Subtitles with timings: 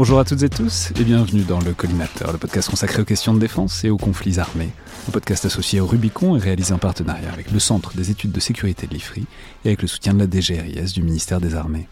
[0.00, 3.34] Bonjour à toutes et tous et bienvenue dans le Collimateur, le podcast consacré aux questions
[3.34, 4.70] de défense et aux conflits armés.
[5.06, 8.40] Un podcast associé au Rubicon et réalisé en partenariat avec le Centre des études de
[8.40, 9.26] sécurité de l'IFRI
[9.66, 11.86] et avec le soutien de la DGRIS du ministère des Armées.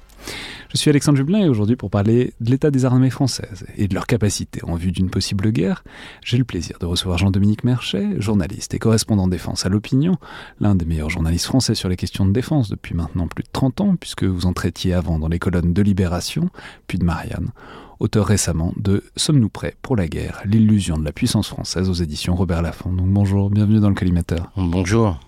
[0.71, 3.95] Je suis Alexandre Jublin et aujourd'hui pour parler de l'état des armées françaises et de
[3.95, 5.85] leurs capacités en vue d'une possible guerre,
[6.25, 10.17] j'ai le plaisir de recevoir Jean-Dominique Merchet, journaliste et correspondant défense à l'opinion,
[10.61, 13.83] l'un des meilleurs journalistes français sur les questions de défense depuis maintenant plus de 30
[13.83, 16.49] ans puisque vous en traitiez avant dans les colonnes de Libération,
[16.87, 17.51] puis de Marianne
[18.01, 22.35] auteur récemment de Sommes-nous prêts pour la guerre L'illusion de la puissance française aux éditions
[22.35, 22.93] Robert Laffont.
[22.93, 24.51] Donc bonjour, bienvenue dans le collimateur.
[24.57, 25.19] Bonjour.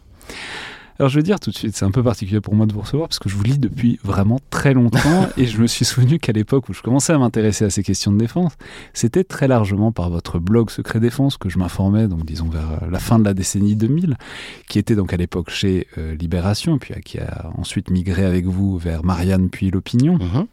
[1.01, 2.83] Alors je veux dire tout de suite, c'est un peu particulier pour moi de vous
[2.83, 6.19] recevoir parce que je vous lis depuis vraiment très longtemps et je me suis souvenu
[6.19, 8.53] qu'à l'époque où je commençais à m'intéresser à ces questions de défense,
[8.93, 12.99] c'était très largement par votre blog Secret Défense que je m'informais, donc disons vers la
[12.99, 14.19] fin de la décennie 2000,
[14.69, 18.77] qui était donc à l'époque chez euh, Libération, puis qui a ensuite migré avec vous
[18.77, 20.19] vers Marianne puis l'Opinion.
[20.19, 20.47] Mhm.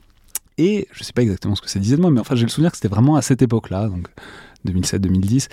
[0.57, 2.43] Et je ne sais pas exactement ce que ça disait de moi, mais enfin j'ai
[2.43, 4.07] le souvenir que c'était vraiment à cette époque-là, donc
[4.65, 5.47] 2007-2010,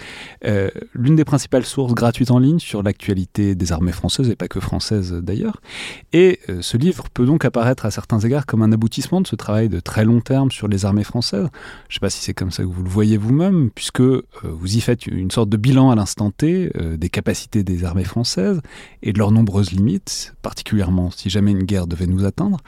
[0.45, 4.49] euh, l'une des principales sources gratuites en ligne sur l'actualité des armées françaises, et pas
[4.49, 5.61] que françaises d'ailleurs.
[6.13, 9.37] Et euh, ce livre peut donc apparaître à certains égards comme un aboutissement de ce
[9.37, 11.49] travail de très long terme sur les armées françaises.
[11.89, 14.25] Je ne sais pas si c'est comme ça que vous le voyez vous-même, puisque euh,
[14.43, 18.61] vous y faites une sorte de bilan à l'instant T des capacités des armées françaises
[19.03, 22.59] et de leurs nombreuses limites, particulièrement si jamais une guerre devait nous atteindre.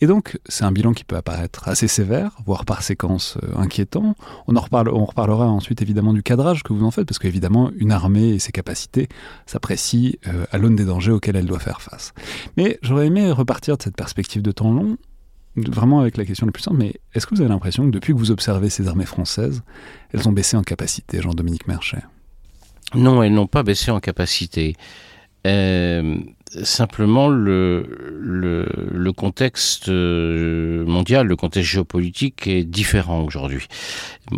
[0.00, 4.14] Et donc, c'est un bilan qui peut apparaître assez sévère, voire par séquence euh, inquiétant.
[4.46, 7.70] On en reparle, on reparlera ensuite évidemment du cadrage que vous en faites, parce qu'évidemment,
[7.76, 9.08] une armée et ses capacités
[9.46, 12.12] s'apprécient euh, à l'aune des dangers auxquels elle doit faire face.
[12.56, 14.96] Mais j'aurais aimé repartir de cette perspective de temps long,
[15.56, 18.12] vraiment avec la question la plus simple, mais est-ce que vous avez l'impression que depuis
[18.12, 19.62] que vous observez ces armées françaises,
[20.12, 22.02] elles ont baissé en capacité, Jean-Dominique Merchet?
[22.94, 24.76] Non, elles n'ont pas baissé en capacité.
[25.46, 26.16] Euh,
[26.62, 27.86] simplement le,
[28.20, 33.66] le, contexte euh, mondial, le contexte géopolitique est différent aujourd'hui.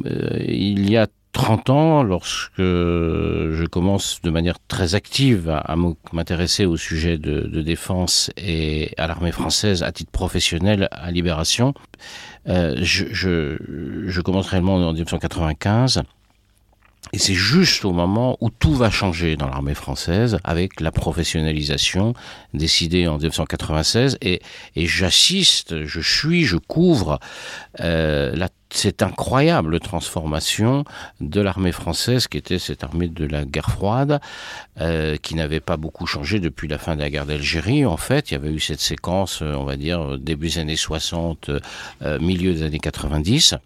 [0.07, 5.77] Euh, il y a 30 ans, lorsque je commence de manière très active à,
[6.13, 11.73] m'intéresser au sujet de, de, défense et à l'armée française à titre professionnel à Libération,
[12.49, 13.57] euh, je, je,
[14.07, 16.03] je commence réellement en 1995.
[17.13, 22.15] Et c'est juste au moment où tout va changer dans l'armée française avec la professionnalisation
[22.55, 24.41] décidée en 1996 et,
[24.77, 27.19] j'assiste, je suis, je couvre
[27.81, 30.85] euh, la, cette incroyable transformation
[31.21, 34.21] de l'armée française qui était cette armée de la guerre froide
[34.81, 37.85] euh, qui n'avait pas beaucoup changé depuis la fin de la guerre d'Algérie.
[37.85, 41.51] En fait il y avait eu cette séquence on va dire début des années 60
[42.03, 43.57] euh, milieu des années 90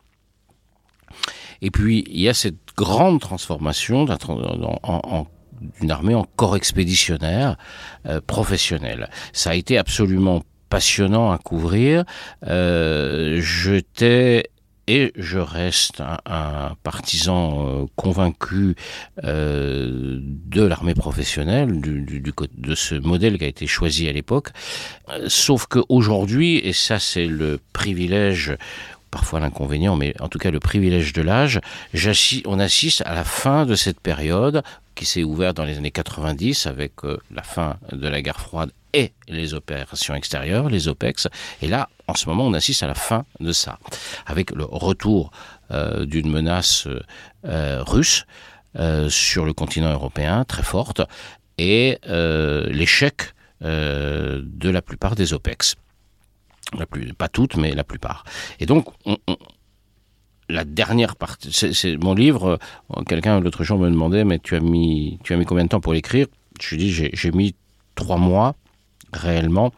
[1.65, 4.05] et puis, il y a cette grande transformation
[5.81, 7.57] d'une armée en corps expéditionnaire
[8.07, 9.11] euh, professionnel.
[9.33, 12.05] Ça a été absolument passionnant à couvrir.
[12.47, 14.51] Euh, J'étais
[14.87, 18.75] et je reste un, partisan euh, convaincu
[19.25, 24.51] euh, de l'armée professionnelle, du, du, de ce modèle qui a été choisi à l'époque.
[25.09, 28.57] Euh, sauf qu'aujourd'hui, et ça c'est le privilège
[29.15, 31.61] parfois l'inconvénient, mais en tout cas le privilège de l'âge,
[32.47, 34.65] on assiste à la fin de cette période
[34.97, 38.73] qui s'est ouverte dans les années 90 avec euh, la fin de la guerre froide
[38.93, 41.29] et les opérations extérieures, les OPEX.
[41.63, 43.79] Et là, en ce moment, on assiste à la fin de ça,
[44.27, 45.31] avec le retour
[45.71, 46.89] euh, d'une menace
[47.45, 48.27] euh, russe
[49.09, 51.01] sur le continent européen très forte
[51.59, 55.77] et l'échec de la plupart des OPEX.
[57.19, 58.25] Pas toutes, mais la plupart.
[58.61, 58.87] Et donc,
[60.49, 62.59] la dernière partie, c'est mon livre.
[63.07, 65.81] Quelqu'un l'autre jour me demandait, mais tu as mis, tu as mis combien de temps
[65.81, 66.27] pour l'écrire?
[66.61, 67.55] Je lui dis, j'ai mis
[67.95, 68.55] trois mois
[69.13, 69.73] réellement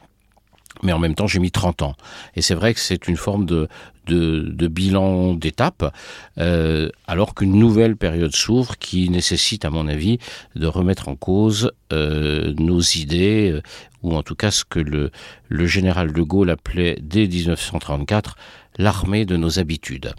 [0.82, 1.96] mais en même temps j'ai mis 30 ans.
[2.34, 3.68] Et c'est vrai que c'est une forme de,
[4.06, 5.94] de, bilan d'étape,
[6.38, 10.18] euh, alors qu'une nouvelle période s'ouvre qui nécessite, à mon avis,
[10.54, 13.62] de remettre en cause euh, nos idées, euh,
[14.02, 15.10] ou en tout cas ce que le,
[15.48, 18.36] le général de Gaulle appelait dès 1934
[18.78, 20.14] l'armée de nos habitudes.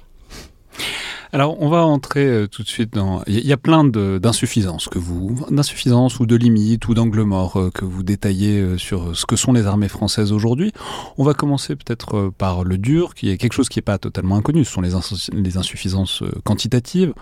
[1.34, 3.22] Alors, on va entrer euh, tout de suite dans.
[3.28, 7.70] Il y, a plein d'insuffisances que vous, d'insuffisances ou de limites ou d'angles morts euh,
[7.70, 10.72] que vous détaillez euh, sur ce que sont les armées françaises aujourd'hui.
[11.18, 14.38] On va commencer peut-être par le dur, qui est quelque chose qui n'est pas totalement
[14.38, 14.64] inconnu.
[14.64, 17.14] Ce sont les, insuffisances quantitatives.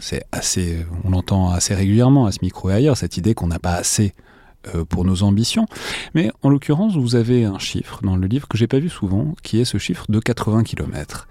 [0.00, 3.58] c'est assez, on l'entend assez régulièrement à ce micro et ailleurs cette idée qu'on n'a
[3.58, 4.14] pas assez
[4.88, 5.66] pour nos ambitions.
[6.14, 9.34] Mais en l'occurrence, vous avez un chiffre dans le livre que j'ai pas vu souvent,
[9.42, 11.26] qui est ce chiffre de 80 km.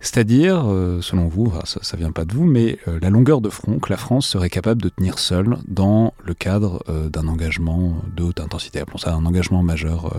[0.00, 3.48] C'est-à-dire, euh, selon vous, ça, ne vient pas de vous, mais euh, la longueur de
[3.48, 7.96] front que la France serait capable de tenir seule dans le cadre euh, d'un engagement
[8.14, 8.80] de haute intensité.
[8.80, 10.14] Appelons ça un engagement majeur,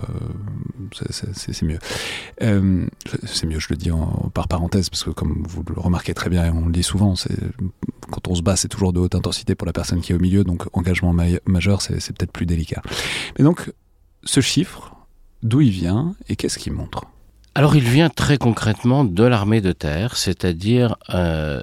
[0.92, 1.78] c'est mieux.
[3.24, 3.90] c'est mieux, je le dis
[4.34, 7.14] par parenthèse, parce que comme vous le remarquez très bien, et on le dit souvent,
[8.10, 10.20] quand on se bat, c'est toujours de haute intensité pour la personne qui est au
[10.20, 11.14] milieu, donc engagement
[11.46, 12.82] majeur, c'est peut-être plus délicat.
[13.38, 13.72] Mais donc,
[14.24, 14.96] ce chiffre,
[15.42, 17.04] d'où il vient et qu'est-ce qu'il montre?
[17.58, 21.60] Alors il vient très concrètement de l'armée de terre, c'est-à-dire euh,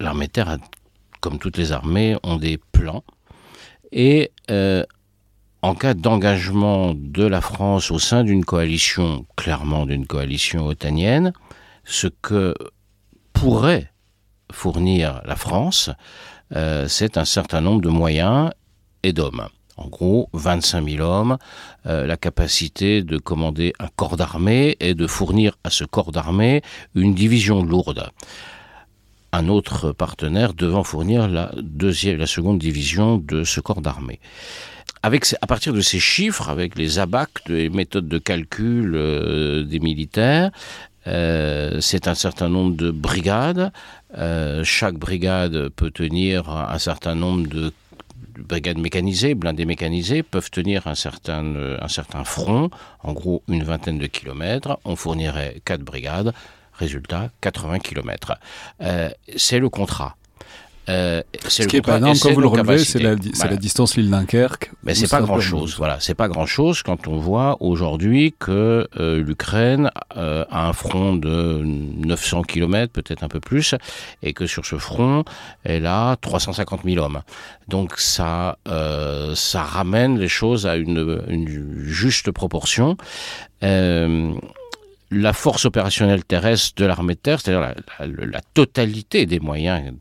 [0.00, 0.56] l'armée de terre,
[1.20, 3.04] comme toutes les armées, ont des plans.
[3.92, 4.84] Et euh,
[5.60, 11.34] en cas d'engagement de la France au sein d'une coalition, clairement d'une coalition otanienne,
[11.84, 12.54] ce que
[13.34, 13.92] pourrait
[14.50, 15.90] fournir la France,
[16.56, 18.50] euh, c'est un certain nombre de moyens
[19.02, 19.46] et d'hommes
[19.76, 21.38] en gros 25 000 hommes,
[21.86, 26.62] euh, la capacité de commander un corps d'armée et de fournir à ce corps d'armée
[26.94, 28.10] une division lourde.
[29.32, 34.20] Un autre partenaire devant fournir la deuxième, la seconde division de ce corps d'armée.
[35.02, 39.80] Avec, à partir de ces chiffres, avec les abacs, les méthodes de calcul euh, des
[39.80, 40.50] militaires,
[41.08, 43.72] euh, c'est un certain nombre de brigades.
[44.62, 47.72] chaque brigade peut tenir un certain nombre de
[48.38, 52.70] brigades mécanisées, blindées mécanisées, peuvent tenir un certain, euh, un certain front,
[53.02, 54.78] en gros une vingtaine de kilomètres.
[54.84, 56.32] On fournirait quatre brigades,
[56.72, 58.34] résultat 80 kilomètres.
[58.80, 60.16] Euh, c'est le contrat.
[60.88, 64.72] Euh, Ce qui est pas énorme, quand vous le relevez, c'est la, la, distance Lille-Dunkerque.
[64.82, 65.76] Mais c'est pas grand-chose.
[65.76, 71.14] Voilà, c'est pas grand-chose quand on voit aujourd'hui que euh, l'Ukraine euh, a un front
[71.14, 73.76] de 900 km, peut-être un peu plus,
[74.22, 75.24] et que sur ce front,
[75.62, 77.22] elle a 350 000 hommes.
[77.68, 82.96] Donc ça, euh, ça ramène les choses à une, une juste proportion.
[85.14, 87.74] La force opérationnelle terrestre de l'armée de terre, c'est-à-dire la,
[88.06, 89.92] la, la, totalité des moyens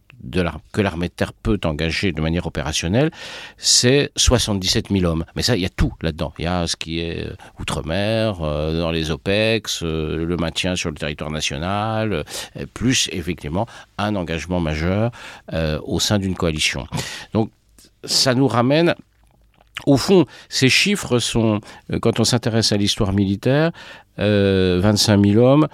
[0.72, 3.12] que l'armée de terre peut engager de manière opérationnelle,
[3.58, 5.26] c'est 77 000 hommes.
[5.36, 6.34] Mais ça, il y a tout là-dedans.
[6.38, 10.76] Il y a ce qui est euh, outre-mer, euh, dans les OPEX, euh, le maintien
[10.76, 12.24] sur le territoire national,
[12.74, 15.12] plus effectivement un engagement majeur
[15.84, 16.88] au sein d'une coalition.
[17.34, 17.52] Donc
[18.04, 18.96] ça nous ramène
[19.86, 21.60] au fond, ces chiffres sont,
[22.02, 23.72] quand on s'intéresse à l'histoire militaire,
[24.18, 25.68] 25 000 hommes,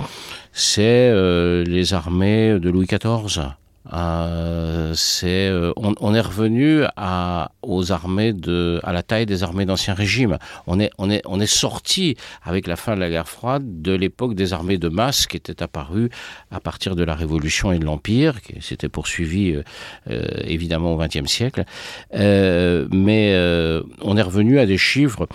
[0.54, 1.12] c'est
[1.66, 3.56] les armées de Louis XIV.
[3.94, 4.94] Euh,
[5.24, 10.38] euh, on, est revenu à, aux armées de, à la taille des armées d'Ancien Régime.
[10.66, 13.94] On est, on est, on est sorti avec la fin de la guerre froide de
[13.94, 16.09] l'époque des armées de masse qui étaient apparues
[16.52, 19.62] à partir de la Révolution et de l'Empire, qui s'était poursuivi
[20.09, 21.64] euh, évidemment au XXe siècle.
[22.14, 23.35] Mais
[24.02, 25.28] on est revenu à des chiffres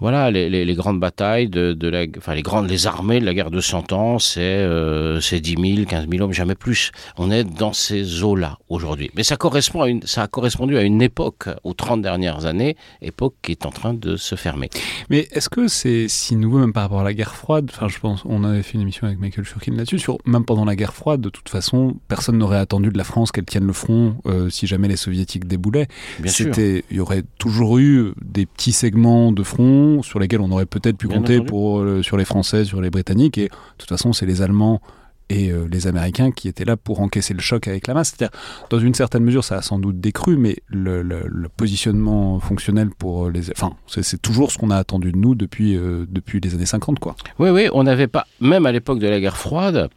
[0.00, 3.24] voilà, les, les, les, grandes batailles de, de la, enfin les grandes, les armées de
[3.24, 6.92] la guerre de Cent Ans, c'est euh, 10 000, 15 000 hommes, jamais plus.
[7.16, 9.10] On est dans ces eaux-là aujourd'hui.
[9.14, 12.76] Mais ça correspond à une, ça a correspondu à une époque, aux 30 dernières années,
[13.00, 14.68] époque qui est en train de se fermer.
[15.08, 17.70] Mais est-ce que c'est si nouveau même par rapport à la guerre froide?
[17.72, 19.98] Enfin, je pense, on avait fait une émission avec Michael Shurkin là-dessus.
[19.98, 23.32] Sur même pendant la guerre froide, de toute façon, personne n'aurait attendu de la France
[23.32, 25.88] qu'elle tienne le front euh, si jamais les soviétiques déboulaient.
[26.18, 26.52] Bien sûr.
[26.56, 30.96] Il y aurait toujours eu des petits segments de front sur lesquels on aurait peut-être
[30.96, 33.38] pu compter pour, euh, sur les Français, sur les Britanniques.
[33.38, 34.80] Et de toute façon, c'est les Allemands
[35.28, 38.14] et euh, les Américains qui étaient là pour encaisser le choc avec la masse.
[38.16, 38.36] C'est-à-dire,
[38.70, 43.50] dans une certaine mesure, ça a sans doute décru, mais le, positionnement fonctionnel pour les...
[43.50, 46.98] Enfin, c'est toujours ce qu'on a attendu de nous depuis, euh, depuis les années 50,
[46.98, 47.16] quoi.
[47.38, 48.26] Oui, oui, on n'avait pas...
[48.40, 49.88] Même à l'époque de la guerre froide,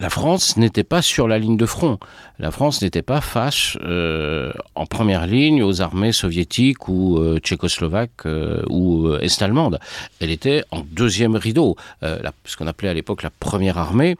[0.00, 1.98] la France n'était pas sur la ligne de front.
[2.38, 8.26] La France n'était pas face euh, en première ligne aux armées soviétiques ou euh, tchécoslovaques
[8.26, 9.80] euh, ou est-allemandes.
[10.20, 14.16] Elle était en deuxième rideau, ce qu'on appelait à l'époque la première armée.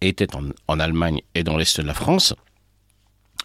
[0.00, 0.28] était
[0.68, 2.34] en, Allemagne et dans l'est de la France.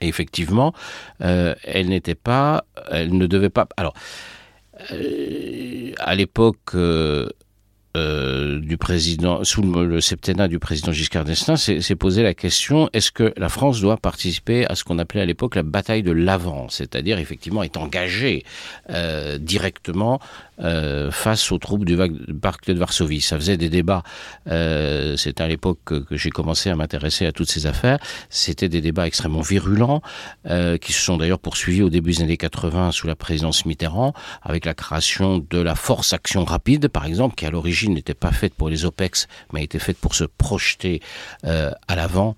[0.01, 0.73] Et effectivement,
[1.19, 3.67] elle n'était pas, elle ne devait pas.
[3.77, 3.93] Alors,
[5.99, 6.75] à l'époque,
[7.97, 13.11] euh, du président, sous le, septennat du président Giscard d'Estaing, s'est posé la question est-ce
[13.11, 16.67] que la France doit participer à ce qu'on appelait à l'époque la bataille de l'Avent,
[16.69, 18.45] c'est-à-dire effectivement être engagée
[18.89, 20.19] euh, directement
[20.61, 21.97] euh, face aux troupes du
[22.41, 23.21] parc de Varsovie.
[23.21, 24.03] Ça faisait des débats.
[24.47, 27.99] Euh, C'était à l'époque que, j'ai commencé à m'intéresser à toutes ces affaires.
[28.29, 30.01] C'était des débats extrêmement virulents
[30.47, 34.13] euh, qui se sont d'ailleurs poursuivis au début des années 80 sous la présidence Mitterrand,
[34.41, 38.31] avec la création de la force action rapide, par exemple, qui à l'origine n'était pas
[38.31, 41.01] faite pour les OPEX, mais était faite pour se projeter
[41.45, 42.35] euh, à l'avant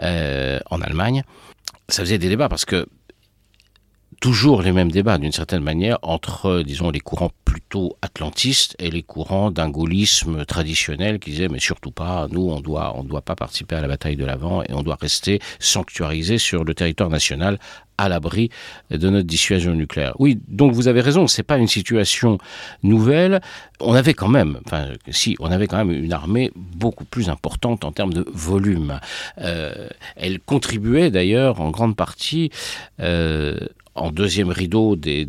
[0.00, 1.22] euh, en Allemagne.
[1.88, 2.86] Ça faisait des débats parce que
[4.22, 9.02] toujours les mêmes débats d'une certaine manière entre, disons, les courants plutôt atlantistes et les
[9.02, 13.34] courants d'un gaullisme traditionnel qui disaient mais surtout pas, nous on doit on doit pas
[13.34, 17.58] participer à la bataille de l'avant et on doit rester sanctuarisé sur le territoire national
[17.98, 18.48] à l'abri
[18.90, 20.14] de notre dissuasion nucléaire.
[20.18, 22.38] Oui, donc vous avez raison, c'est pas une situation
[22.82, 23.40] nouvelle.
[23.80, 27.84] On avait quand même, enfin, si, on avait quand même une armée beaucoup plus importante
[27.84, 29.00] en termes de volume.
[29.38, 32.50] Euh, elle contribuait d'ailleurs en grande partie
[33.00, 33.58] euh,
[33.94, 35.24] en deuxième rideau derrière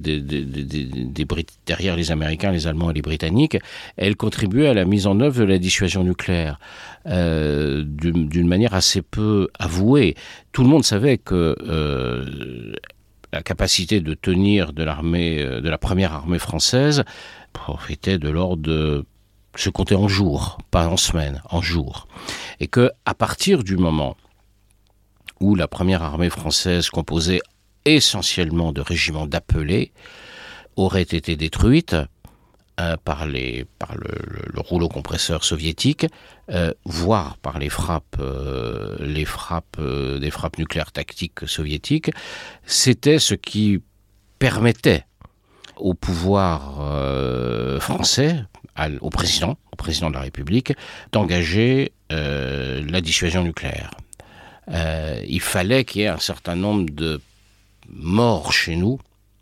[1.95, 3.57] les Américains, les Allemands et les Britanniques,
[3.97, 6.59] elle contribuait à la mise en œuvre de la dissuasion nucléaire
[7.07, 10.15] euh, d'une manière assez peu avouée.
[10.53, 12.73] Tout le monde savait que euh,
[13.33, 17.03] la capacité de tenir de l'armée, euh, de la première armée française,
[17.51, 19.05] profitait de l'ordre de
[19.55, 22.07] se compter en jours, pas en semaines, en jours,
[22.59, 24.15] et que à partir du moment
[25.39, 27.41] où la première armée française composée
[27.85, 29.91] essentiellement de régiments d'appelés,
[30.75, 31.95] aurait été détruite
[32.79, 36.07] euh, par, le, le, rouleau compresseur soviétique,
[36.49, 42.09] euh, voire par les frappes, euh, les frappes, des frappes nucléaires tactiques soviétiques,
[42.65, 43.79] c'était ce qui
[44.39, 45.05] permettait
[45.75, 46.81] au pouvoir
[47.79, 48.43] français,
[49.01, 49.57] au président,
[50.09, 50.73] de la République,
[51.11, 53.91] d'engager la dissuasion nucléaire.
[54.67, 57.21] il fallait qu'il y ait un certain nombre de
[57.89, 58.99] morts chez nous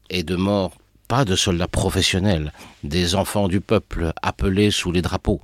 [0.10, 0.74] et de morts
[1.08, 2.54] pas de soldats professionnels,
[2.86, 5.42] des enfants du peuple appelés sous les drapeaux,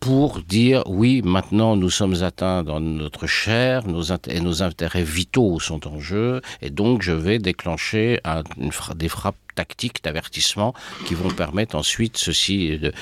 [0.00, 5.60] pour dire oui, maintenant nous sommes atteints dans notre chair, nos et nos intérêts vitaux
[5.60, 8.20] sont en jeu, et donc je vais déclencher
[8.96, 10.72] des frappes tactiques d'avertissement
[11.06, 12.92] qui vont permettre ensuite ceci de,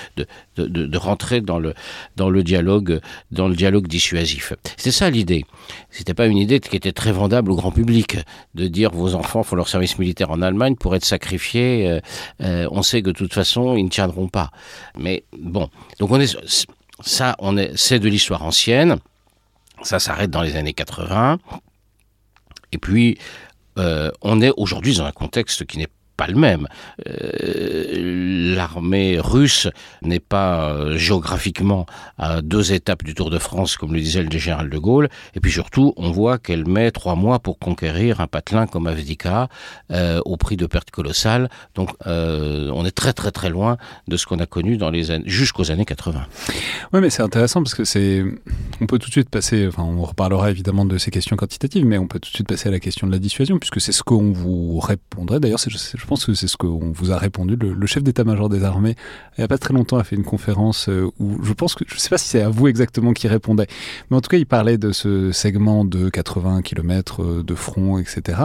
[0.56, 1.72] de, de, rentrer dans le,
[2.16, 3.00] dans le dialogue
[3.30, 4.54] dans le dialogue dissuasif.
[4.76, 5.44] C'est ça l'idée.
[5.90, 8.16] C'était pas une idée qui était très vendable au grand public
[8.56, 11.88] de dire vos enfants font leur service militaire en Allemagne pour être sacrifiés.
[11.88, 12.00] Euh,
[12.42, 14.50] euh, on sait que de toute façon ils ne tiendront pas.
[14.98, 16.36] Mais bon, donc on est
[17.00, 18.96] ça, on est c'est de l'histoire ancienne.
[19.82, 21.38] Ça s'arrête dans les années 80.
[22.72, 23.16] Et puis,
[23.78, 26.66] euh, on est aujourd'hui dans un contexte qui n'est pas le même.
[27.08, 29.68] Euh, L'armée russe
[30.02, 31.86] n'est pas euh, géographiquement
[32.18, 35.08] à deux étapes du Tour de France, comme le disait le général de Gaulle.
[35.34, 39.48] Et puis surtout, on voit qu'elle met trois mois pour conquérir un patelin comme Avdika
[39.92, 41.48] euh, au prix de pertes colossales.
[41.74, 43.76] Donc, on est très très très loin
[44.08, 46.26] de ce qu'on a connu dans les années jusqu'aux années 80.
[46.92, 48.24] Oui, mais c'est intéressant parce que c'est.
[48.80, 49.68] On peut tout de suite passer.
[49.68, 52.68] Enfin, on reparlera évidemment de ces questions quantitatives, mais on peut tout de suite passer
[52.68, 55.38] à la question de la dissuasion, puisque c'est ce qu'on vous répondrait.
[55.38, 57.56] D'ailleurs, je pense que c'est ce qu'on vous a répondu.
[57.56, 58.96] Le, le chef d'état-major des armées,
[59.36, 61.84] il n'y a pas très longtemps, a fait une conférence euh, où je pense que,
[61.86, 63.66] je ne sais pas si c'est à vous exactement qui répondait,
[64.10, 67.98] mais en tout cas, il parlait de ce segment de 80 km euh, de front,
[67.98, 68.40] etc.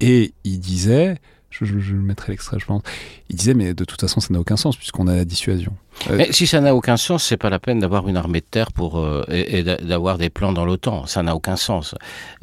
[0.00, 1.16] Et il disait,
[1.64, 2.82] je, je, mettrai l'extrait, je pense,
[3.30, 5.74] il disait, mais de toute façon, ça n'a aucun sens puisqu'on a la dissuasion.
[6.10, 8.46] Euh, mais si ça n'a aucun sens, c'est pas la peine d'avoir une armée de
[8.48, 11.06] terre pour euh, et, d'avoir des plans dans l'OTAN.
[11.06, 11.94] Ça n'a aucun sens.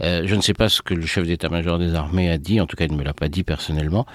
[0.01, 2.59] Euh, je ne sais pas ce que le chef d'état-major des armées a dit.
[2.59, 4.05] En tout cas, il ne me l'a pas dit personnellement.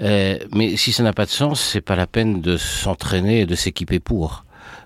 [0.00, 3.54] Mais si ça n'a pas de sens, c'est pas la peine de s'entraîner et de
[3.54, 4.44] s'équiper pour.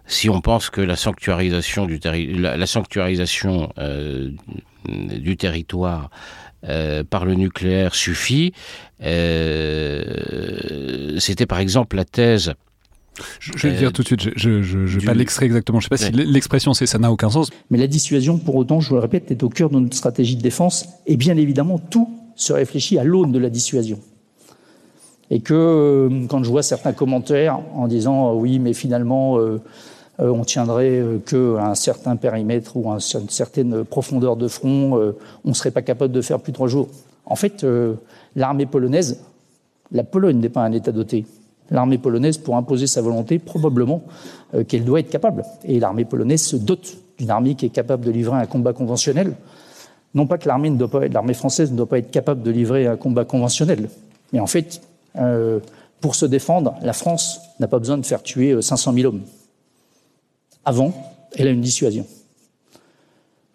[0.09, 3.73] Si on pense que la sanctuarisation du, la, sanctuarisation
[4.89, 6.11] du territoire
[6.65, 8.53] euh, par le nucléaire suffit,
[9.03, 10.05] euh,
[11.19, 12.55] c'était par exemple la thèse
[13.41, 15.97] je, je vais le dire tout de suite, je n'ai pas l'extrait exactement, je ne
[15.97, 17.51] sais pas si l'expression c'est ça n'a aucun sens.
[17.71, 20.37] Mais la dissuasion, pour autant, je vous le répète, est au cœur de notre stratégie
[20.37, 23.99] de défense et bien évidemment tout se réfléchit à l'aune de la dissuasion.
[25.31, 29.41] Et que euh, quand je vois certains commentaires en disant euh, oui, mais finalement euh,
[29.41, 29.59] euh,
[30.19, 35.17] on tiendrait euh, qu'à un certain périmètre ou à une certaine profondeur de front, euh,
[35.45, 36.89] on ne serait pas capable de faire plus de trois jours.
[37.27, 37.95] En fait, euh,
[38.35, 39.21] l'armée polonaise,
[39.93, 41.27] la Pologne n'est pas un État doté
[41.71, 44.03] l'armée polonaise pour imposer sa volonté, probablement
[44.55, 45.45] euh, qu'elle doit être capable.
[45.65, 49.35] Et l'armée polonaise se dote d'une armée qui est capable de livrer un combat conventionnel.
[50.15, 52.51] Non pas que l'armée ne doit pas l'armée française ne doit pas être capable de
[52.51, 53.89] livrer un combat conventionnel,
[54.33, 54.81] mais en fait,
[55.17, 55.61] euh,
[56.01, 59.23] pour se défendre, la France n'a pas besoin de faire tuer 500 euh, 000 hommes.
[60.67, 60.93] Avant,
[61.37, 62.05] elle a une dissuasion.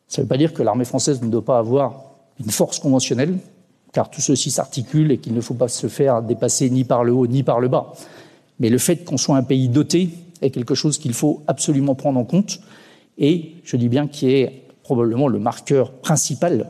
[0.08, 2.06] Ça ne veut pas dire que l'armée française ne doit pas avoir
[2.40, 3.38] une force conventionnelle,
[3.92, 7.12] car tout ceci s'articule et qu'il ne faut pas se faire dépasser ni par le
[7.12, 7.92] haut ni par le bas.
[8.62, 10.10] Mais le fait qu'on soit un pays doté
[10.42, 12.62] est quelque chose qu'il faut absolument prendre en compte
[13.18, 16.70] et, je dis bien, qui est probablement le marqueur principal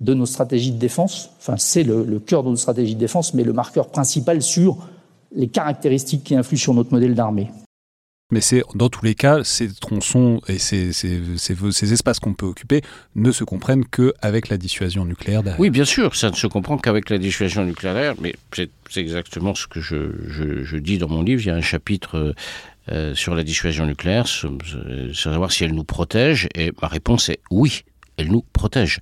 [0.00, 1.30] de nos stratégies de défense.
[1.38, 4.78] Enfin, c'est le, le cœur de nos stratégies de défense, mais le marqueur principal sur
[5.32, 7.50] les caractéristiques qui influent sur notre modèle d'armée.
[8.32, 12.46] Mais c'est dans tous les cas, ces tronçons et ces, ces, ces, espaces qu'on peut
[12.46, 12.82] occuper
[13.14, 15.42] ne se comprennent qu'avec la dissuasion nucléaire.
[15.60, 19.68] Oui, bien sûr, ça ne se comprend qu'avec la dissuasion nucléaire, mais c'est exactement ce
[19.68, 21.40] que je, dis dans mon livre.
[21.40, 22.34] Il y a un chapitre
[22.90, 24.58] euh, sur la dissuasion nucléaire, sur
[25.14, 27.84] savoir si elle nous protège, et ma réponse est oui
[28.16, 29.00] elle nous protège.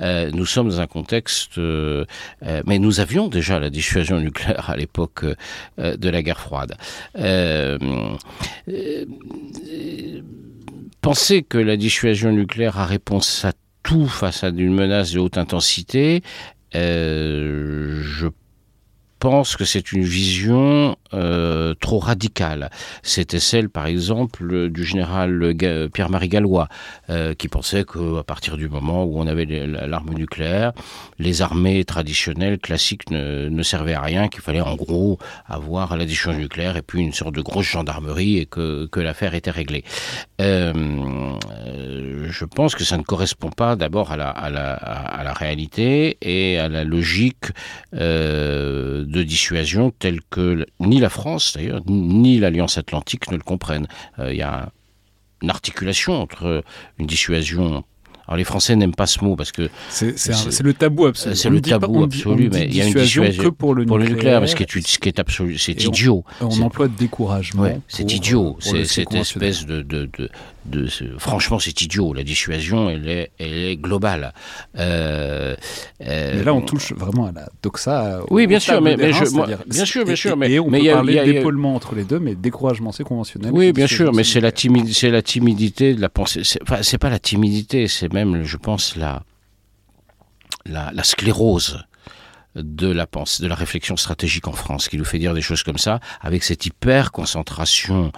[0.00, 2.04] Euh, nous sommes dans un contexte, euh,
[2.44, 5.24] euh, mais nous avions déjà la dissuasion nucléaire à l'époque
[5.78, 6.76] de la guerre froide.
[11.00, 13.52] Penser que la dissuasion nucléaire a réponse à
[13.82, 16.22] tout face à une menace de haute intensité,
[16.72, 18.28] je
[19.18, 22.70] pense que c'est une vision euh, trop radicale.
[23.02, 25.54] C'était celle, par exemple, du général
[25.92, 26.68] Pierre-Marie Gallois,
[27.10, 30.72] euh, qui pensait qu'à partir du moment où on avait l'arme nucléaire,
[31.18, 36.76] les armées traditionnelles, classiques, ne, servaient à rien, qu'il fallait en gros avoir la nucléaire
[36.76, 39.84] et puis une sorte de grosse gendarmerie et que, l'affaire était réglée.
[40.40, 40.72] Euh,
[42.30, 46.68] je pense que ça ne correspond pas d'abord à la, à, la, réalité et à
[46.68, 47.46] la logique
[47.92, 53.86] de dissuasion telle que ni la France d'ailleurs, ni l'Alliance Atlantique ne le comprennent.
[54.18, 54.70] Euh, il y a
[55.42, 56.64] une articulation entre
[56.98, 57.84] une dissuasion
[58.26, 61.36] alors les Français n'aiment pas ce mot parce que c'est le tabou absolu.
[61.36, 63.84] C'est le tabou pas, absolu, dit, mais il y a une dissuasion que pour le
[63.84, 66.24] pour nucléaire, le nucléaire mais ce qui est, ce qui est absolu, c'est idiot.
[66.40, 67.62] On, on emploie de découragement.
[67.62, 68.56] Ouais, c'est idiot.
[68.60, 70.30] C'est cette espèce de, de, de,
[70.64, 72.12] de franchement, c'est idiot.
[72.14, 74.32] La dissuasion, elle est, elle est globale.
[74.78, 75.56] Euh,
[76.02, 78.20] euh, mais là, on touche vraiment à la doxa.
[78.30, 80.78] Oui, bien sûr, mais, mais je, moi, bien sûr, bien sûr, mais et on mais
[80.78, 83.52] peut y a, parler d'épaulement entre les deux, mais découragement, c'est conventionnel.
[83.52, 86.42] Oui, bien sûr, mais c'est la timidité, c'est la timidité de la pensée.
[86.62, 89.22] Enfin, c'est pas la timidité, c'est même, je pense, la,
[90.64, 91.84] la, la sclérose
[92.54, 95.62] de la pensée, de la réflexion stratégique en France, qui nous fait dire des choses
[95.62, 98.12] comme ça, avec cette hyper concentration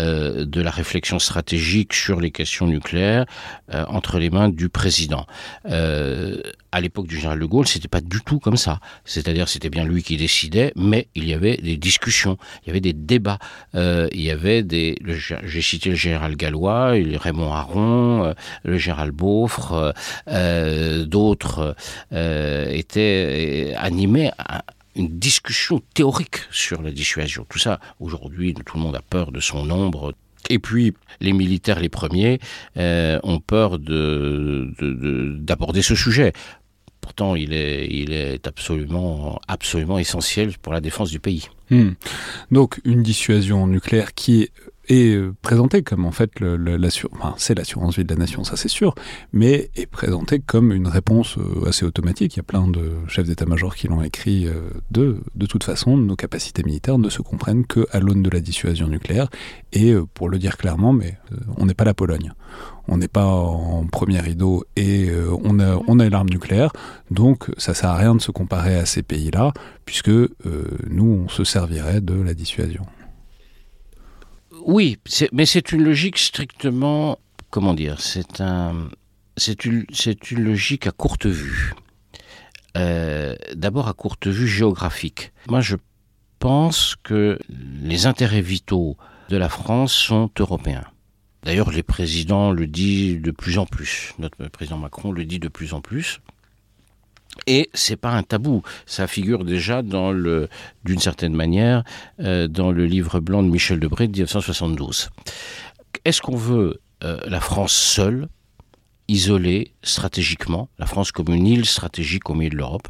[0.00, 3.26] euh, de la réflexion stratégique sur les questions nucléaires
[3.72, 5.24] euh, entre les mains du président.
[5.70, 8.80] Euh, à l'époque du général de Gaulle, c'était pas du tout comme ça.
[9.04, 12.80] C'est-à-dire, c'était bien lui qui décidait, mais il y avait des discussions, il y avait
[12.80, 13.38] des débats,
[13.74, 14.96] il y avait des.
[15.44, 19.94] J'ai cité le général Gallois, Raymond Aron, le général Beaufre,
[21.06, 21.76] d'autres
[22.10, 24.64] étaient animés à,
[24.96, 27.46] une discussion théorique sur la dissuasion.
[27.48, 30.14] Tout ça, aujourd'hui, tout le monde a peur de son nombre.
[30.50, 32.38] Et puis, les militaires, les premiers,
[32.76, 36.32] euh, ont peur d'aborder de, ce sujet.
[37.00, 41.48] Pourtant, il est, il est absolument, absolument essentiel pour la défense du pays.
[41.70, 41.90] Mmh.
[42.50, 44.52] Donc, une dissuasion nucléaire qui est
[44.88, 46.78] est présenté comme en fait le, le,
[47.12, 48.94] enfin, c'est l'assurance vie de la nation, ça c'est sûr,
[49.32, 52.34] mais est présenté comme une réponse euh, assez automatique.
[52.34, 55.96] Il y a plein de chefs d'état-major qui l'ont écrit euh, de de toute façon,
[55.96, 59.28] nos capacités militaires ne se comprennent que à l'aune de la dissuasion nucléaire.
[59.72, 62.32] Et euh, pour le dire clairement, mais euh, on n'est pas la Pologne,
[62.88, 66.72] on n'est pas en premier rideau et euh, on a on a nucléaire,
[67.10, 69.52] donc ça sert à rien de se comparer à ces pays-là,
[69.84, 70.30] puisque euh,
[70.88, 72.86] nous on se servirait de la dissuasion.
[74.64, 74.98] Oui,
[75.32, 77.18] mais c'est une logique strictement,
[77.50, 78.88] comment dire, c'est un,
[79.36, 81.74] c'est une, c'est une logique à courte vue.
[82.76, 85.32] Euh, D'abord à courte vue géographique.
[85.48, 85.76] Moi, je
[86.38, 87.38] pense que
[87.82, 88.96] les intérêts vitaux
[89.28, 90.84] de la France sont européens.
[91.42, 94.14] D'ailleurs, les présidents le disent de plus en plus.
[94.18, 96.20] Notre président Macron le dit de plus en plus.
[97.46, 100.48] Et c'est pas un tabou, ça figure déjà dans le,
[100.84, 101.84] d'une certaine manière,
[102.20, 105.10] euh, dans le livre blanc de Michel Debré de 1972.
[106.04, 108.28] Est-ce qu'on veut euh, la France seule,
[109.08, 112.88] isolée stratégiquement, la France comme une île stratégique au milieu de l'Europe?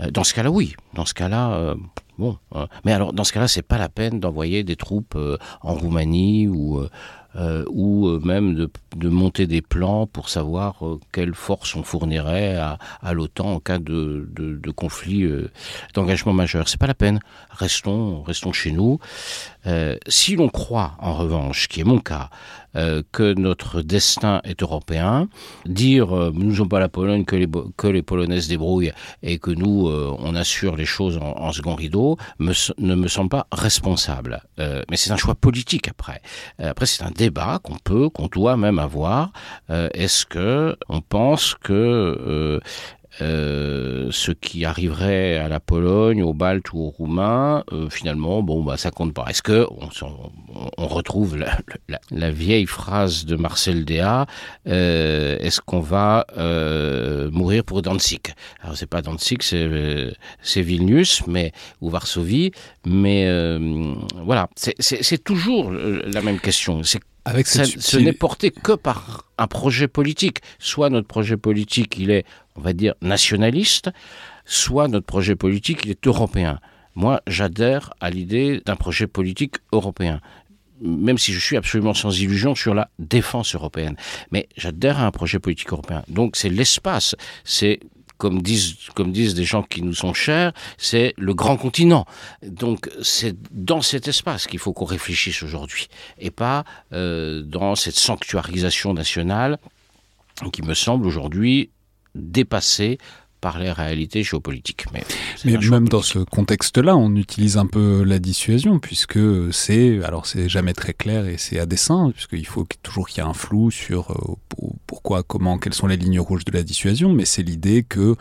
[0.00, 0.74] Euh, Dans ce cas-là, oui.
[0.94, 1.74] Dans ce cas-là,
[2.18, 2.38] bon.
[2.56, 5.16] Euh, mais alors, dans ce cas-là, c'est pas la peine d'envoyer des troupes
[5.62, 6.82] en Roumanie ou
[7.36, 11.82] euh, ou euh, même de, de monter des plans pour savoir euh, quelle force on
[11.82, 15.50] fournirait à, à l'OTAN en cas de, de, de conflit euh,
[15.94, 16.68] d'engagement majeur.
[16.68, 17.20] C'est pas la peine.
[17.50, 18.98] Restons, restons chez nous.
[19.66, 22.30] Euh, si l'on croit, en revanche, qui est mon cas,
[22.76, 25.28] euh, que notre destin est européen,
[25.66, 29.38] dire euh, nous ne pas la Pologne, que les, que les Polonais se débrouillent et
[29.38, 33.30] que nous, euh, on assure les choses en, en second rideau, me, ne me semble
[33.30, 34.42] pas responsable.
[34.58, 36.20] Euh, mais c'est un choix politique après.
[36.58, 39.32] Après, c'est un débat qu'on peut, qu'on doit même avoir.
[39.68, 42.60] Est-ce que on pense que
[43.20, 48.62] euh, ce qui arriverait à la Pologne, aux Baltes ou aux Roumains, euh, finalement, bon,
[48.62, 49.26] bah, ça compte pas.
[49.28, 49.66] Est-ce que
[50.76, 54.26] on, retrouve la, vieille phrase de Marcel Déat
[54.66, 56.26] euh, Est-ce qu'on va
[57.30, 58.20] mourir pour Danzig?
[58.62, 62.52] Alors c'est pas Danzig, c'est Vilnius, mais ou Varsovie,
[62.86, 63.28] mais
[64.24, 66.82] voilà, c'est toujours la même question.
[66.82, 70.38] C'est avec ça, ce n'est porté que par un projet politique.
[70.58, 72.24] Soit notre projet politique, il est,
[72.56, 73.90] on va dire, nationaliste,
[74.44, 76.60] soit notre projet politique, il est européen.
[76.94, 80.20] Moi, j'adhère à l'idée d'un projet politique européen
[80.82, 83.96] même si je suis absolument sans illusion sur la défense européenne.
[84.30, 86.02] Mais j'adhère à un projet politique européen.
[86.08, 87.80] Donc c'est l'espace, c'est
[88.20, 92.04] comme disent, comme disent des gens qui nous sont chers, c'est le grand continent.
[92.42, 97.96] Donc c'est dans cet espace qu'il faut qu'on réfléchisse aujourd'hui, et pas euh, dans cette
[97.96, 99.58] sanctuarisation nationale
[100.52, 101.70] qui me semble aujourd'hui
[102.14, 102.98] dépassée
[103.40, 104.86] par les réalités géopolitiques.
[104.92, 105.04] Mais,
[105.44, 109.18] Mais même dans ce contexte-là, on utilise un peu la dissuasion, puisque
[109.52, 113.26] c'est, alors c'est jamais très clair et c'est à dessein, puisqu'il faut toujours qu'il y
[113.26, 117.12] ait un flou sur euh, pourquoi, comment, quelles sont les lignes rouges de la dissuasion,
[117.12, 118.16] mais c'est l'idée que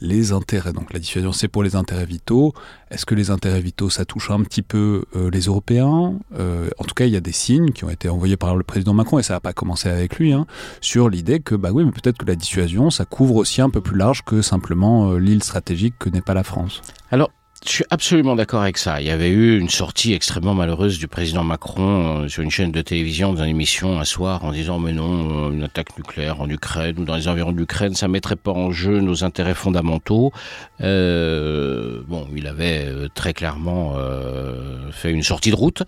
[0.00, 0.72] les intérêts.
[0.72, 2.52] Donc la dissuasion, c'est pour les intérêts vitaux.
[2.90, 6.14] Est-ce que les intérêts vitaux, ça touche un petit peu euh, les Européens?
[6.38, 8.64] Euh, En tout cas, il y a des signes qui ont été envoyés par le
[8.64, 10.46] président Macron, et ça n'a pas commencé avec lui, hein,
[10.80, 13.80] sur l'idée que, bah oui, mais peut-être que la dissuasion, ça couvre aussi un peu
[13.80, 16.82] plus large que simplement euh, l'île stratégique que n'est pas la France.
[17.10, 17.30] Alors,
[17.64, 19.00] je suis absolument d'accord avec ça.
[19.00, 22.70] Il y avait eu une sortie extrêmement malheureuse du président Macron euh, sur une chaîne
[22.70, 26.40] de télévision dans une émission un soir en disant mais non, euh, une attaque nucléaire
[26.40, 29.54] en Ukraine ou dans les environs de l'Ukraine, ça mettrait pas en jeu nos intérêts
[29.54, 30.32] fondamentaux.
[30.80, 35.82] Euh, bon, il avait euh, très clairement euh, fait une sortie de route.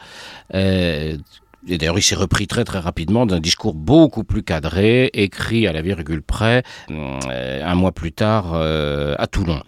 [1.68, 5.72] Et d'ailleurs, il s'est repris très très rapidement d'un discours beaucoup plus cadré, écrit à
[5.72, 9.62] la virgule près, euh, un mois plus tard euh, à Toulon.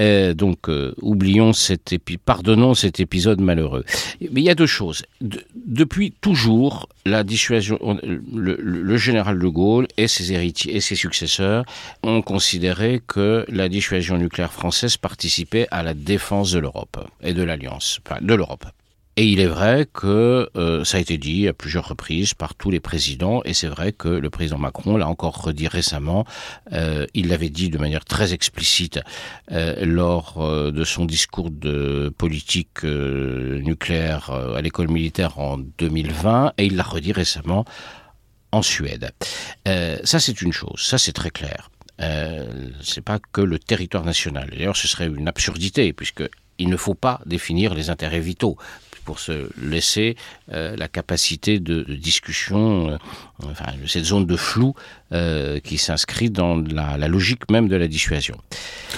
[0.00, 3.84] Euh, donc, euh, oublions cet épi pardonnons cet épisode malheureux.
[4.20, 5.04] Mais il y a deux choses.
[5.20, 10.96] De depuis toujours, la dissuasion, le, le, général de Gaulle et ses héritiers et ses
[10.96, 11.64] successeurs
[12.02, 17.42] ont considéré que la dissuasion nucléaire française participait à la défense de l'Europe et de
[17.42, 18.66] l'Alliance, enfin de l'Europe.
[19.18, 22.70] Et il est vrai que euh, ça a été dit à plusieurs reprises par tous
[22.70, 26.24] les présidents, et c'est vrai que le président Macron l'a encore redit récemment.
[26.72, 29.00] Euh, il l'avait dit de manière très explicite
[29.50, 30.38] euh, lors
[30.70, 37.10] de son discours de politique nucléaire à l'école militaire en 2020, et il l'a redit
[37.10, 37.64] récemment
[38.52, 39.10] en Suède.
[39.66, 40.80] Ça, c'est une chose.
[40.80, 41.72] Ça, c'est très clair.
[42.82, 44.50] C'est pas que le territoire national.
[44.50, 46.22] D'ailleurs, ce serait une absurdité puisque
[46.58, 48.56] il ne faut pas définir les intérêts vitaux
[49.08, 50.16] pour se laisser
[50.52, 52.96] euh, la capacité de, de discussion, euh,
[53.42, 54.74] enfin, cette zone de flou
[55.12, 58.36] euh, qui s'inscrit dans la, la, logique même de la dissuasion.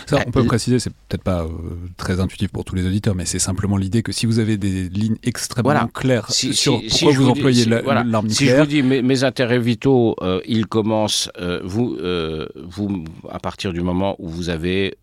[0.07, 1.47] Ça, on peut préciser, c'est peut-être pas
[1.97, 4.89] très intuitif pour tous les auditeurs, mais c'est simplement l'idée que si vous avez des
[4.89, 5.89] lignes extrêmement voilà.
[5.95, 8.03] claires si, sur si, pourquoi si vous, vous employez l'arme voilà.
[8.03, 11.31] nucléaire, si je vous dis mes, mes intérêts vitaux, ils commencent
[11.63, 11.97] vous,
[12.57, 14.97] vous à partir du moment où vous avez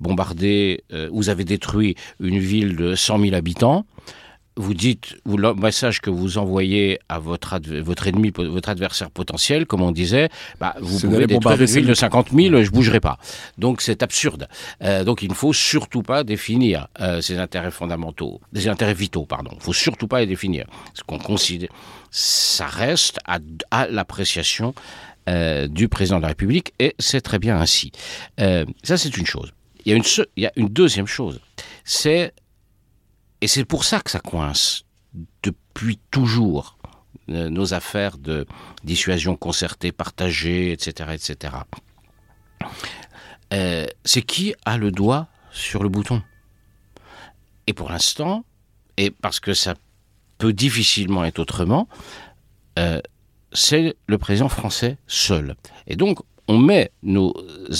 [0.00, 3.86] bombardé, vous avez détruit une ville de 100 000 habitants
[4.58, 9.82] vous dites, le message que vous envoyez à votre, votre ennemi, votre adversaire potentiel, comme
[9.82, 10.28] on disait,
[10.60, 13.18] bah, vous pouvez détruire une ville de 50 000, je bougerai pas.
[13.56, 14.48] Donc c'est absurde.
[14.82, 19.24] Euh, donc il ne faut surtout pas définir euh, ces intérêts fondamentaux, des intérêts vitaux,
[19.24, 19.52] pardon.
[19.54, 20.66] Il faut surtout pas les définir.
[20.92, 21.70] Ce qu'on considère,
[22.10, 23.38] ça reste à,
[23.70, 24.74] à l'appréciation
[25.28, 27.92] euh, du président de la République et c'est très bien ainsi.
[28.40, 29.52] Euh, ça c'est une chose.
[29.84, 30.04] Il y a une,
[30.36, 31.40] il y a une deuxième chose.
[31.84, 32.32] C'est
[33.40, 34.84] et c'est pour ça que ça coince
[35.42, 36.78] depuis toujours
[37.30, 38.46] euh, nos affaires de
[38.84, 41.54] dissuasion concertée, partagée, etc., etc.
[43.52, 46.22] Euh, c'est qui a le doigt sur le bouton?
[47.66, 48.44] Et pour l'instant,
[48.96, 49.74] et parce que ça
[50.38, 51.88] peut difficilement être autrement,
[52.78, 53.00] euh,
[53.52, 55.54] c'est le président français seul.
[55.86, 57.34] Et donc, on met nos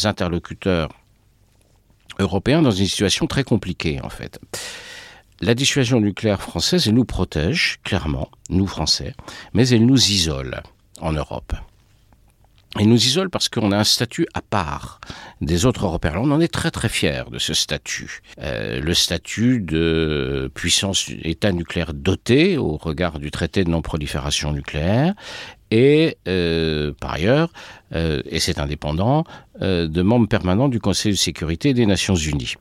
[0.05, 0.90] interlocuteurs
[2.18, 4.38] européens dans une situation très compliquée, en fait.
[5.40, 9.14] La dissuasion nucléaire française, elle nous protège, clairement, nous Français,
[9.55, 10.62] mais elle nous isole
[11.01, 11.53] en Europe.
[12.81, 15.01] Il nous isole parce qu'on a un statut à part
[15.40, 16.14] des autres Européens.
[16.16, 18.20] on en est très très fiers de ce statut.
[18.40, 25.14] Euh, le statut de puissance État nucléaire doté au regard du traité de non-prolifération nucléaire
[25.70, 27.53] et euh, par ailleurs,
[27.94, 29.24] euh, et c'est indépendant,
[29.61, 32.55] de membre permanent du Conseil de sécurité des Nations Unies.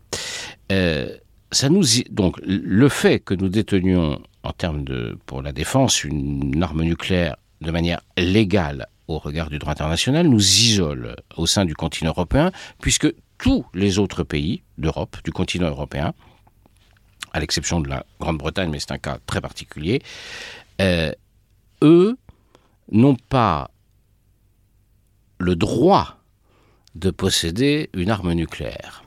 [2.09, 7.37] Donc le fait que nous détenions en termes de pour la défense une arme nucléaire
[7.61, 12.51] de manière légale au regard du droit international, nous isole au sein du continent européen,
[12.81, 13.07] puisque
[13.37, 16.13] tous les autres pays d'Europe, du continent européen,
[17.33, 20.01] à l'exception de la Grande-Bretagne, mais c'est un cas très particulier,
[20.81, 21.11] euh,
[21.81, 22.17] eux
[22.91, 23.69] n'ont pas
[25.39, 26.17] le droit
[26.95, 29.03] de posséder une arme nucléaire,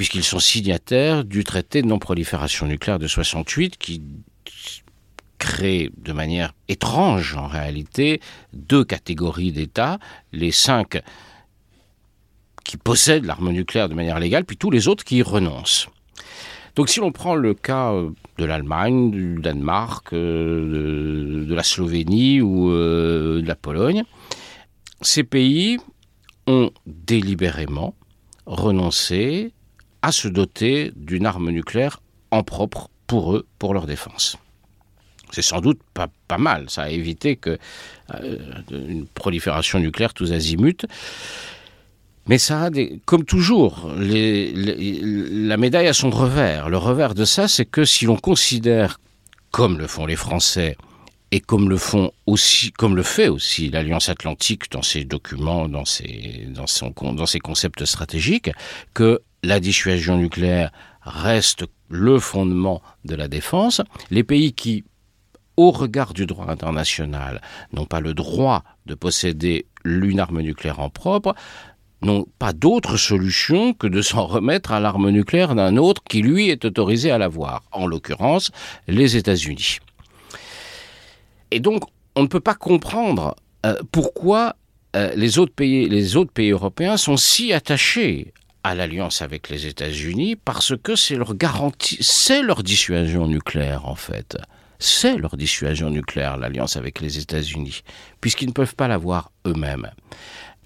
[0.00, 4.00] puisqu'ils sont signataires du traité de non-prolifération nucléaire de 68 qui
[5.36, 8.22] crée de manière étrange en réalité
[8.54, 9.98] deux catégories d'États,
[10.32, 11.02] les cinq
[12.64, 15.90] qui possèdent l'arme nucléaire de manière légale, puis tous les autres qui y renoncent.
[16.76, 18.08] Donc si l'on prend le cas euh,
[18.38, 24.04] de l'Allemagne, du Danemark, euh, de, la Slovénie ou euh, de la Pologne,
[25.02, 25.76] ces pays
[26.46, 27.94] ont délibérément
[28.46, 29.52] renoncé
[30.02, 34.36] à se doter d'une arme nucléaire en propre pour eux, pour leur défense.
[35.32, 37.58] C'est sans doute pas, mal, ça a évité que,
[38.14, 38.38] euh,
[38.70, 40.86] une prolifération nucléaire tous azimuts.
[42.26, 46.68] Mais ça a des, comme toujours, la médaille a son revers.
[46.68, 49.00] Le revers de ça, c'est que si l'on considère,
[49.50, 50.76] comme le font les Français,
[51.32, 55.84] et comme le font aussi, comme le fait aussi l'Alliance Atlantique dans ses documents, dans
[55.84, 58.50] ses, dans ses concepts stratégiques,
[58.94, 60.70] que la dissuasion nucléaire
[61.02, 64.84] reste le fondement de la défense, les pays qui
[65.60, 67.42] au regard du droit international,
[67.74, 71.34] n'ont pas le droit de posséder une arme nucléaire en propre,
[72.00, 76.48] n'ont pas d'autre solution que de s'en remettre à l'arme nucléaire d'un autre qui, lui,
[76.48, 78.52] est autorisé à l'avoir, en l'occurrence
[78.88, 79.80] les États-Unis.
[81.50, 81.82] Et donc,
[82.16, 84.56] on ne peut pas comprendre euh, pourquoi
[84.96, 89.66] euh, les, autres pays, les autres pays européens sont si attachés à l'alliance avec les
[89.66, 94.36] États-Unis parce que c'est leur garantie, c'est leur dissuasion nucléaire en fait
[94.80, 97.82] c'est leur dissuasion nucléaire, l'alliance avec les États-Unis,
[98.20, 99.90] puisqu'ils ne peuvent pas l'avoir eux-mêmes.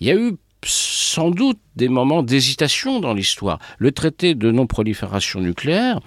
[0.01, 3.59] Il y a eu sans doute des moments d'hésitation dans l'histoire.
[3.79, 6.01] Le traité de non-prolifération nucléaire,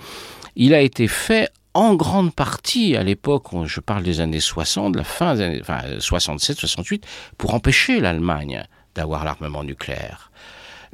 [0.55, 5.03] il a été fait en grande partie à l'époque, je parle des années 60, la
[5.03, 7.05] fin des années enfin, 67, 68,
[7.37, 8.63] pour empêcher l'Allemagne
[8.95, 10.31] d'avoir l'armement nucléaire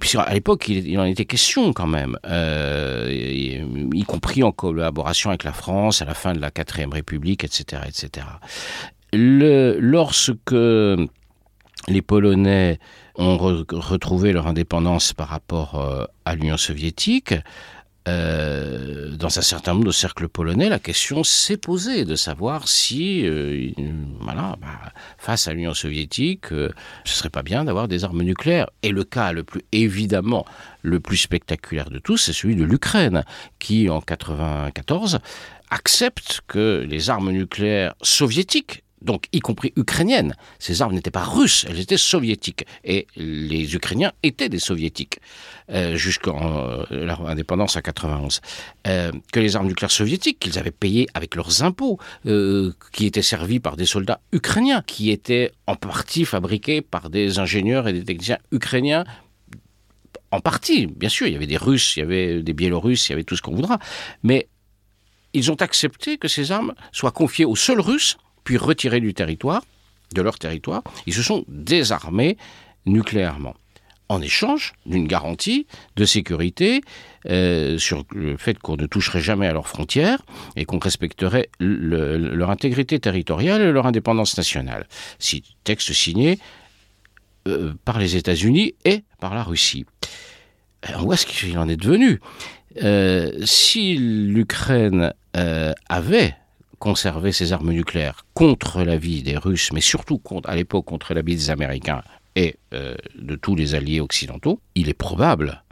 [0.03, 5.53] puisqu'à l'époque, il, en était question quand même, euh, y, compris en collaboration avec la
[5.53, 8.27] France à la fin de la quatrième République, etc., etc.
[9.13, 12.79] Lorsque les Polonais
[13.15, 17.33] ont retrouvé leur indépendance par rapport euh, à l'Union soviétique,
[18.07, 23.25] euh, dans un certain nombre de cercles polonais, la question s'est posée de savoir si,
[23.25, 23.71] euh,
[24.25, 24.57] bah,
[25.17, 26.69] face à l'Union soviétique, euh,
[27.05, 28.69] ce serait pas bien d'avoir des armes nucléaires.
[28.81, 30.45] Et le cas le plus évidemment
[30.81, 33.23] le plus spectaculaire de tous, c'est celui de l'Ukraine,
[33.59, 35.19] qui en 94
[35.69, 40.35] accepte que les armes nucléaires soviétiques donc y compris ukrainiennes.
[40.59, 42.65] Ces armes n'étaient pas russes, elles étaient soviétiques.
[42.83, 45.19] Et les Ukrainiens étaient des soviétiques,
[45.69, 48.41] euh, jusqu'en euh, leur indépendance en 91.
[48.87, 53.21] Euh, que les armes nucléaires soviétiques, qu'ils avaient payées avec leurs impôts, euh, qui étaient
[53.21, 58.03] servis par des soldats ukrainiens, qui étaient en partie fabriqués par des ingénieurs et des
[58.03, 59.05] techniciens ukrainiens
[60.31, 63.11] en partie, bien sûr, il y avait des Russes, il y avait des Biélorusses, il
[63.11, 63.77] y avait tout ce qu'on voudra,
[64.23, 64.47] mais
[65.33, 69.63] ils ont accepté que ces armes soient confiées aux seuls Russes puis retirés du territoire,
[70.13, 72.37] de leur territoire, ils se sont désarmés
[72.85, 73.55] nucléairement
[74.09, 76.81] en échange d'une garantie de sécurité
[77.29, 80.21] euh, sur le fait qu'on ne toucherait jamais à leurs frontières
[80.55, 84.87] et qu'on respecterait leur intégrité territoriale et leur indépendance nationale.
[85.19, 86.39] Si, texte signé
[87.47, 89.85] euh, par les États-Unis et par la Russie.
[90.89, 92.19] Euh, on voit ce qu'il en est devenu?
[93.45, 95.13] si l'Ukraine
[95.89, 96.35] avait
[96.83, 101.37] conserver ses armes nucléaires contre l'avis des Russes, mais surtout contre, à l'époque contre l'avis
[101.37, 102.03] des Américains
[102.35, 105.63] et euh, de tous les alliés occidentaux, il est probable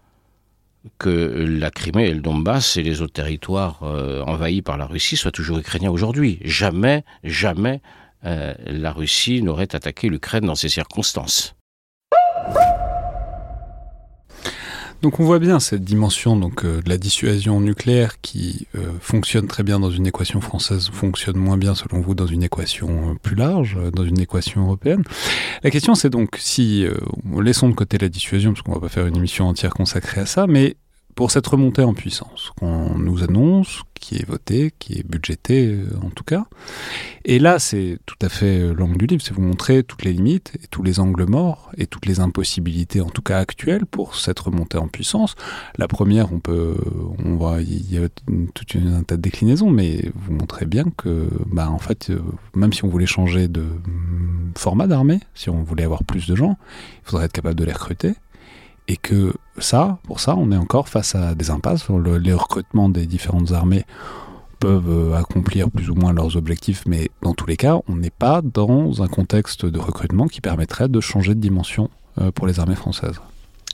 [1.00, 5.18] que la Crimée et le Donbass et les autres territoires euh, envahis par la Russie
[5.18, 6.40] soient toujours ukrainiens aujourd'hui.
[6.46, 7.82] Jamais, jamais
[8.24, 11.56] euh, la Russie n'aurait attaqué l'Ukraine dans ces circonstances.
[15.02, 19.48] Donc on voit bien cette dimension donc euh, de la dissuasion nucléaire qui euh, fonctionne
[19.48, 23.14] très bien dans une équation française, fonctionne moins bien selon vous dans une équation euh,
[23.16, 25.02] plus large, dans une équation européenne.
[25.64, 26.86] La question c'est donc si
[27.40, 30.26] laissons de côté la dissuasion parce qu'on va pas faire une émission entière consacrée à
[30.28, 30.76] ça, mais
[31.16, 35.86] pour cette remontée en puissance qu'on nous annonce, qui est votée, qui est budgétée euh,
[36.04, 36.46] en tout cas.
[37.24, 40.12] Et là, c'est tout à fait euh, l'angle du livre, c'est vous montrer toutes les
[40.12, 44.16] limites et tous les angles morts et toutes les impossibilités, en tout cas actuelles, pour
[44.16, 45.36] cette remontée en puissance.
[45.78, 46.76] La première, on peut,
[47.24, 48.10] on voit, il y a
[48.54, 52.20] toute une, un tas de déclinaisons, mais vous montrez bien que, bah, en fait, euh,
[52.56, 56.36] même si on voulait changer de mm, format d'armée, si on voulait avoir plus de
[56.36, 56.58] gens,
[57.06, 58.16] il faudrait être capable de les recruter
[58.88, 61.88] et que pour ça, on est encore face à des impasses.
[61.90, 63.86] Le, les recrutements des différentes armées
[64.60, 68.12] peuvent euh, accomplir plus ou moins leurs objectifs, mais dans tous les cas, on n'est
[68.12, 72.60] pas dans un contexte de recrutement qui permettrait de changer de dimension euh, pour les
[72.60, 73.20] armées françaises.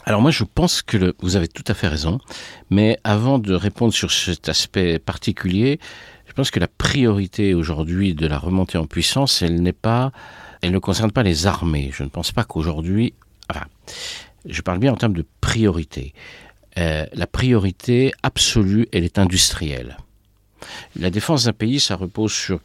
[0.05, 2.19] Alors moi, je pense que vous avez tout à fait raison,
[2.69, 5.79] mais avant de répondre sur cet aspect particulier,
[6.25, 10.13] je pense que la priorité aujourd'hui de la remontée en puissance, elle n'est pas,
[10.61, 11.91] elle ne concerne pas les armées.
[11.93, 13.13] Je ne pense pas qu'aujourd'hui,
[14.45, 16.13] je parle bien en termes de priorité.
[16.77, 19.97] Euh, la priorité absolue, elle est industrielle.
[20.95, 22.59] La défense d'un pays, ça repose sur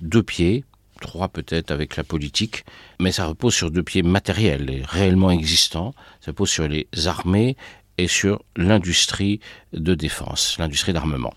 [0.00, 0.64] deux pieds,
[1.00, 2.64] trois peut-être avec la politique,
[3.00, 5.94] mais ça repose sur deux pieds matériels réellement existants.
[6.20, 7.56] Ça repose sur les armées
[7.98, 9.40] et sur l'industrie
[9.72, 11.34] de défense, l'industrie d'armement.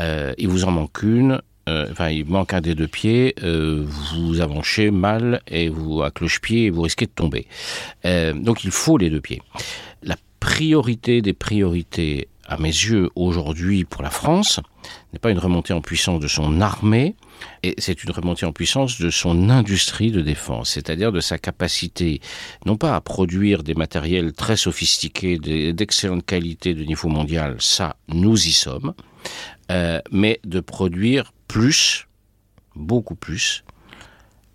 [0.00, 1.40] Euh, il vous en manque une,
[1.90, 6.70] enfin, il manque un des deux pieds, euh, vous avancez mal et vous à cloche-pied
[6.70, 7.46] vous risquez de tomber.
[8.04, 9.42] Euh, donc il faut les deux pieds.
[10.02, 14.60] La priorité des priorités, à mes yeux, aujourd'hui pour la France,
[15.12, 17.14] n'est pas une remontée en puissance de son armée,
[17.62, 22.20] et c'est une remontée en puissance de son industrie de défense, c'est-à-dire de sa capacité,
[22.64, 25.38] non pas à produire des matériels très sophistiqués,
[25.72, 28.94] d'excellente qualité de niveau mondial, ça, nous y sommes,
[29.70, 32.06] euh, mais de produire plus,
[32.74, 33.64] beaucoup plus,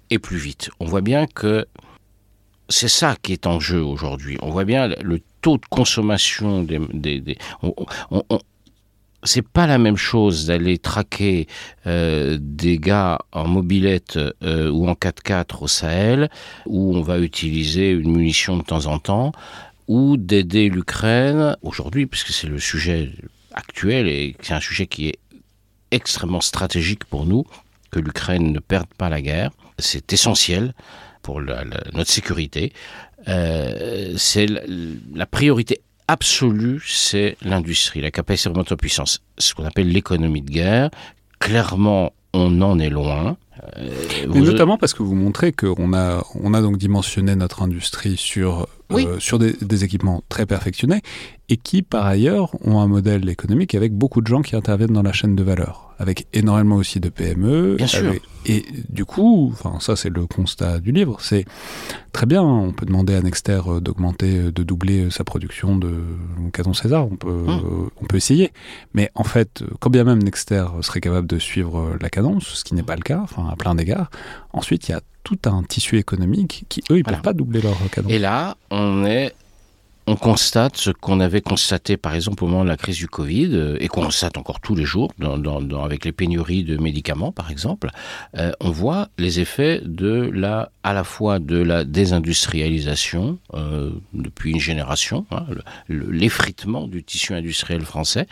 [0.10, 0.70] et plus vite.
[0.80, 1.66] On voit bien que
[2.70, 4.38] c'est ça qui est en jeu aujourd'hui.
[4.42, 6.80] On voit bien le taux de consommation des...
[6.80, 7.38] des,
[9.26, 11.48] c'est pas la même chose d'aller traquer
[11.88, 16.30] euh, des gars en mobilette euh, ou en 4x4 au Sahel,
[16.66, 19.32] où on va utiliser une munition de temps en temps,
[19.88, 23.12] ou d'aider l'Ukraine aujourd'hui, puisque c'est le sujet
[23.54, 25.20] actuel et c'est un sujet qui est
[25.92, 27.46] extrêmement stratégique pour nous,
[27.92, 29.52] que l'Ukraine ne perde pas la guerre.
[29.80, 30.74] C'est essentiel
[31.22, 32.74] pour la, la, notre sécurité.
[33.28, 34.62] Euh, c'est la,
[35.14, 40.52] la, priorité absolue, c'est l'industrie, la capacité de en puissance, ce qu'on appelle l'économie de
[40.52, 40.90] guerre.
[41.40, 43.38] Clairement, on en est loin.
[43.78, 43.90] Euh,
[44.28, 48.68] Mais notamment parce que vous montrez qu'on a, on a donc dimensionné notre industrie sur,
[48.94, 49.08] oui.
[49.08, 51.02] euh, sur des, des, équipements très perfectionnés
[51.50, 55.04] et qui, par ailleurs, ont un modèle économique avec beaucoup de gens qui interviennent dans
[55.04, 57.76] la chaîne de valeur avec énormément aussi de PME.
[57.76, 58.14] Bien sûr.
[58.46, 61.46] Et du coup, enfin ça c'est le constat du livre, c'est
[62.12, 66.02] très bien, on peut demander à Nexter d'augmenter, de doubler sa production de
[66.52, 67.90] Caton César, on peut, mmh.
[68.02, 68.52] on peut essayer.
[68.94, 72.76] Mais en fait, quand bien même Nexter serait capable de suivre la cadence, ce qui
[72.76, 74.12] n'est pas le cas, enfin à plein d'égards,
[74.52, 77.18] ensuite il y a tout un tissu économique qui, eux, ils ne voilà.
[77.18, 78.12] peuvent pas doubler leur cadence.
[78.12, 79.34] Et là, on est
[80.06, 83.52] on constate ce qu'on avait constaté par exemple au moment de la crise du Covid
[83.54, 86.78] euh, et qu'on constate encore tous les jours dans, dans, dans, avec les pénuries de
[86.78, 87.90] médicaments par exemple,
[88.38, 94.52] euh, on voit les effets de la à la fois de la désindustrialisation euh, depuis
[94.52, 95.46] une génération, hein,
[95.88, 98.28] l'effritement du tissu industriel français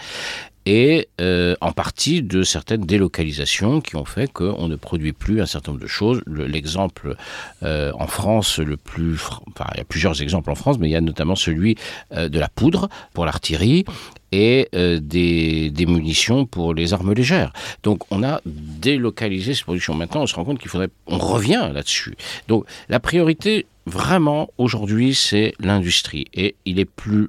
[0.66, 5.46] et euh, en partie de certaines délocalisations qui ont fait qu'on ne produit plus un
[5.46, 6.22] certain nombre de choses.
[6.28, 7.16] L'exemple
[7.64, 10.92] euh, en France, le plus, enfin, il y a plusieurs exemples en France, mais il
[10.92, 11.78] y a notamment celui
[12.14, 13.86] euh, de la poudre pour l'artillerie
[14.34, 17.52] et des, des, munitions pour les armes légères.
[17.84, 19.94] Donc on a délocalisé ces productions.
[19.94, 22.16] Maintenant, on se rend compte qu'il faudrait, on revient là-dessus.
[22.48, 26.28] Donc la priorité, vraiment, aujourd'hui, c'est l'industrie.
[26.34, 27.28] Et il est plus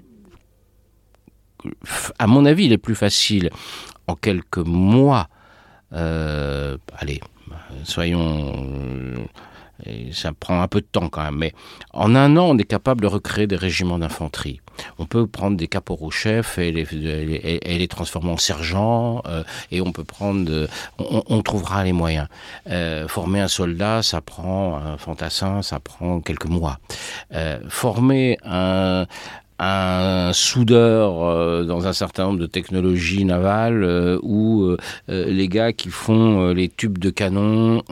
[2.18, 3.51] à mon avis, il est plus facile
[4.07, 5.29] en quelques mois,
[5.92, 7.20] euh, allez,
[7.85, 8.53] soyons,
[9.87, 11.53] euh, ça prend un peu de temps quand même, mais
[11.92, 14.61] en un an, on est capable de recréer des régiments d'infanterie.
[14.98, 19.81] On peut prendre des caporaux-chefs et les, et, et les, transformer en sergents, euh, et
[19.81, 22.29] on peut prendre, on, on trouvera les moyens.
[22.68, 26.78] Euh, former un soldat, ça prend un fantassin, ça prend quelques mois.
[27.34, 29.07] Euh, former un,
[29.65, 34.77] un soudeur euh, dans un certain nombre de technologies navales euh, ou euh,
[35.09, 37.83] les gars qui font les tubes de canon,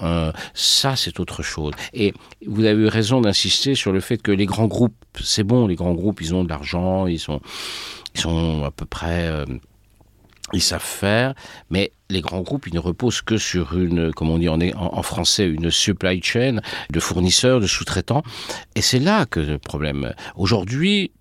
[0.55, 1.73] ça c'est autre chose.
[1.93, 2.13] Et
[2.47, 5.77] vous avez eu raison d'insister sur le fait que les grands groupes, c'est bon, les
[5.77, 7.41] grands groupes, ils ont de l'argent, ils sont,
[8.15, 9.45] ils sont à peu près
[10.53, 11.35] ils savent faire,
[11.71, 15.47] mais les grands groupes, ils ne reposent que sur une, comme on dit en français,
[15.47, 16.59] une supply chain
[16.91, 18.25] de fournisseurs, de sous-traitants.
[18.75, 20.13] Et c'est là que le problème.
[20.35, 21.13] Aujourd'hui,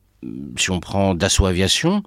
[0.58, 2.04] si on prend Dassault Aviation,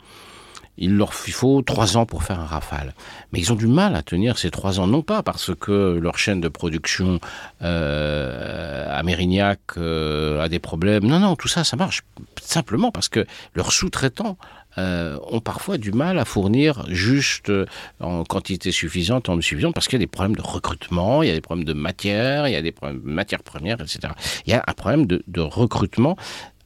[0.79, 2.95] il leur faut trois ans pour faire un rafale.
[3.33, 6.19] Mais ils ont du mal à tenir ces trois ans, non pas parce que leur
[6.19, 7.21] chaîne de production
[7.63, 11.05] euh, à Mérignac euh, a des problèmes.
[11.05, 12.03] Non, non, tout ça, ça marche.
[12.41, 14.39] Simplement parce que leurs sous-traitants
[14.79, 17.53] euh, ont parfois du mal à fournir juste
[18.01, 21.31] en quantité suffisante, en suffisante, parce qu'il y a des problèmes de recrutement, il y
[21.31, 24.15] a des problèmes de matière, il y a des problèmes de matières premières, etc.
[24.47, 26.17] Il y a un problème de recrutement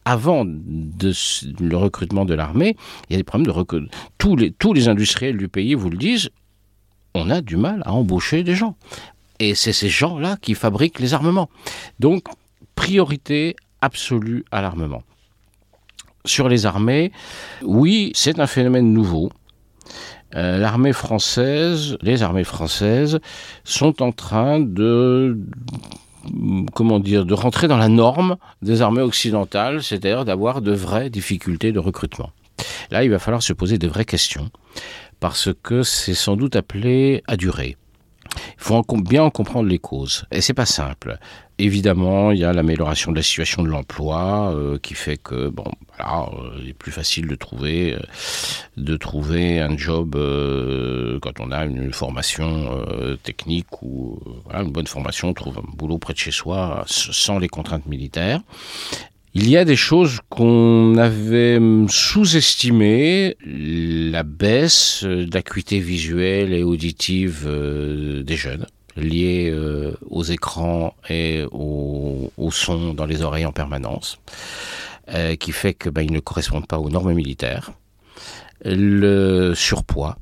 [0.06, 2.76] avant le recrutement de l'armée,
[3.08, 3.90] il y a des problèmes de recrutement.
[4.16, 6.30] Tous les, tous les industriels du pays vous le disent,
[7.14, 8.76] on a du mal à embaucher des gens.
[9.40, 11.50] Et c'est ces gens-là qui fabriquent les armements.
[11.98, 12.24] Donc,
[12.76, 15.02] priorité absolue à l'armement.
[16.24, 17.10] Sur les armées,
[17.62, 19.30] oui, c'est un phénomène nouveau.
[20.36, 23.18] Euh, l'armée française, les armées françaises
[23.64, 25.38] sont en train de
[26.74, 31.72] comment dire, de rentrer dans la norme des armées occidentales, c'est-à-dire d'avoir de vraies difficultés
[31.72, 32.30] de recrutement.
[32.90, 34.50] Là, il va falloir se poser de vraies questions,
[35.20, 37.76] parce que c'est sans doute appelé à durer.
[38.58, 40.24] Il faut bien en comprendre les causes.
[40.30, 41.18] Et c'est pas simple.
[41.58, 45.64] Évidemment, il y a l'amélioration de la situation de l'emploi euh, qui fait que bon,
[45.96, 48.00] voilà, euh, il est plus facile de trouver euh,
[48.76, 50.12] de trouver un job
[51.22, 52.84] quand on a une formation
[53.22, 57.38] technique ou voilà, une bonne formation, on trouve un boulot près de chez soi sans
[57.38, 58.40] les contraintes militaires.
[59.38, 68.22] Il y a des choses qu'on avait sous-estimées, la baisse d'acuité visuelle et auditive euh,
[68.22, 68.64] des jeunes
[68.96, 74.18] liée euh, aux écrans et au, son dans les oreilles en permanence,
[75.10, 77.72] euh, qui fait qu'ils ben, ne correspondent pas aux normes militaires.
[78.64, 80.16] Le surpoids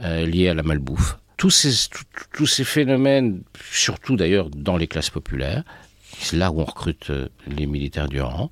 [0.00, 1.18] lié à la malbouffe.
[1.36, 5.62] Tous ces, phénomènes, surtout d'ailleurs dans les classes populaires,
[6.32, 8.50] là où on recrute euh, les militaires du rang.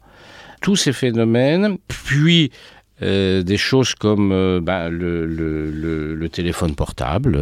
[0.61, 2.51] Tous ces phénomènes, puis
[3.03, 7.39] euh, des choses comme euh, bah, le, téléphone portable.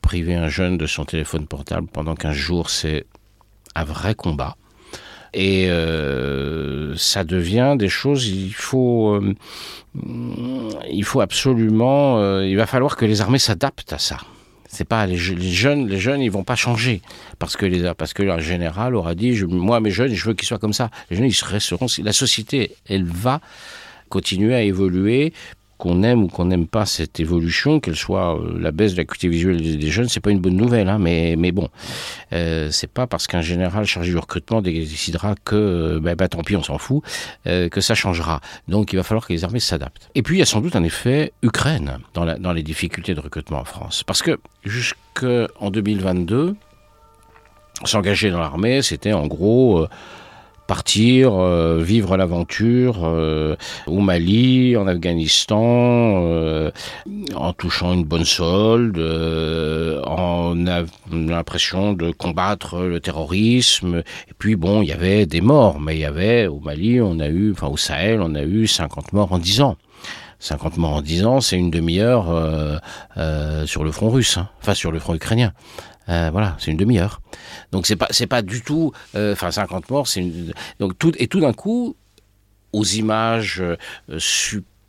[0.00, 3.06] priver un jeune de son téléphone portable pendant 15 jours, c'est
[3.74, 4.56] un vrai combat.
[5.34, 5.68] Et
[6.96, 9.22] ça devient des choses, il faut,
[10.90, 14.16] il faut absolument, il va falloir que les armées s'adaptent à ça.
[14.72, 17.02] C'est pas les, jeunes, les jeunes, ils vont pas changer
[17.40, 20.34] parce que les, parce que leur général aura dit, je, moi mes jeunes, je veux
[20.34, 20.90] qu'ils soient comme ça.
[21.10, 22.04] Les jeunes, ils.
[22.04, 23.40] La société, elle va
[24.10, 25.32] continuer à évoluer
[25.80, 29.28] qu'on aime ou qu'on n'aime pas cette évolution, qu'elle soit euh, la baisse de l'acuité
[29.28, 31.68] visuelle des, jeunes, c'est pas une bonne nouvelle, hein, mais, mais bon,
[32.32, 36.42] euh, c'est pas parce qu'un général chargé du recrutement décidera que, euh, ben, ben, tant
[36.42, 37.02] pis, on s'en fout,
[37.44, 38.40] que ça changera.
[38.68, 40.10] Donc il va falloir que les armées s'adaptent.
[40.14, 43.60] Et puis il y a sans doute un effet Ukraine dans les difficultés de recrutement
[43.60, 46.54] en France, parce que jusqu'en 2022,
[47.84, 49.86] s'engager dans l'armée, c'était en gros
[50.70, 53.56] partir, euh, vivre l'aventure euh,
[53.88, 56.70] au Mali, en Afghanistan, euh,
[57.34, 59.00] en touchant une bonne solde,
[60.06, 60.54] en
[61.10, 64.04] l'impression de combattre le terrorisme.
[64.28, 67.18] Et puis bon, il y avait des morts, mais il y avait au Mali, on
[67.18, 69.76] a eu, enfin au Sahel, on a eu 50 morts en 10 ans.
[70.38, 72.26] 50 morts en 10 ans, c'est une demi-heure
[73.66, 74.48] sur le front russe, hein.
[74.62, 75.52] enfin sur le front ukrainien.
[76.10, 77.20] Euh, voilà, c'est une demi-heure.
[77.72, 80.24] Donc c'est pas c'est pas du tout, euh, enfin 50 morts, c'est
[80.78, 81.96] donc tout et tout d'un coup
[82.72, 83.76] aux images euh,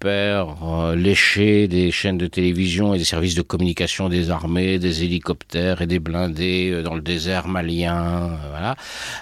[0.01, 5.83] super léchées des chaînes de télévision et des services de communication des armées, des hélicoptères
[5.83, 8.75] et des blindés dans le désert malien, voilà,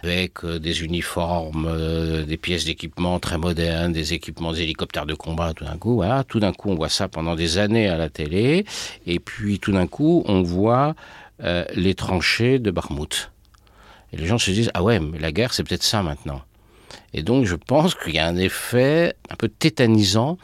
[0.04, 1.70] avec des uniformes,
[2.26, 6.24] des pièces d'équipement très modernes, des équipements des hélicoptères de combat, tout d'un coup, voilà,
[6.24, 8.64] tout d'un coup on voit ça pendant des années à la télé,
[9.06, 10.96] et puis tout d'un coup on voit
[11.44, 13.32] euh, les tranchées de Barmouth.
[14.14, 16.42] Et les gens se disent, ah ouais, mais la guerre, c'est peut-être ça maintenant.
[17.14, 20.38] Et donc, je pense qu'il y a un effet un peu tétanisant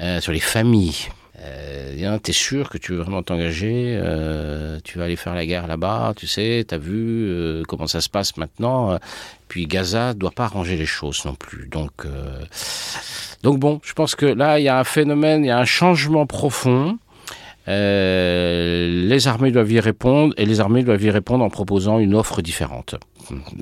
[0.00, 1.08] euh, sur les familles.
[1.40, 5.68] Euh, t'es sûr que tu veux vraiment t'engager, euh, tu vas aller faire la guerre
[5.68, 8.98] là-bas, tu sais, t'as vu comment ça se passe maintenant.
[9.46, 11.68] puis Gaza doit pas arranger les choses non plus.
[11.68, 12.06] Donc,
[13.42, 15.64] donc bon, je pense que là, il y a un phénomène, il y a un
[15.64, 17.07] changement profond euh,
[17.68, 22.42] les armées doivent y répondre et les armées doivent y répondre en proposant une offre
[22.42, 22.94] différente.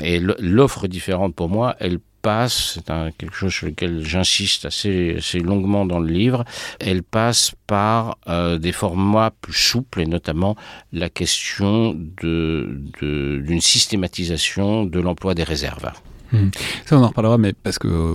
[0.01, 5.87] Et l'offre différente, pour moi, elle passe, c'est quelque chose sur lequel j'insiste assez, longuement
[5.87, 6.45] dans le livre,
[6.81, 10.57] elle passe par euh, des formats plus souples et notamment
[10.93, 15.93] la question d'une systématisation de l'emploi des réserves.
[16.33, 16.49] Hmm.
[16.85, 18.15] Ça, on en reparlera, mais parce que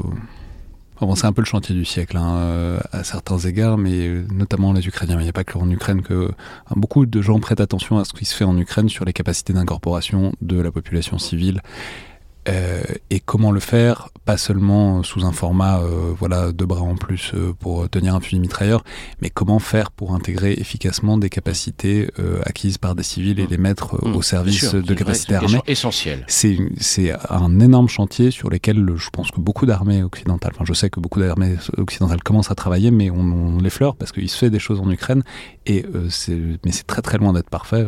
[1.16, 4.72] c'est un peu le chantier du siècle hein, euh, à certains égards, mais euh, notamment
[4.72, 5.20] les Ukrainiens.
[5.20, 8.06] Il n'y a pas que en Ukraine que hein, beaucoup de gens prêtent attention à
[8.06, 11.62] ce qui se fait en Ukraine sur les capacités d'incorporation de la population civile
[12.50, 12.82] euh,
[13.12, 17.32] et comment le faire, pas seulement sous un format euh, voilà deux bras en plus
[17.36, 18.84] euh, pour tenir un fusil mitrailleur,
[19.22, 22.10] mais comment faire pour intégrer efficacement des capacités
[22.46, 25.62] acquises par des civils et les mettre au service de capacités armées.
[25.68, 26.26] Essentiel.
[26.28, 30.74] C'est c'est un énorme chantier sur lequel je pense que beaucoup d'armées occidentales, enfin je
[30.74, 34.38] sais que beaucoup d'armées occidentales commencent à travailler, mais on, on l'effleure parce qu'il se
[34.38, 35.24] fait des choses en Ukraine
[35.66, 37.86] et c'est mais c'est très très loin d'être parfait.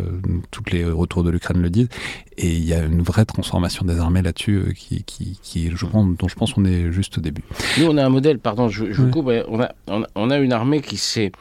[0.51, 1.89] toutes les retours de l'Ukraine le disent
[2.37, 6.17] et il y a une vraie transformation des armées là-dessus euh, qui, qui, je pense,
[6.17, 7.43] dont je pense qu'on est juste au début.
[7.79, 9.71] Nous, on a un modèle, pardon, je, je coupe, on a,
[10.15, 11.31] on a une armée qui s'est...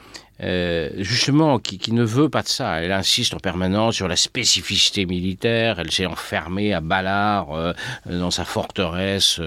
[0.42, 2.80] Euh, justement, qui, ne veut pas de ça.
[2.80, 5.78] Elle insiste en permanence sur la spécificité militaire.
[5.78, 7.72] Elle s'est enfermée à Ballard euh,
[8.06, 9.40] dans sa forteresse.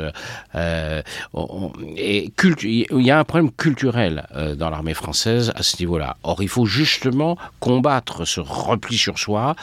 [0.55, 1.01] Euh,
[1.97, 2.31] et
[2.63, 4.25] il y a un problème culturel
[4.57, 6.17] dans l'armée française à ce niveau-là.
[6.23, 9.55] Or, il faut justement combattre ce repli sur soi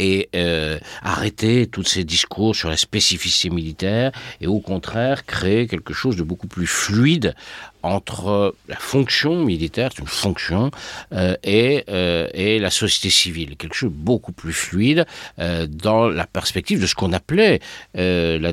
[0.00, 5.92] et euh, arrêter tous ces discours sur la spécificité militaire et au contraire créer quelque
[5.92, 7.34] chose de beaucoup plus fluide
[7.82, 10.70] entre la fonction militaire, c'est une fonction,
[11.12, 15.06] euh, et, euh, et la société civile, quelque chose de beaucoup plus fluide
[15.38, 17.60] euh, dans la perspective de ce qu'on appelait
[17.94, 18.52] la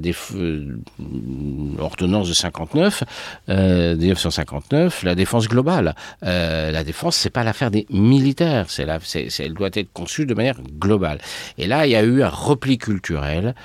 [1.79, 3.03] ordonnance de 59,
[3.47, 5.95] 1959, la défense globale.
[6.21, 8.99] la défense, c'est pas l'affaire des militaires, c'est la,
[9.39, 11.19] elle doit être conçue de manière globale.
[11.57, 13.55] Et là, il y a eu un repli culturel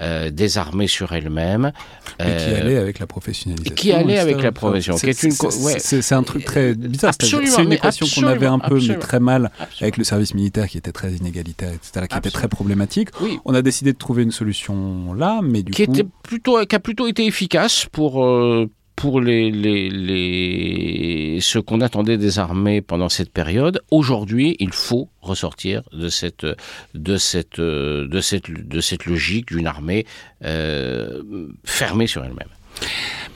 [0.00, 1.72] euh, désarmée sur elle-même.
[2.18, 3.74] Et qui euh, allait avec la professionnalisation.
[3.74, 4.96] Qui allait avec la profession.
[4.96, 7.12] C'est un truc très bizarre.
[7.20, 10.78] C'est une équation qu'on avait un peu, mais très mal, avec le service militaire qui
[10.78, 13.10] était très inégalitaire, etc., qui était très problématique.
[13.44, 15.92] On a décidé de trouver une solution là, mais du qui coup...
[15.92, 18.24] Était plutôt, qui a plutôt été efficace pour...
[18.24, 23.82] Euh, pour les, les, les, ce qu'on attendait des armées pendant cette période.
[23.90, 26.46] Aujourd'hui, il faut ressortir de cette,
[26.94, 30.06] de cette, de cette, de cette logique d'une armée
[30.44, 31.22] euh,
[31.64, 32.48] fermée sur elle-même.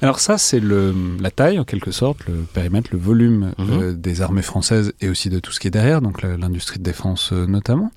[0.02, 3.66] Alors ça, c'est la taille, en quelque sorte, le périmètre, le volume mhm.
[3.70, 6.84] euh, des armées françaises et aussi de tout ce qui est derrière, donc l'industrie de
[6.84, 7.90] défense euh, notamment.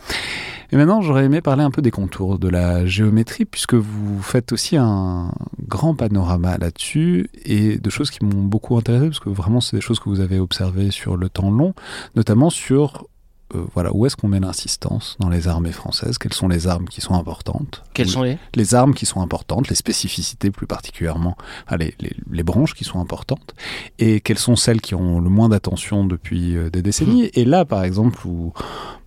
[0.71, 4.51] Et maintenant, j'aurais aimé parler un peu des contours, de la géométrie, puisque vous faites
[4.51, 5.31] aussi un
[5.67, 9.81] grand panorama là-dessus et de choses qui m'ont beaucoup intéressé, parce que vraiment, c'est des
[9.81, 11.73] choses que vous avez observées sur le temps long,
[12.15, 13.07] notamment sur
[13.55, 16.17] euh, voilà, où est-ce qu'on met l'insistance dans les armées françaises?
[16.17, 17.83] Quelles sont les armes qui sont importantes?
[17.93, 18.37] Quelles sont les?
[18.55, 21.35] Les armes qui sont importantes, les spécificités plus particulièrement,
[21.77, 21.95] les,
[22.29, 23.55] les, branches qui sont importantes,
[23.97, 27.23] et quelles sont celles qui ont le moins d'attention depuis euh, des décennies?
[27.23, 27.29] Mmh.
[27.33, 28.53] Et là, par exemple, vous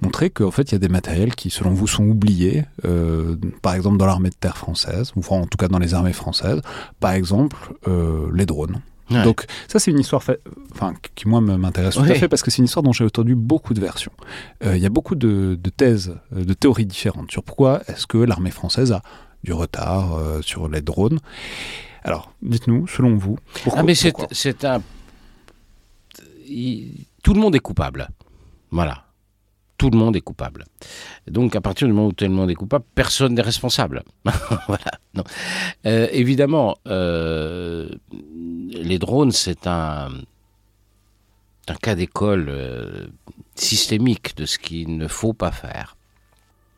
[0.00, 3.74] montrez qu'en fait, il y a des matériels qui, selon vous, sont oubliés, euh, par
[3.74, 6.60] exemple dans l'armée de terre française, ou en tout cas dans les armées françaises,
[7.00, 7.56] par exemple
[8.32, 8.80] les drones.
[9.24, 10.22] Donc ça c'est une histoire
[10.72, 13.34] enfin, qui moi m'intéresse tout à fait parce que c'est une histoire dont j'ai entendu
[13.34, 14.12] beaucoup de versions.
[14.64, 18.18] Euh, il y a beaucoup de, thèses, euh, de théories différentes sur pourquoi est-ce que
[18.18, 19.02] l'armée française a
[19.44, 21.18] du retard euh, sur les drones.
[22.04, 24.82] Alors dites-nous, selon vous, pourquoi Ah mais c'est un...
[27.22, 28.08] Tout le monde est coupable.
[28.70, 29.06] Voilà
[29.82, 30.64] tout le monde est coupable.
[31.26, 34.04] Donc à partir du moment où tout le monde est coupable, personne n'est responsable.
[34.68, 34.92] voilà.
[35.14, 35.24] Non.
[35.86, 37.88] Euh, évidemment, euh,
[38.70, 40.08] les drones, c'est un,
[41.82, 43.08] cas d'école euh,
[43.56, 45.96] systémique de ce qu'il ne faut pas faire.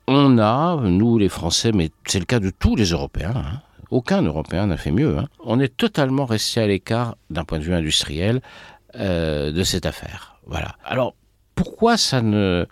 [0.08, 4.22] On a, nous les Français, mais c'est le cas de tous les Européens, hein, aucun
[4.22, 7.74] Européen n'a fait mieux, hein, on est totalement resté à l'écart d'un point de vue
[7.74, 8.40] industriel
[8.94, 10.36] de cette affaire.
[10.46, 10.76] Voilà.
[10.84, 11.14] Alors,
[11.54, 12.66] pourquoi ça ne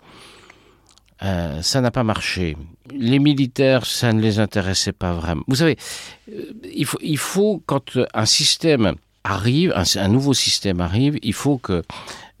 [1.23, 2.57] euh, ça n'a pas marché?
[2.91, 5.43] Les militaires, ça ne les intéressait pas vraiment.
[5.47, 5.77] Vous savez,
[6.29, 6.51] euh,
[7.01, 11.83] il faut, quand un système arrive, un, nouveau système arrive, il faut que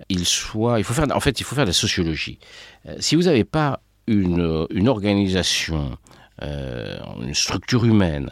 [0.09, 2.39] il soit, il faut faire, en fait, il faut faire de la sociologie.
[2.87, 5.97] Euh, si vous n'avez pas une organisation,
[6.41, 8.31] une structure humaine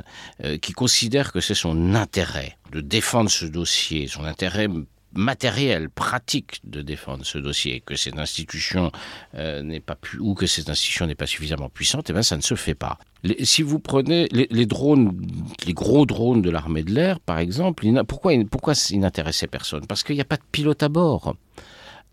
[0.61, 4.67] qui considère que c'est son intérêt de défendre ce dossier, son intérêt
[5.13, 8.91] matériel, pratique de défendre ce dossier, que cette institution
[9.35, 12.41] euh, n'est pas ou que cette institution n'est pas suffisamment puissante, eh bien ça ne
[12.41, 12.97] se fait pas.
[13.43, 15.19] si vous prenez les, drones,
[15.65, 19.85] les gros drones de l'armée de l'air, par exemple, pourquoi, pourquoi ils n'intéressaient personne?
[19.85, 21.35] Parce qu'il n'y a pas de pilote à bord.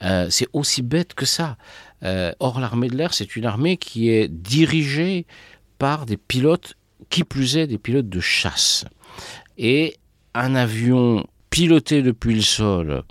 [0.03, 1.57] Euh, c'est aussi bête que ça.
[2.05, 5.27] Euh, or, l'armée de l'air, c'est une armée qui est dirigée
[5.79, 6.75] par des pilotes
[7.11, 8.85] qui plus est des pilotes de chasse.
[9.57, 9.97] Et
[10.35, 13.03] un avion piloté depuis le sol,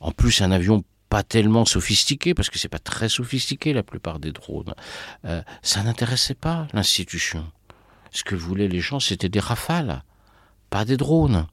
[0.00, 4.20] en plus un avion pas tellement sophistiqué, parce que c'est pas très sophistiqué la plupart
[4.20, 4.74] des drones,
[5.24, 7.44] euh, ça n'intéressait pas l'institution.
[8.12, 10.02] Ce que voulaient les gens, c'était des rafales,
[10.70, 11.46] pas des drones.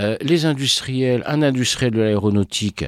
[0.00, 2.86] Euh, les industriels, un industriel de l'aéronautique,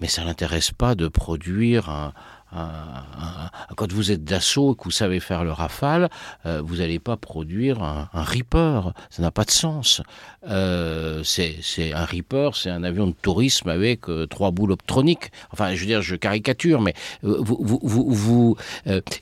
[0.00, 2.12] mais ça n'intéresse pas de produire un,
[2.52, 6.08] quand vous êtes d'assaut et que vous savez faire le rafale,
[6.46, 8.92] euh, vous n'allez pas produire un, Reaper.
[9.10, 10.02] Ça n'a pas de sens.
[10.48, 15.30] Euh, c'est un Reaper, c'est un avion de tourisme avec euh, trois boules optroniques.
[15.52, 18.56] Enfin, je veux dire, je caricature, mais vous, vous, vous,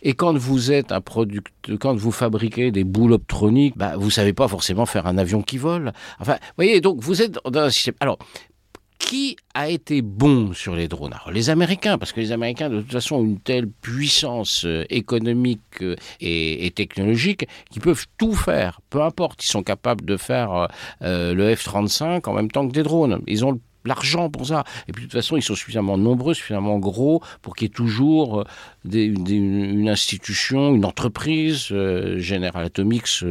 [0.03, 1.49] et quand vous êtes un product,
[1.79, 5.59] quand vous fabriquez des boules optroniques, bah, vous savez pas forcément faire un avion qui
[5.59, 5.93] vole.
[6.21, 7.95] Enfin, vous voyez, donc vous êtes dans un système.
[8.01, 8.19] Alors,
[9.05, 11.15] qui a été bon sur les drones?
[11.33, 15.61] Les Américains, parce que les Américains, de toute façon, ont une telle puissance euh, économique
[15.83, 18.81] euh, et, technologique qu'ils peuvent tout faire.
[18.91, 20.69] Peu importe, ils sont capables de faire
[21.03, 23.21] euh, le F-35 en même temps que des drones.
[23.27, 24.65] Ils ont l'argent pour ça.
[24.89, 27.75] Et puis de toute façon, ils sont suffisamment nombreux, suffisamment gros pour qu'il y ait
[27.75, 28.45] toujours
[28.91, 33.23] une institution, une entreprise, General Atomics,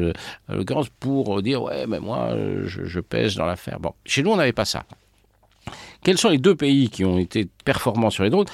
[0.99, 3.79] pour dire ouais, mais moi, je, je pèse dans l'affaire.
[3.79, 4.85] Bon, chez nous, on n'avait pas ça.
[6.03, 8.47] Quels sont les deux pays qui ont été performants sur les drones?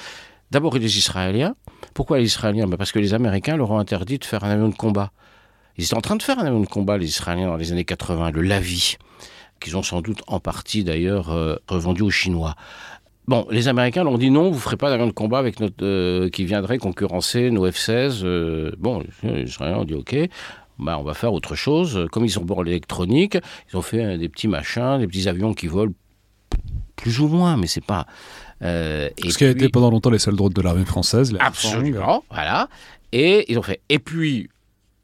[0.52, 1.56] D'abord les Israéliens.
[1.94, 2.66] Pourquoi les Israéliens?
[2.66, 5.10] Ben, Parce que les Américains leur ont interdit de faire un avion de combat.
[5.76, 7.84] Ils étaient en train de faire un avion de combat, les Israéliens, dans les années
[7.84, 8.96] 80, le Lavi,
[9.60, 12.54] qu'ils ont sans doute en partie d'ailleurs euh, revendu aux Chinois.
[13.26, 15.84] Bon, les Américains l'ont dit non, vous ne ferez pas d'avion de combat avec notre,
[15.84, 18.20] euh, qui viendrait concurrencer nos F-16.
[18.22, 20.16] Euh, bon, les Israéliens ont dit ok,
[20.78, 22.06] ben, on va faire autre chose.
[22.12, 23.38] Comme ils ont bord l'électronique,
[23.72, 25.92] ils ont fait des petits machins, des petits avions qui volent
[27.00, 28.06] plus ou moins, mais c'est pas.
[28.62, 31.34] Euh, Ce qui a été pendant longtemps les seuls drones de l'armée française.
[31.40, 32.68] Absolument, voilà.
[33.12, 33.80] Et ils ont fait.
[33.88, 34.48] Et puis,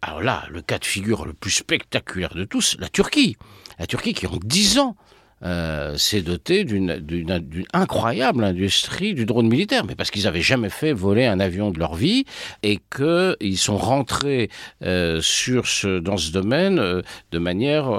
[0.02, 3.36] alors là, le cas de figure le plus spectaculaire de tous, la Turquie.
[3.78, 4.96] La Turquie qui en 10 ans
[5.42, 10.92] euh, s'est doté d'une incroyable industrie du drone militaire, mais parce qu'ils n'avaient jamais fait
[10.92, 12.24] voler un avion de leur vie
[12.62, 14.48] et qu'ils sont rentrés
[14.82, 17.90] euh, sur ce, dans ce domaine euh, de manière,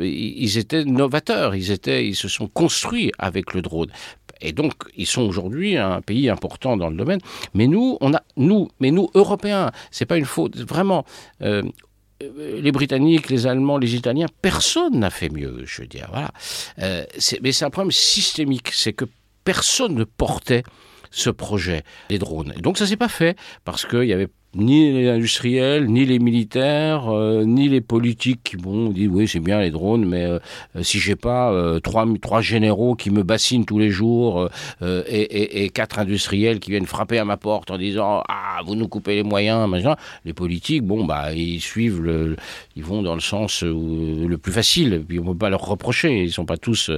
[0.00, 3.88] ils étaient novateurs, ils étaient, ils se sont construits avec le drone.
[4.40, 7.20] Et donc, ils sont aujourd'hui un pays important dans le domaine.
[7.54, 10.56] Mais nous, on a, nous, mais nous, Européens, c'est pas une faute.
[10.56, 11.04] Vraiment,
[11.42, 11.62] euh,
[12.20, 16.08] les Britanniques, les Allemands, les Italiens, personne n'a fait mieux, je veux dire.
[16.10, 16.30] Voilà.
[16.80, 17.04] Euh,
[17.42, 19.04] mais c'est un problème systémique, c'est que
[19.44, 20.62] personne ne portait
[21.10, 22.52] ce projet des drones.
[22.56, 26.18] Et donc ça s'est pas fait parce qu'il y avait ni les industriels, ni les
[26.18, 30.38] militaires, euh, ni les politiques qui bon dit oui c'est bien les drones, mais euh,
[30.82, 34.48] si j'ai pas euh, trois, trois généraux qui me bassinent tous les jours
[34.82, 38.88] et, et, quatre industriels qui viennent frapper à ma porte en disant ah vous nous
[38.88, 42.36] coupez les moyens, machin, les politiques bon bah ils suivent le,
[42.76, 46.32] ils vont dans le sens le plus facile, puis on peut pas leur reprocher, ils
[46.32, 46.90] sont pas tous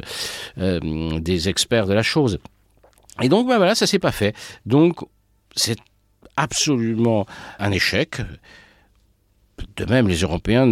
[0.56, 2.38] des experts de la chose.
[3.22, 4.34] Et donc, bah, voilà, ça s'est pas fait.
[4.66, 5.00] Donc,
[5.56, 5.76] c'est
[6.38, 7.26] absolument
[7.58, 8.20] un échec.
[9.76, 10.66] De même, les Européens,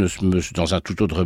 [0.54, 1.24] dans un tout autre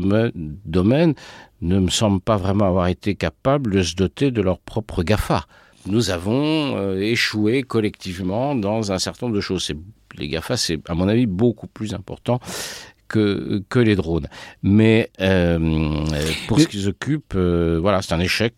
[0.64, 1.14] domaine,
[1.60, 5.44] ne me semblent pas vraiment avoir été capables de se doter de leur propre GAFA.
[5.86, 9.70] Nous avons euh, échoué collectivement dans un certain nombre de choses.
[10.16, 12.40] Les GAFA, c'est à mon avis beaucoup plus important
[13.08, 14.28] que, que les drones.
[14.62, 16.04] Mais euh,
[16.48, 18.54] pour ce qu'ils occupent, euh, voilà, c'est un échec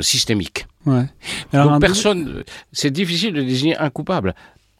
[0.00, 0.66] systémique.
[0.86, 1.06] Ouais.
[1.52, 4.34] Donc personne, c'est difficile de désigner un coupable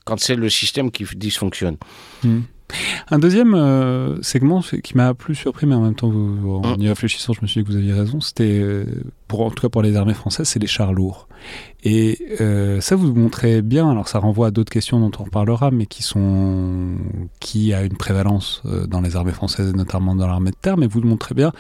[0.05, 1.77] quand c'est le système qui dysfonctionne.
[2.23, 2.41] Hmm.
[3.11, 6.83] Un deuxième euh, segment qui m'a plus surpris, mais en même temps, vous, en hmm.
[6.83, 8.85] y réfléchissant, je me suis dit que vous aviez raison, c'était, euh,
[9.29, 11.29] pour, en tout cas pour les armées françaises, c'est les chars lourds.
[11.87, 15.71] Et euh, ça vous montrez bien, alors ça renvoie à d'autres questions dont on reparlera,
[15.71, 16.97] mais qui sont
[17.41, 20.87] qui a une prévalence euh, dans les armées françaises, notamment dans l'armée de terre, mais
[20.87, 21.53] vous le montrez bien.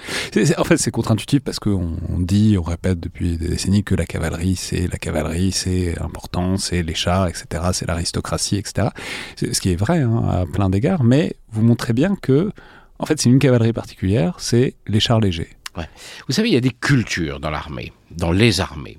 [0.57, 4.07] en fait, c'est contre-intuitif parce qu'on on dit, on répète depuis des décennies que la
[4.07, 8.89] cavalerie, c'est la cavalerie, c'est important, c'est les chars, etc., c'est l'aristocratie, etc.
[9.37, 12.51] Ce qui est vrai hein, à plein d'égards, mais vous montrez bien que,
[12.99, 15.51] en fait, c'est une cavalerie particulière, c'est les chars légers.
[15.77, 15.89] Ouais.
[16.29, 18.97] Vous savez, il y a des cultures dans l'armée, dans les armées.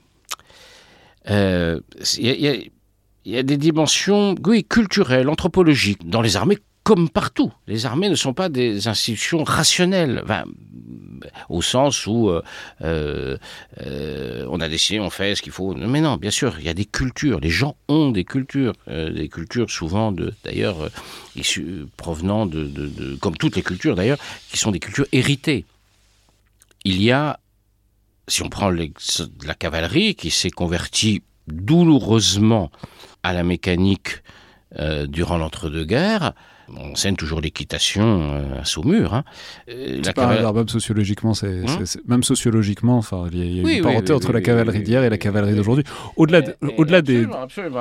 [1.30, 1.80] Euh,
[2.18, 2.70] il
[3.26, 7.52] y, a des dimensions oui, culturelles, anthropologiques, dans les armées comme partout.
[7.68, 10.24] Les armées ne sont pas des institutions rationnelles,
[11.50, 12.42] au sens où euh,
[12.82, 15.74] euh, on a décidé, on fait ce qu'il faut.
[15.74, 17.40] Mais non, bien sûr, il y a des cultures.
[17.40, 20.14] Les gens ont des cultures, des cultures souvent,
[20.44, 20.92] d'ailleurs,
[21.36, 24.20] issues provenant de, comme toutes les cultures d'ailleurs,
[24.52, 25.66] qui sont des cultures héritées.
[26.84, 27.40] Il y a
[28.28, 32.72] si on prend la cavalerie qui s'est convertie douloureusement
[33.24, 34.22] à la mécanique
[34.78, 36.34] euh, durant l'entre-deux-guerres,
[36.68, 39.14] On scène toujours l'équitation euh, à Saumur.
[39.14, 39.24] Hein.
[39.70, 40.54] Euh, la pas cavalerie...
[40.54, 41.64] même sociologiquement, c'est,
[42.08, 45.56] même sociologiquement, enfin, il y a, une parenté entre la cavalerie d'hier et la cavalerie
[45.56, 45.86] d'aujourd'hui.
[46.18, 46.42] Au-delà,
[46.78, 47.28] au-delà des,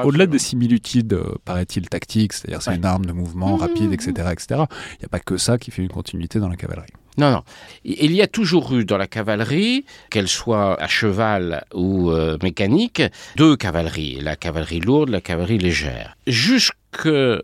[0.05, 4.47] au-delà des similitudes, euh, paraît-il, tactiques, c'est-à-dire c'est une arme de mouvement rapide, etc., etc.
[4.51, 6.93] Il n'y a pas que ça qui fait une continuité dans la cavalerie.
[7.17, 7.43] Non, non.
[7.85, 12.11] Il y a toujours eu dans la cavalerie, qu'elle soit à cheval ou
[12.43, 13.03] mécanique,
[13.37, 16.17] deux cavaleries, la cavalerie lourde, la cavalerie légère.
[16.27, 17.43] Jusqu'aux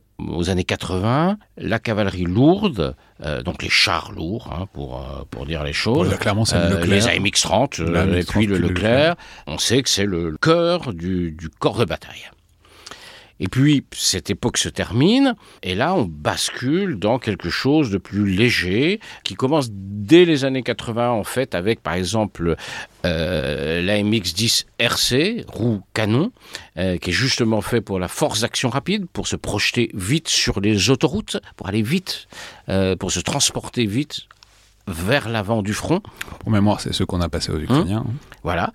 [0.48, 2.94] années 80, la cavalerie lourde,
[3.24, 7.06] euh, donc les chars lourds, hein, pour, euh, pour dire les choses, clairement, euh, les
[7.06, 9.16] AMX-30 et puis le Leclerc,
[9.46, 12.30] on sait que c'est le cœur du, du corps de bataille.
[13.40, 18.30] Et puis, cette époque se termine, et là, on bascule dans quelque chose de plus
[18.30, 22.56] léger, qui commence dès les années 80, en fait, avec, par exemple,
[23.06, 26.32] euh, la MX-10 RC, roue canon,
[26.76, 30.60] euh, qui est justement fait pour la force d'action rapide, pour se projeter vite sur
[30.60, 32.28] les autoroutes, pour aller vite,
[32.68, 34.26] euh, pour se transporter vite
[34.86, 36.02] vers l'avant du front.
[36.40, 38.04] Pour mémoire, c'est ce qu'on a passé aux Ukrainiens.
[38.06, 38.12] Hein
[38.42, 38.72] voilà.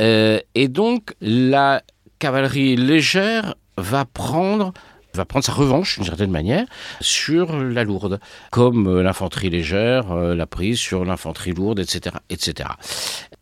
[0.00, 1.82] et donc, la
[2.18, 4.72] cavalerie légère va prendre
[5.16, 6.66] va prendre sa revanche d'une certaine manière
[7.00, 8.20] sur la lourde,
[8.50, 12.68] comme euh, l'infanterie légère euh, l'a prise sur l'infanterie lourde, etc., etc.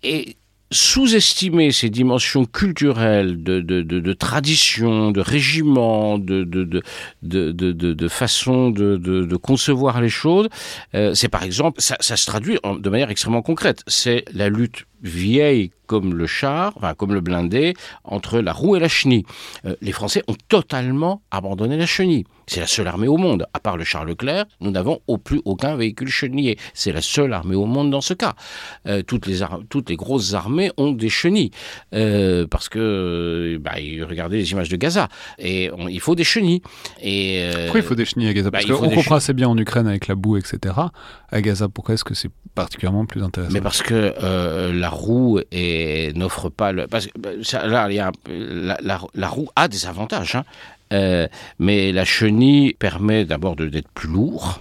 [0.05, 0.37] Et
[0.71, 9.37] sous-estimer ces dimensions culturelles de, de, de, de tradition, de régiment, de, de, façon de,
[9.37, 10.49] concevoir les choses,
[10.95, 13.83] euh, c'est par exemple, ça, ça se traduit de manière extrêmement concrète.
[13.87, 18.81] C'est la lutte vieille comme le char, enfin comme le blindé, entre la roue et
[18.81, 19.25] la chenille.
[19.67, 22.25] Euh, les Français ont totalement abandonné la chenille.
[22.47, 23.47] C'est la seule armée au monde.
[23.55, 26.59] À part le char Leclerc, nous n'avons au plus aucun véhicule chenillé.
[26.75, 28.35] C'est la seule armée au monde dans ce cas.
[28.87, 29.39] Euh, toutes, les
[29.69, 31.51] toutes les grosses armées ont des chenilles.
[31.95, 33.73] Euh, parce que, bah,
[34.09, 35.09] regardez les images de Gaza.
[35.39, 36.63] Et il faut des chenilles.
[37.03, 38.51] Et, pourquoi il faut des chenilles à Gaza?
[38.51, 40.75] bah, Parce qu'on comprend assez bien en Ukraine avec la boue, etc.
[41.31, 43.53] À Gaza, pourquoi est-ce que c'est particulièrement plus intéressant?
[43.53, 44.15] Mais parce que
[44.73, 45.41] la roue
[46.15, 46.87] n'offre pas le.
[46.87, 47.31] Parce que bah,
[47.67, 48.13] là, il y a,
[49.15, 50.45] la, roue a des avantages, hein.
[50.95, 51.29] Euh,
[51.59, 54.61] mais la chenille permet d'abord d'être plus lourd,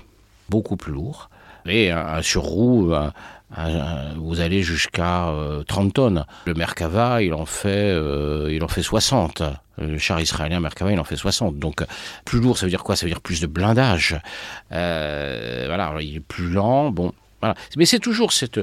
[0.50, 1.30] beaucoup plus lourd.
[1.66, 2.94] Et sur roue,
[4.18, 5.32] vous allez jusqu'à
[5.68, 6.26] 30 euh, tonnes.
[6.46, 9.44] Le Merkava, il en fait, euh, il en fait 60.
[9.78, 11.58] Le char israélien Merkava, il en fait 60.
[11.58, 11.86] Donc,
[12.26, 12.96] plus lourd, ça veut dire quoi?
[12.96, 14.20] Ça veut dire plus de blindage.
[14.70, 16.92] voilà, il est plus lent.
[16.92, 17.56] Bon, voilà.
[17.78, 18.60] Mais c'est toujours cette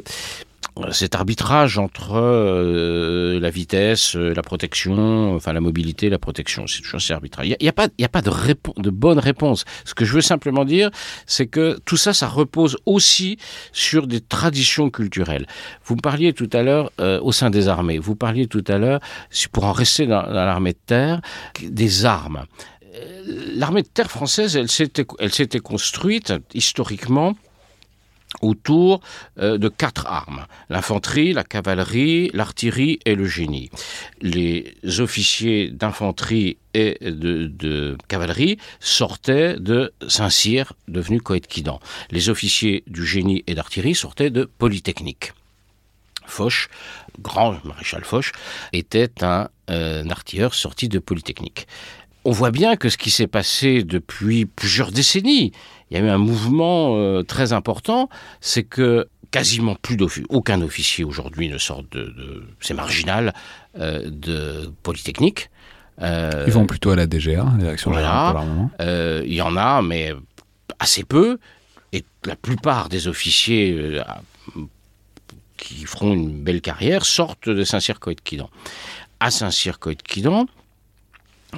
[0.92, 6.80] cet arbitrage entre euh, la vitesse, euh, la protection, enfin la mobilité, la protection, c'est
[6.82, 7.46] toujours assez arbitrage.
[7.48, 8.30] Il n'y a, pas, a pas de,
[8.76, 9.64] de bonne réponse.
[9.84, 10.90] Ce que je veux simplement dire,
[11.26, 13.38] c'est que tout ça, ça repose aussi
[13.72, 15.46] sur des traditions culturelles.
[15.84, 18.78] Vous me parliez tout à l'heure euh, au sein des armées, vous parliez tout à
[18.78, 19.00] l'heure,
[19.52, 21.20] pour en rester dans, dans l'armée de terre,
[21.62, 22.44] des armes.
[23.54, 27.36] L'armée de terre française, elle s'était construite historiquement
[28.42, 29.00] autour
[29.38, 33.70] euh, de quatre armes, l'infanterie, la cavalerie, l'artillerie et le génie.
[34.20, 41.80] Les officiers d'infanterie et de, cavalerie sortaient de Saint-Cyr, devenu Coët-Quidan.
[42.10, 45.32] Les officiers du génie et d'artillerie sortaient de Polytechnique.
[46.26, 46.68] Foch,
[47.20, 48.32] grand maréchal Foch,
[48.72, 51.66] était un, euh, un artilleur sorti de Polytechnique.
[52.24, 55.52] On voit bien que ce qui s'est passé depuis plusieurs décennies,
[55.90, 58.08] il y a eu un mouvement euh, très important,
[58.40, 63.32] c'est que quasiment plus d'officiers, aucun officier aujourd'hui ne sort de, c'est marginal,
[63.78, 65.50] euh, de Polytechnique.
[66.02, 68.36] Euh, Ils vont plutôt à la DGA, la direction générale
[69.26, 70.14] Il y en a, mais
[70.78, 71.38] assez peu.
[71.92, 74.00] Et la plupart des officiers
[75.56, 78.48] qui feront une belle carrière sortent de Saint-Cyr-Coët-Quidan.
[79.18, 80.46] À Saint-Cyr-Coët-Quidan,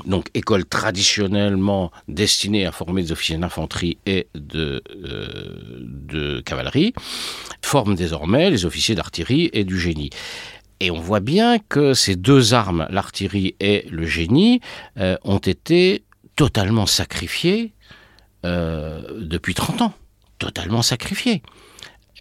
[0.06, 6.92] donc école traditionnellement destinée à former des officiers d'infanterie et de, euh, cavalerie,
[7.62, 10.10] forme désormais les officiers d'artillerie et du génie.
[10.80, 14.60] Et on voit bien que ces deux armes, l'artillerie et le génie,
[14.98, 16.04] euh, ont été
[16.36, 17.72] totalement sacrifiées
[18.44, 19.94] euh, depuis 30 ans.
[20.38, 21.42] Totalement sacrifiées.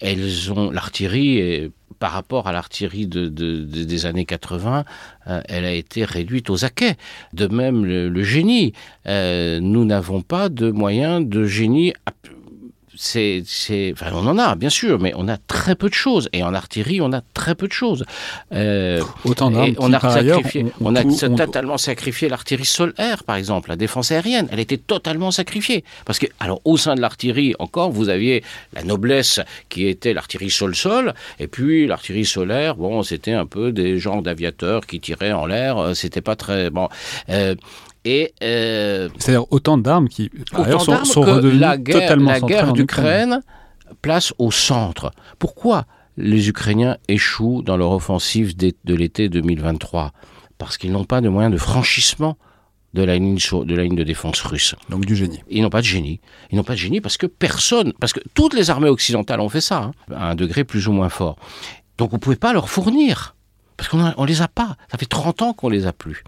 [0.03, 1.71] L'artillerie
[2.01, 4.85] par rapport à l'artillerie de, des années 80,
[5.27, 6.95] euh, elle a été réduite aux acquets.
[7.31, 8.73] De même, le, génie.
[9.05, 11.93] Euh, nous n'avons pas de moyens de génie
[13.03, 16.29] c'est, enfin, on en a bien sûr, mais on a très peu de choses.
[16.33, 18.05] Et en artillerie, on a très peu de choses.
[18.53, 19.73] Euh, Autant d'armes.
[19.79, 24.47] On a sacrifié, on, a totalement sacrifié l'artillerie sol-air, par exemple, la défense aérienne.
[24.51, 28.43] Elle était totalement sacrifiée parce que, alors, au sein de l'artillerie, encore, vous aviez
[28.73, 29.39] la noblesse
[29.69, 32.75] qui était l'artillerie sol-sol, et puis l'artillerie solaire.
[32.75, 35.79] Bon, c'était un peu des gens d'aviateurs qui tiraient en l'air.
[35.79, 36.87] Euh, c'était pas très bon.
[37.29, 37.55] Euh,
[38.05, 42.73] Et euh, C'est-à-dire autant d'armes qui, par ailleurs, sont, redevenues la guerre, totalement la guerre
[42.73, 43.41] d'Ukraine
[44.01, 45.11] place au centre.
[45.37, 45.85] Pourquoi
[46.17, 50.11] les Ukrainiens échouent dans leur offensive de l'été 2023
[50.57, 52.37] Parce qu'ils n'ont pas de moyens de franchissement
[52.93, 54.75] de la ligne, sur- de la ligne de défense russe.
[54.89, 55.41] Donc du génie.
[55.49, 56.19] Ils n'ont pas de génie.
[56.51, 59.47] Ils n'ont pas de génie parce que personne, parce que toutes les armées occidentales ont
[59.49, 61.37] fait ça, hein, à un degré plus ou moins fort.
[61.97, 63.35] Donc on ne pouvait pas leur fournir.
[63.77, 64.75] Parce qu'on ne les a pas.
[64.91, 66.23] Ça fait 30 ans qu'on les a plus.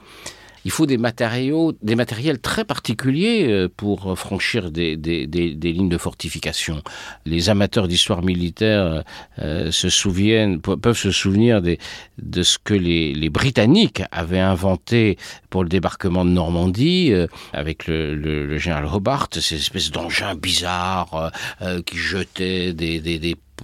[0.66, 5.90] Il faut des matériaux, des matériels très particuliers euh, pour franchir des, des- des- lignes
[5.90, 6.82] de fortification.
[7.26, 9.04] Les amateurs d'histoire militaire
[9.40, 11.80] euh, se souviennent, pe- peuvent se souvenir des,
[12.22, 15.18] de ce que les, les Britanniques avaient inventé
[15.50, 21.14] pour le débarquement de Normandie euh, avec le, le- général Hobart, ces espèces d'engins bizarres
[21.16, 21.30] euh,
[21.62, 23.20] euh, qui jetaient des, des,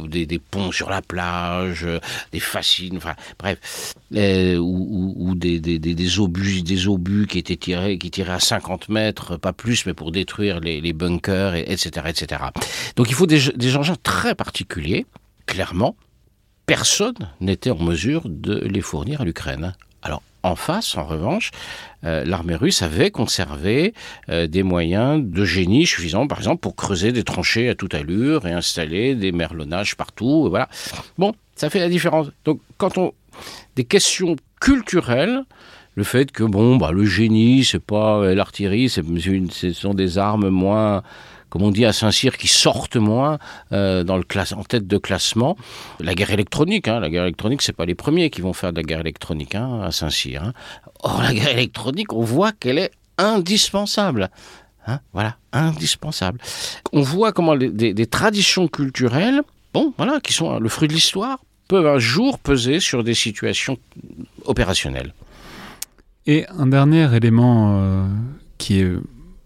[0.08, 2.00] des, ponts sur la plage, euh,
[2.32, 8.34] des fascines, enfin bref, euh, ou, des, obus, des obus qui étaient tirés, qui tiraient
[8.34, 12.44] à 50 mètres, pas plus, mais pour détruire les, bunkers, et- etc., etc.
[12.96, 15.06] Donc il faut des, des engins très particuliers,
[15.46, 15.96] clairement.
[16.66, 19.76] Personne n'était en mesure de les fournir à l'Ukraine.
[20.04, 21.52] Alors en face, en revanche,
[22.06, 23.94] euh, l'armée russe avait conservé
[24.30, 28.48] euh, des moyens de génie suffisants, par exemple, pour creuser des tranchées à toute allure
[28.48, 30.48] et installer des merlonnages partout.
[30.50, 30.70] Voilà.
[31.18, 32.28] Bon, ça fait la différence.
[32.46, 33.14] Donc, quand on
[33.76, 35.44] des questions culturelles,
[35.96, 39.04] le fait que bon, bah, le génie, c'est pas euh, l'artillerie, c'est
[39.52, 41.04] ce sont des armes moins
[41.50, 43.40] comme on dit à Saint-Cyr, qui sortent moins
[43.72, 45.58] euh, en tête de classement.
[46.00, 48.78] La guerre électronique, hein, la guerre électronique, c'est pas les premiers qui vont faire de
[48.78, 50.44] la guerre électronique hein, à Saint-Cyr.
[50.44, 50.54] hein.
[51.02, 54.30] Or, la guerre électronique, on voit qu'elle est indispensable.
[54.88, 56.40] Hein, voilà, indispensable.
[56.94, 59.42] On voit comment des traditions culturelles,
[59.74, 63.78] bon, voilà, qui sont le fruit de l'histoire, peuvent un jour peser sur des situations
[64.46, 65.14] opérationnelles.
[66.26, 68.06] Et un dernier élément euh,
[68.58, 68.92] qui est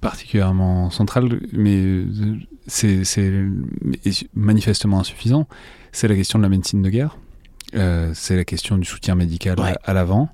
[0.04, 2.06] particulièrement central, mais euh,
[2.68, 3.04] c'est
[4.36, 5.48] manifestement insuffisant,
[5.92, 7.18] c'est la question de la médecine de guerre.
[7.76, 9.74] Euh, c'est la question du soutien médical Ouais.
[9.84, 10.30] à, à l'avant.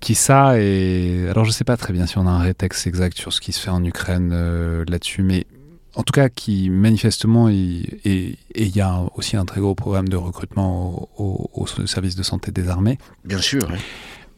[0.00, 1.26] Qui ça est...
[1.30, 3.52] Alors je sais pas très bien si on a un rétexte exact sur ce qui
[3.52, 5.46] se fait en Ukraine euh, là-dessus, mais
[5.94, 10.08] en tout cas qui manifestement, il- et il y a aussi un très gros programme
[10.08, 12.98] de recrutement au, au- au service de santé des armées.
[13.24, 13.66] Bien sûr.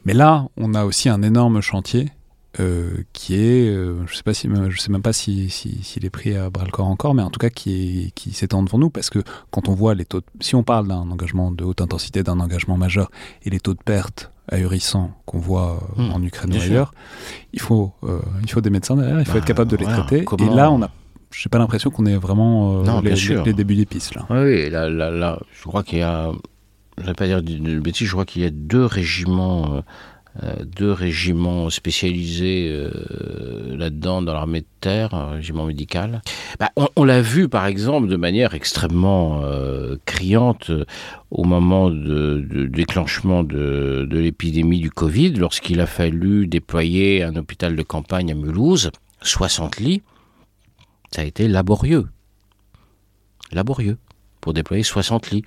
[0.05, 2.11] Mais là, on a aussi un énorme chantier
[2.61, 6.05] euh, qui est, euh, je sais pas si, je sais même pas si si- s'il
[6.05, 8.63] est pris à bras le corps encore, mais en tout cas qui est qui s'étend
[8.63, 9.19] devant nous parce que
[9.51, 12.41] quand on voit les taux, de- si on parle d'un engagement de haute intensité, d'un
[12.41, 13.11] engagement majeur
[13.45, 16.93] et les taux de perte ahurissants qu'on voit euh, Hmm, en Ukraine ou ailleurs,
[17.53, 19.85] il faut euh, il faut des médecins derrière, il faut Bah, être capable de les
[19.85, 20.25] voilà, traiter.
[20.39, 20.91] Et là, on a,
[21.33, 24.25] j'ai pas l'impression qu'on est vraiment Non, les, les- les débuts d'épices là.
[24.31, 26.31] Oui, là, là, là, je crois qu'il y a,
[26.97, 29.83] je ne vais pas dire de bêtises, je crois qu'il y a deux régiments,
[30.64, 36.22] deux régiments spécialisés euh, là-dedans dans l'armée de terre, un régiment médical.
[36.59, 40.84] Bah, on l'a vu par exemple de manière extrêmement euh, criante euh,
[41.30, 47.82] au moment de, déclenchement de, l'épidémie du Covid, lorsqu'il a fallu déployer un hôpital de
[47.82, 48.91] campagne à Mulhouse,
[49.22, 50.03] 60 lits,
[51.11, 52.07] ça a été laborieux
[53.53, 53.99] laborieux
[54.41, 55.45] pour déployer 60 lits.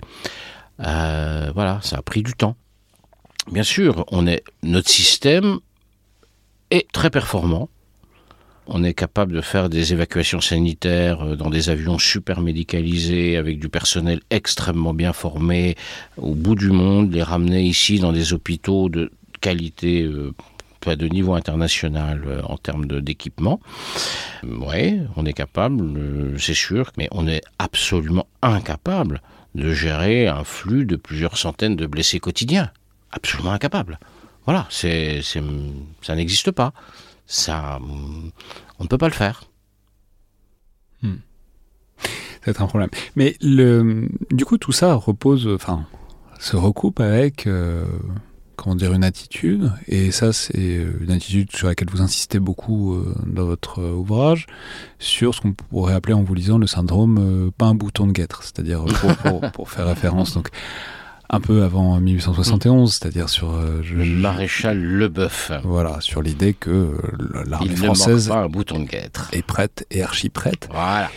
[0.80, 2.56] Euh, voilà, ça a pris du temps.
[3.48, 5.58] Bien sûr, on est, notre système
[6.70, 7.68] est très performant.
[8.66, 13.58] On est capable de faire des évacuations sanitaires euh, dans des avions super médicalisés avec
[13.58, 15.74] du personnel extrêmement bien formé
[16.16, 19.10] au bout du monde, les ramener ici dans des hôpitaux de
[19.40, 20.32] qualité euh,
[20.86, 23.60] de niveau international euh, en termes d'équipement.
[24.44, 29.20] Oui, on est capable, c'est sûr, mais on est absolument incapable
[29.54, 32.70] de gérer un flux de plusieurs centaines de blessés quotidiens.
[33.12, 33.98] Absolument incapable.
[34.46, 36.72] Voilà, c'est, ça n'existe pas.
[37.26, 37.78] Ça,
[38.78, 39.44] on ne peut pas le faire.
[42.44, 42.88] C'est un problème.
[43.16, 45.86] Mais le, du coup, tout ça repose, enfin,
[46.38, 47.84] se recoupe avec, euh,
[48.56, 49.72] comment dire, une attitude.
[49.86, 54.46] Et ça, c'est une attitude sur laquelle vous insistez beaucoup euh, dans votre euh, ouvrage,
[54.98, 58.12] sur ce qu'on pourrait appeler en vous lisant le syndrome euh, pas un bouton de
[58.12, 58.42] guêtre.
[58.42, 60.48] C'est-à-dire, euh, pour- pour faire référence, donc,
[61.32, 66.92] un peu avant 1871, c'est-à-dire sur, euh, je- Le maréchal Leboeuf, voilà, sur l'idée que
[67.46, 69.28] l'armée ne française manque pas un bouton de guêtre.
[69.32, 70.68] est prête et archi prête.
[70.72, 71.08] Voilà.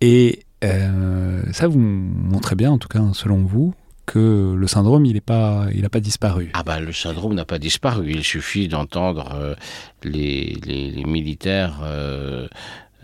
[0.00, 5.14] Et euh, ça vous montrez bien, en tout cas selon vous, que le syndrome, il
[5.14, 6.50] n'a pas, il a pas disparu.
[6.54, 8.10] Ah bah le syndrome n'a pas disparu.
[8.10, 9.54] Il suffit d'entendre euh,
[10.02, 12.46] les, les, les militaires euh,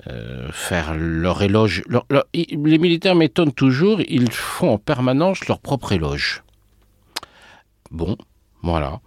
[0.09, 1.83] euh, faire leur éloge.
[1.89, 4.01] Leur- leur- i- les militaires m'étonnent toujours.
[4.09, 6.43] Ils font en permanence leur propre éloge.
[7.91, 8.17] Bon,
[8.63, 9.01] voilà.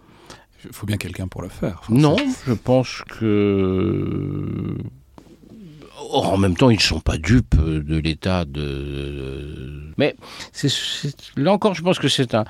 [0.64, 1.82] Il faut bien quelqu'un pour le faire.
[1.88, 2.16] Non,
[2.46, 4.76] je pense que
[6.14, 9.92] Or, en même temps, ils ne sont pas dupes de l'état de.
[9.96, 10.14] Mais
[11.36, 12.44] là encore, je pense que c'est un,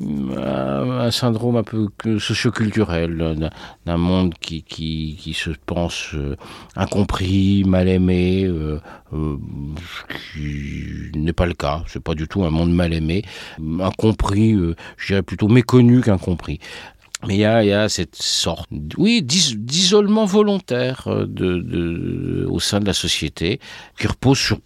[0.00, 1.88] un syndrome un peu
[2.18, 3.50] socioculturel
[3.86, 6.36] d'un monde qui, qui, se pense euh,
[6.76, 8.80] incompris, mal aimé, euh,
[9.12, 9.36] euh,
[10.34, 11.84] qui n'est pas le cas.
[11.86, 13.22] C'est pas du tout un monde mal aimé,
[13.80, 14.54] incompris,
[14.96, 16.58] je dirais plutôt méconnu qu'incompris.
[17.26, 22.46] Mais il y, a, il y a, cette sorte, oui, d'isolement volontaire euh, de, de,
[22.48, 23.58] au sein de la société
[23.98, 24.58] qui repose sur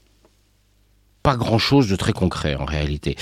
[1.23, 3.17] pas grand-chose de très concret en réalité.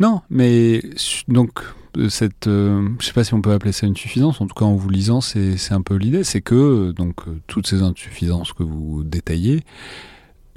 [0.00, 0.82] Non, mais
[1.28, 1.62] donc
[1.98, 4.40] euh, cette, euh, je sais pas si on peut appeler ça une suffisance.
[4.40, 7.82] En tout cas, en vous lisant, c'est un peu l'idée, c'est que donc toutes ces
[7.82, 9.64] insuffisances que vous détaillez,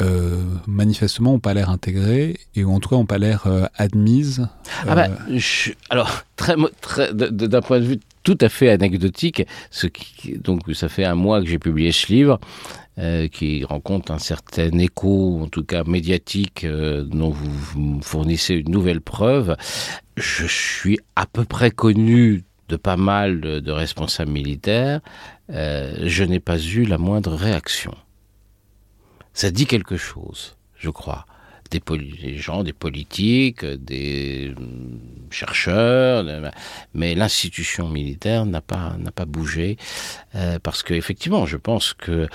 [0.02, 4.48] euh, manifestement n'ont pas l'air intégrées et en tout cas n'ont pas l'air admises.
[4.88, 9.48] Ah bah, je, alors très, très d'un point de vue tout à fait anecdotique.
[9.72, 12.40] Ce qui, donc, ça fait un mois que j'ai publié ce livre.
[12.98, 18.72] Euh, qui rencontre un certain écho, en tout cas médiatique, euh, dont vous, fournissez une
[18.72, 19.58] nouvelle preuve.
[20.16, 25.02] Je suis à peu près connu de pas mal de, responsables militaires.
[25.50, 27.94] Euh, je n'ai pas eu la moindre réaction.
[29.34, 31.26] Ça dit quelque chose, je crois
[31.80, 34.54] des, gens, des politiques, des
[35.30, 36.24] chercheurs,
[36.94, 39.78] mais l'institution militaire n'a pas n'a pas bougé
[40.36, 42.28] euh, parce que effectivement, je pense que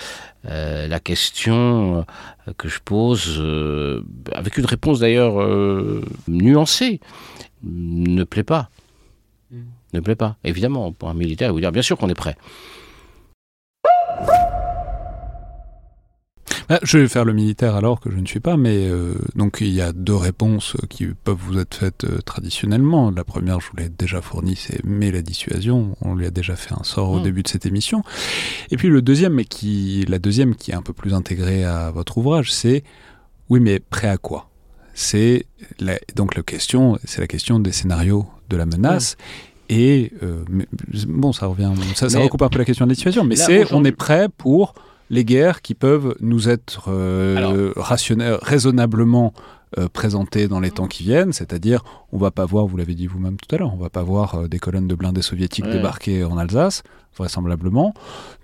[0.47, 2.05] euh, la question
[2.57, 5.37] que je pose, euh, avec une réponse d'ailleurs
[6.29, 7.01] nuancée,
[7.63, 8.71] ne plaît pas.
[9.51, 9.61] Mm.
[9.95, 10.37] Ne plaît pas.
[10.45, 12.37] Évidemment, pour un militaire, vous dire bien sûr qu'on est prêt.
[16.73, 19.59] Ah, je vais faire le militaire alors que je ne suis pas, mais euh, donc
[19.61, 23.11] il y a deux réponses qui peuvent vous être faites euh, traditionnellement.
[23.11, 25.97] La première, je vous l'ai déjà fournie, c'est mais la dissuasion.
[26.01, 27.25] On lui a déjà fait un sort au hmm.
[27.25, 28.05] début de cette émission.
[28.71, 31.91] Et puis le deuxième, mais qui, la deuxième qui est un peu plus intégrée à
[31.91, 32.85] votre ouvrage, c'est
[33.49, 34.49] oui, mais prêt à quoi?
[34.95, 35.47] C'est
[36.15, 39.17] donc la question, c'est la question des scénarios de la menace.
[39.71, 40.45] Et euh,
[41.09, 43.85] bon, ça revient, ça, recoupe un peu la question de la dissuasion, mais c'est on
[43.85, 44.75] est prêt pour
[45.11, 49.35] les guerres qui peuvent nous être euh, raisonnablement
[49.79, 53.07] euh, présentées dans les temps qui viennent, c'est-à-dire on va pas voir, vous l'avez dit
[53.07, 56.25] vous-même tout à l'heure, on va pas voir euh, des colonnes de blindés soviétiques débarquer
[56.25, 56.83] en Alsace,
[57.17, 57.93] vraisemblablement.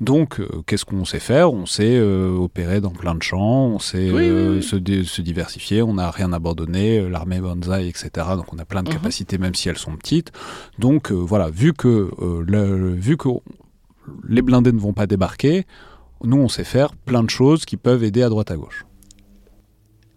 [0.01, 1.53] Donc qu'est-ce qu'on sait faire?
[1.53, 7.09] On sait opérer dans plein de champs, on sait se, diversifier, on n'a rien abandonné,
[7.09, 8.11] l'armée bonsaï, etc.
[8.35, 8.97] Donc on a plein de mhm.
[8.97, 10.33] capacités même si elles sont petites.
[10.81, 12.11] Donc voilà, vu que,
[12.99, 13.29] vu que
[14.29, 15.65] les blindés ne vont pas débarquer,
[16.25, 18.85] nous, on sait faire plein de choses qui peuvent aider à droite à gauche.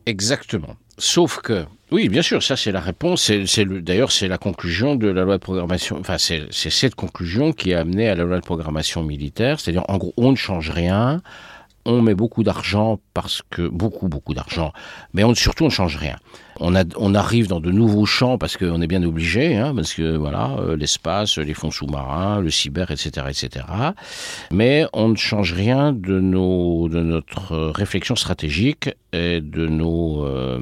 [0.06, 0.76] Exactement.
[0.98, 3.32] Sauf que, oui, bien sûr, ça c'est la réponse.
[3.32, 5.98] D'ailleurs, c'est la conclusion de la loi de programmation.
[6.00, 9.60] Enfin, c'est, cette conclusion qui a amené à la loi de programmation militaire.
[9.60, 11.22] C'est-à-dire, en gros, on ne change rien.
[11.86, 14.74] On met beaucoup d'argent parce que beaucoup, beaucoup d'argent,
[15.14, 16.18] mais on, surtout on ne change rien
[16.60, 19.94] on, a, on arrive dans de nouveaux champs parce qu'on est bien obligé, hein, parce
[19.94, 23.66] que voilà, euh, l'espace, les fonds sous-marins, le cyber, etc., etc.
[24.52, 30.60] Mais on ne change rien de nos, de notre réflexion stratégique et de nos euh,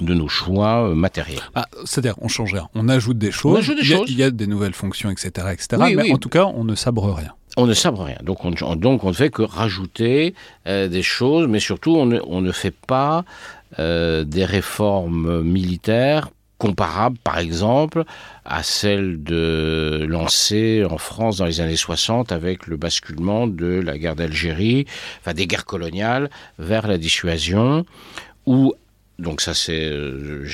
[0.00, 1.40] de nos choix euh, matériels.
[1.54, 2.68] Ah, C'est-à-dire, on change rien.
[2.74, 3.54] On ajoute des choses.
[3.54, 5.94] On ajoute des il, y a, il y a des nouvelles fonctions, etc., etc.
[5.96, 7.32] mais en tout cas, on ne sabre rien.
[7.56, 8.18] On ne sabre rien.
[8.22, 10.34] Donc on, ne fait que rajouter
[10.66, 12.06] des choses, mais surtout on
[12.40, 13.24] ne, fait pas
[13.78, 16.28] euh, des réformes militaires
[16.58, 18.04] comparables, par exemple,
[18.44, 23.98] à celles de lancées en France dans les années 60 avec le basculement de la
[23.98, 24.86] guerre d'Algérie,
[25.20, 27.84] enfin des guerres coloniales, vers la dissuasion,
[28.46, 28.72] ou
[29.18, 30.44] donc ça c'est euh,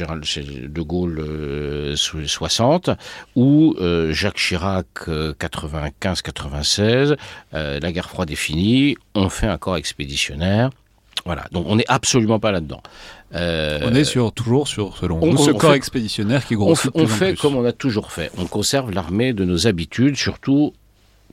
[0.68, 2.90] De Gaulle euh, 60
[3.34, 7.16] ou euh, Jacques Chirac 95-96,
[7.52, 10.70] la guerre froide est finie, on fait un corps expéditionnaire
[11.24, 12.82] voilà, donc on n'est absolument pas là-dedans.
[13.34, 16.90] Euh, on est sur, toujours sur, selon ce corps expéditionnaire qui grossit.
[16.94, 18.30] On, on fait comme on a toujours fait.
[18.38, 20.72] On conserve l'armée de nos habitudes, surtout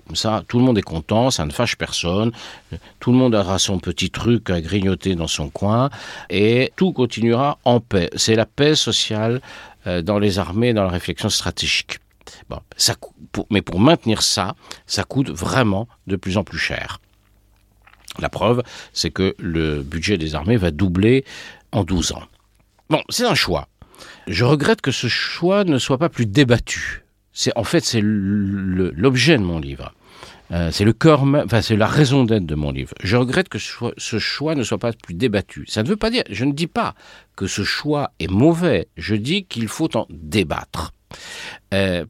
[0.09, 2.31] comme ça, tout le monde est content, ça ne fâche personne,
[2.99, 5.91] tout le monde aura son petit truc à grignoter dans son coin,
[6.31, 8.09] et tout continuera en paix.
[8.15, 9.39] C'est la paix sociale
[9.85, 11.99] euh, dans les armées, dans la réflexion stratégique.
[12.49, 12.95] Bon, ça,
[13.51, 14.55] mais pour maintenir ça,
[14.87, 16.99] ça coûte vraiment de plus en plus cher.
[18.17, 21.23] La preuve, c'est que le budget des armées va doubler
[21.71, 22.23] en 12 ans.
[22.89, 23.67] Bon, c'est un choix.
[24.25, 27.03] Je regrette que ce choix ne soit pas plus débattu.
[27.31, 29.93] C'est en fait c'est l'objet de mon livre.
[30.51, 32.93] Euh, c'est le cœur, enfin c'est la raison d'être de mon livre.
[33.03, 35.65] Je regrette que ce choix, ne soit pas plus débattu.
[35.67, 36.95] Ça ne veut pas dire, je ne dis pas
[37.35, 38.87] que ce choix est mauvais.
[38.97, 40.93] Je dis qu'il faut en débattre.
[41.73, 42.05] Euh,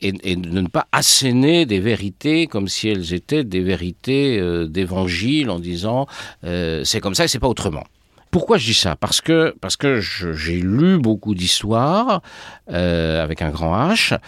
[0.00, 5.48] et, de ne pas asséner des vérités comme si elles étaient des vérités euh, d'évangile
[5.48, 6.06] en disant
[6.42, 7.84] c'est comme ça et c'est pas autrement.
[8.30, 8.94] Pourquoi je dis ça?
[8.94, 12.22] Parce que parce que j'ai lu beaucoup d'histoires
[12.70, 14.18] euh, avec un grand H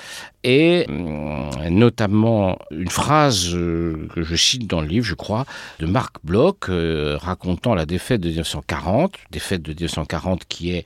[0.42, 0.86] et
[1.70, 5.44] notamment une phrase que je cite dans le livre, je crois,
[5.78, 10.84] de Marc Bloch racontant la défaite de 1940, défaite de 1940 qui est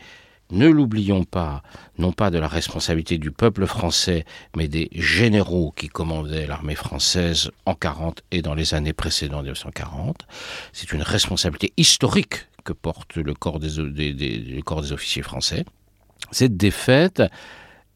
[0.50, 1.62] ne l'oublions pas,
[1.98, 4.24] non pas de la responsabilité du peuple français,
[4.56, 10.26] mais des généraux qui commandaient l'armée française en 40 et dans les années précédentes 1940.
[10.72, 13.78] C'est une responsabilité historique que porte le corps des,
[14.92, 15.64] officiers français.
[16.32, 17.22] Cette défaite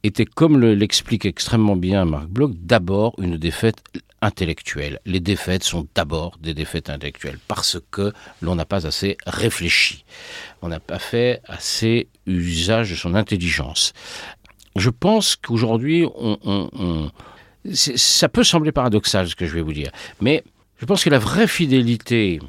[0.03, 3.83] était, comme l'explique extrêmement bien Marc Bloch, d'abord une défaite
[4.23, 5.01] intellectuelle.
[5.07, 10.05] Les défaites sont d'abord des défaites intellectuelles parce que l'on n'a pas assez réfléchi,
[10.63, 13.93] on n'a pas fait assez usage de son intelligence.
[14.77, 16.07] Je pense qu'aujourd'hui,
[17.65, 19.91] ça peut sembler paradoxal ce que je vais vous dire,
[20.21, 20.45] mais
[20.79, 22.41] je pense que la vraie fidélité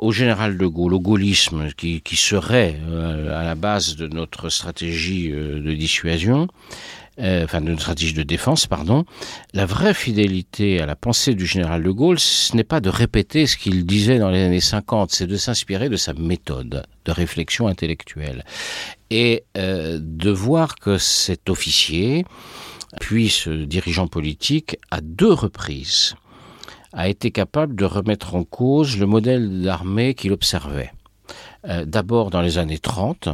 [0.00, 5.30] au général de Gaulle, au gaullisme qui, serait euh, à la base de notre stratégie
[5.30, 6.48] euh, de dissuasion,
[7.20, 9.04] euh, enfin de notre stratégie de défense, pardon,
[9.52, 13.46] la vraie fidélité à la pensée du général de Gaulle, ce n'est pas de répéter
[13.46, 17.68] ce qu'il disait dans les années 50, c'est de s'inspirer de sa méthode de réflexion
[17.68, 18.44] intellectuelle.
[19.10, 22.24] Et de voir que cet officier,
[23.00, 26.14] puis ce dirigeant politique, à deux reprises,
[26.92, 30.92] a été capable de remettre en cause le modèle d'armée qu'il observait.
[31.68, 33.28] Euh, d'abord dans les années 30,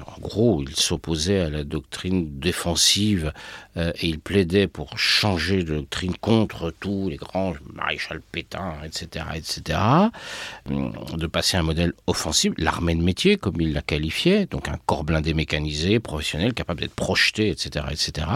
[0.00, 3.32] en gros, il s'opposait à la doctrine défensive
[3.76, 9.26] euh, et il plaidait pour changer de doctrine contre tous les grands maréchal Pétain, etc.,
[9.34, 9.78] etc.,
[10.70, 14.68] hum, de passer à un modèle offensif, l'armée de métier, comme il la qualifiait, donc
[14.68, 18.26] un corps blindé mécanisé, professionnel, capable d'être projeté, etc., etc.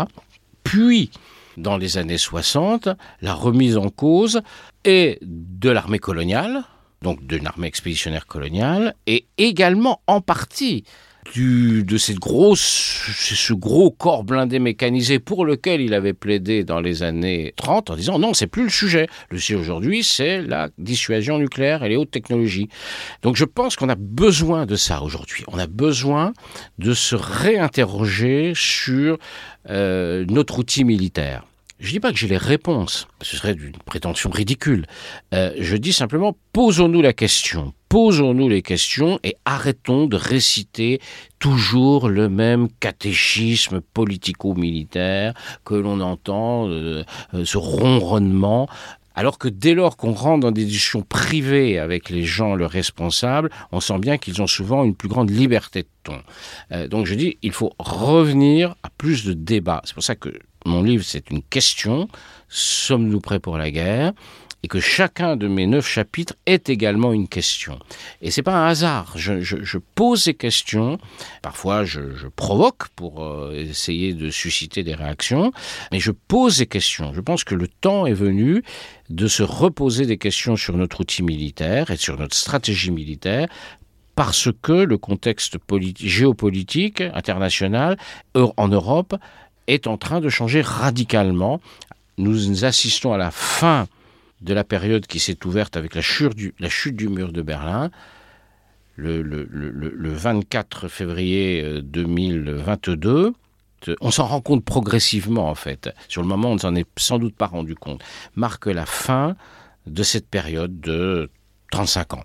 [0.62, 1.11] Puis,
[1.59, 2.89] dans les années 60
[3.21, 4.41] la remise en cause
[4.85, 6.65] et de l'armée coloniale,
[7.03, 10.85] donc d'une armée expéditionnaire coloniale, et également en partie
[11.37, 17.03] de cette grosse, ce gros corps blindé mécanisé pour lequel il avait plaidé dans les
[17.03, 19.07] années 30 en disant non, c'est plus le sujet.
[19.31, 22.69] Le sujet aujourd'hui, c'est la dissuasion nucléaire et les hautes technologies.
[23.23, 25.45] Donc je pense qu'on a besoin de ça aujourd'hui.
[25.49, 26.33] On a besoin
[26.79, 29.19] de se réinterroger sur
[29.71, 31.45] euh, notre outil militaire.
[31.79, 34.87] Je ne dis pas que j'ai les réponses, ce serait une prétention ridicule.
[35.33, 41.01] Euh, je dis simplement, posons-nous la question, posons-nous les questions et arrêtons de réciter
[41.39, 45.34] toujours le même catéchisme politico-militaire
[45.64, 48.68] que l'on entend, euh, euh, ce ronronnement.
[49.14, 53.51] Alors que dès lors qu'on rentre dans des discussions privées avec les gens, le responsable,
[53.72, 56.86] on sent bien qu'ils ont souvent une plus grande liberté de ton.
[56.86, 59.82] donc je dis, il faut revenir à plus de débats.
[59.84, 60.30] C'est pour ça que
[60.66, 62.09] mon livre, c'est une question.
[62.49, 64.12] Sommes-nous prêts pour la guerre?
[64.63, 67.79] Et que chacun de mes neuf chapitres est également une question.
[68.23, 69.13] Et c'est pas un hasard.
[69.17, 70.99] Je, pose ces questions.
[71.43, 72.01] Parfois, je,
[72.35, 75.53] provoque pour euh, essayer de susciter des réactions,
[75.93, 77.13] mais je pose ces questions.
[77.15, 78.63] Je pense que le temps est venu
[79.11, 83.47] de se reposer des questions sur notre outil militaire et sur notre stratégie militaire
[84.17, 85.59] parce que le contexte
[85.97, 87.97] géopolitique international
[88.35, 89.15] en Europe
[89.69, 91.61] est en train de changer radicalement.
[92.17, 93.87] Nous assistons à la fin
[94.41, 97.43] de la période qui s'est ouverte avec la chute, du, la chute du mur de
[97.43, 97.91] Berlin.
[98.97, 103.32] Le, le, le, 24 février 2022,
[103.86, 105.91] euh, on s'en rend compte progressivement en fait.
[106.09, 108.03] Sur le moment, on ne s'en est sans doute pas rendu compte.
[108.34, 109.36] Marque la fin
[109.86, 111.30] de cette période de
[111.70, 112.24] 35 ans.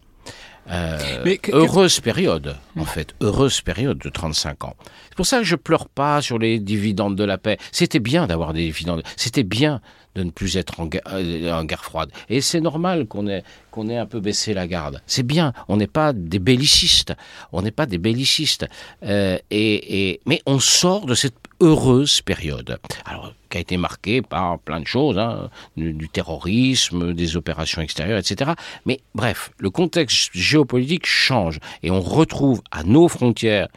[0.71, 4.75] Euh, heureuse période, en fait, heureuse période de 35 ans.
[5.09, 7.57] C'est pour ça que je pleure pas sur les dividendes de la paix.
[7.73, 9.03] C'était bien d'avoir des dividendes.
[9.17, 9.81] C'était bien
[10.15, 12.11] de ne plus être en, euh, guerre, froide.
[12.29, 13.43] Et c'est normal qu'on ait,
[13.89, 15.01] ait un peu baissé la garde.
[15.07, 15.53] C'est bien.
[15.67, 17.13] On n'est pas des bellicistes.
[17.51, 18.67] On n'est pas des bellicistes.
[19.03, 22.77] Euh, et, mais on sort de cette heureuse période.
[23.05, 28.19] Alors, qui a été marquée par plein de choses, hein, du, terrorisme, des opérations extérieures,
[28.19, 28.51] etc.
[28.85, 33.67] Mais bref, le contexte géopolitique change et on retrouve à nos frontières,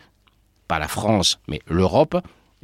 [0.67, 2.17] pas la France, mais l'Europe,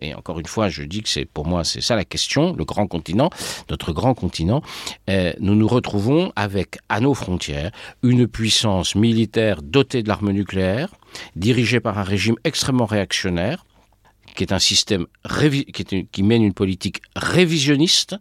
[0.03, 2.65] et encore une fois, je dis que c'est pour moi c'est ça la question, le
[2.65, 3.31] grand continent,
[3.71, 4.63] notre grand continent,
[5.09, 7.71] euh, nous nous retrouvons avec à nos frontières
[8.03, 10.89] une puissance militaire dotée de l'arme nucléaire,
[11.37, 13.65] dirigée par un régime extrêmement réactionnaire,
[14.35, 15.07] qui est un système
[16.13, 18.17] qui, mène une politique révisionniste,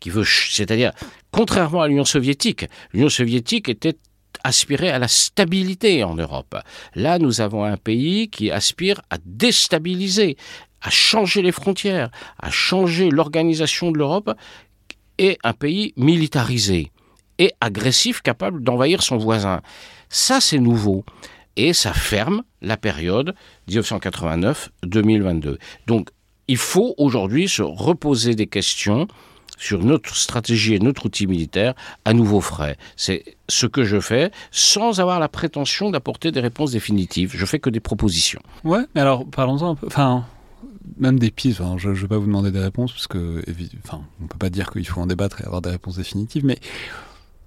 [0.00, 0.92] qui veut, c'est-à-dire
[1.30, 3.96] contrairement à l'Union soviétique, l'Union soviétique était
[4.44, 6.56] aspirer à la stabilité en Europe.
[6.94, 10.36] Là, nous avons un pays qui aspire à déstabiliser,
[10.82, 14.34] à changer les frontières, à changer l'organisation de l'Europe,
[15.18, 16.90] est un pays militarisé
[17.38, 19.60] et agressif, capable d'envahir son voisin.
[20.08, 21.04] Ça, c'est nouveau.
[21.56, 23.34] Et ça ferme la période
[23.68, 25.58] 1989-2022.
[25.86, 26.08] Donc,
[26.48, 29.06] il faut aujourd'hui se reposer des questions
[29.58, 32.76] sur notre stratégie et notre outil militaire à nouveau frais.
[32.96, 37.32] C'est ce que je fais sans avoir la prétention d'apporter des réponses définitives.
[37.34, 38.40] Je fais que des propositions.
[38.64, 39.86] Ouais, mais alors parlons-en un peu.
[39.86, 40.24] Enfin,
[40.98, 41.60] même des pistes.
[41.78, 43.42] je ne vais pas vous demander des réponses parce que,
[43.84, 46.58] enfin, on peut pas dire qu'il faut en débattre et avoir des réponses définitives, mais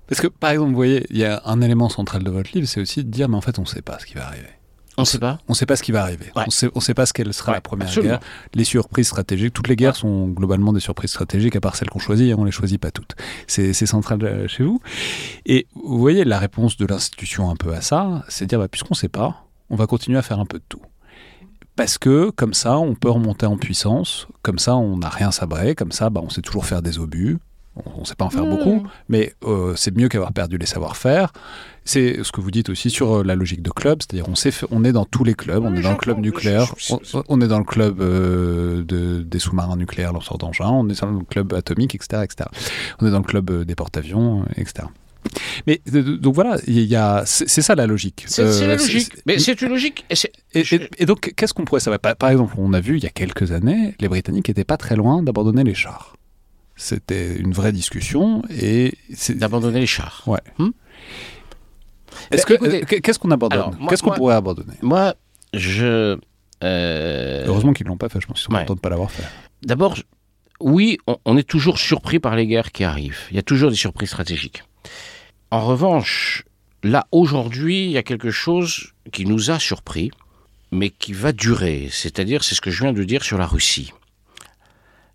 [0.08, 2.68] parce que, par exemple, vous voyez, il y a un élément central de votre livre,
[2.68, 4.50] c'est aussi de dire, mais en fait, on ne sait pas ce qui va arriver.
[4.98, 5.40] On ne sait pas.
[5.48, 6.32] On ne sait pas ce qui va arriver.
[6.36, 8.20] On sait, ne sait pas ce qu'elle sera la première guerre.
[8.54, 9.54] Les surprises stratégiques.
[9.54, 12.30] Toutes les guerres sont globalement des surprises stratégiques, à part celles qu'on choisit.
[12.30, 13.16] Et on les choisit pas toutes.
[13.48, 14.80] C'est central euh, chez vous.
[15.46, 18.70] Et vous voyez la réponse de l'institution un peu à ça, c'est de dire, bah,
[18.70, 20.82] puisqu'on ne sait pas, on va continuer à faire un peu de tout.
[21.76, 24.27] Parce que comme ça, on peut remonter en puissance.
[24.41, 25.76] Comme ça, on n'a rien sabré.
[25.76, 27.38] Comme ça, bah, on sait toujours faire des obus.
[27.76, 31.34] On ne sait pas en faire beaucoup, mais euh, c'est mieux qu'avoir perdu les savoir-faire.
[31.84, 34.35] C'est ce que vous dites aussi sur euh, la logique de club, c'est-à-dire on,
[34.72, 36.73] on est dans tous les clubs, on est dans le club nucléaire,
[37.27, 41.11] on, est dans le club euh, de, des sous-marins nucléaires lanceurs d'engins, on est dans
[41.11, 42.49] le club atomique, etc., etc.
[43.02, 44.88] On est dans le club des porte-avions, etc.
[45.68, 48.26] Mais donc voilà, il y a, c'est ça la logique.
[48.27, 49.14] C'est la logique.
[49.26, 50.06] Mais c'est une logique.
[50.53, 50.64] Et,
[50.97, 51.99] et donc, qu'est-ce qu'on pourrait savoir?
[51.99, 54.95] Par exemple, on a vu il y a quelques années, les Britanniques n'étaient pas très
[54.95, 56.15] loin d'abandonner les chars.
[56.76, 58.93] C'était une vraie discussion et
[59.30, 60.23] d'abandonner les chars.
[60.27, 60.41] Ouais.
[60.57, 60.72] Hmm
[62.31, 63.77] Est-ce que euh, qu'est-ce qu'on abandonne?
[63.89, 64.73] Qu'est-ce qu'on pourrait abandonner?
[64.81, 65.15] Moi,
[65.53, 66.18] je.
[66.64, 67.43] Euh...
[67.45, 68.19] Heureusement qu'ils l'ont pas fait.
[68.19, 69.23] Je pense qu'ils sont contents de pas l'avoir fait.
[69.64, 69.95] D'abord,
[70.60, 73.19] oui, on, est toujours surpris par les guerres qui arrivent.
[73.30, 74.64] Il y a toujours des surprises stratégiques.
[75.51, 76.43] En revanche,
[76.84, 80.11] là aujourd'hui, il y a quelque chose qui nous a surpris,
[80.72, 81.89] mais qui va durer.
[81.91, 83.93] C'est-à-dire, c'est ce que je viens de dire sur la Russie.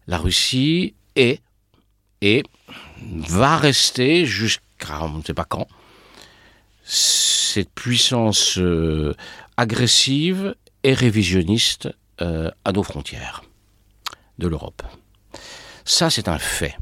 [0.07, 1.40] La Russie est
[2.23, 2.43] et
[3.02, 5.66] va rester jusqu'à on ne sait pas quand
[6.85, 9.15] cette puissance euh,
[9.57, 11.89] agressive et révisionniste
[12.20, 13.43] euh, à nos frontières
[14.39, 14.82] de l'Europe.
[15.85, 16.77] Ça, c'est un fait.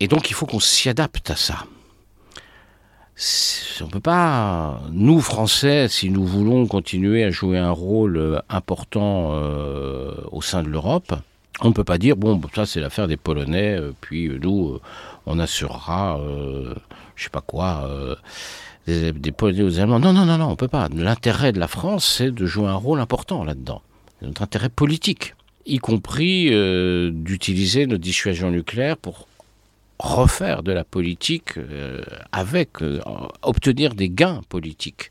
[0.00, 1.66] Et donc, il faut qu'on s'y adapte à ça.
[3.80, 9.32] On peut pas, nous Français, si nous voulons continuer à jouer un rôle euh, important
[10.32, 11.14] au sein de l'Europe,
[11.60, 14.74] on ne peut pas dire, bon, ça c'est l'affaire des Polonais, euh, puis euh, nous,
[14.74, 14.80] euh,
[15.26, 16.74] on assurera, je
[17.16, 17.88] je sais pas quoi,
[18.86, 19.98] des, Polonais aux Allemands.
[19.98, 20.88] Non, non, non, non, on peut pas.
[20.94, 23.80] L'intérêt de la France, c'est de jouer un rôle important là-dedans.
[24.20, 25.34] Notre intérêt politique,
[25.64, 26.50] y compris
[27.10, 29.26] d'utiliser notre dissuasion nucléaire pour
[29.98, 31.54] refaire de la politique
[32.32, 32.70] avec,
[33.42, 35.10] obtenir des gains politiques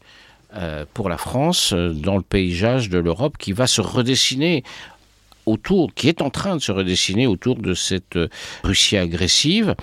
[0.93, 4.63] pour la France dans le paysage de l'Europe qui va se redessiner
[5.45, 8.27] autour, qui est en train de se redessiner autour de cette euh,
[8.63, 9.75] Russie agressive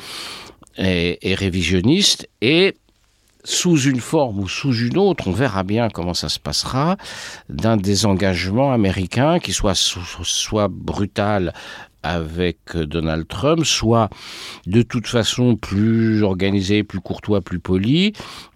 [0.77, 2.29] et, révisionniste.
[2.41, 2.75] Et
[3.45, 6.97] sous une forme ou sous une autre, on verra bien comment ça se passera,
[7.49, 11.53] d'un désengagement américain qui soit, soit brutal
[12.03, 14.11] avec Donald Trump, soit
[14.67, 18.13] de toute façon plus organisé, plus courtois, plus poli,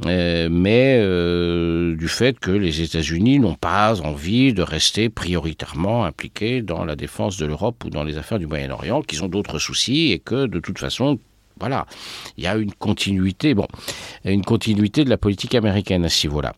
[0.07, 6.63] euh, mais euh, du fait que les États-Unis n'ont pas envie de rester prioritairement impliqués
[6.63, 10.13] dans la défense de l'Europe ou dans les affaires du Moyen-Orient, qu'ils ont d'autres soucis
[10.13, 11.19] et que de toute façon
[11.59, 11.87] voilà,
[12.37, 13.67] il y a une continuité, bon,
[14.25, 16.53] une continuité de la politique américaine à ce niveau-là.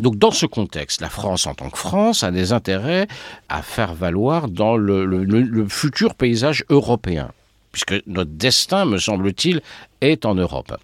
[0.00, 3.06] Donc dans ce contexte, la France en tant que France a des intérêts
[3.48, 7.30] à faire valoir dans le, futur paysage européen,
[7.70, 9.62] puisque notre destin, me semble-t-il,
[10.00, 10.76] est en Europe,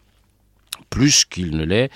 [0.91, 1.91] plus qu'il ne l'est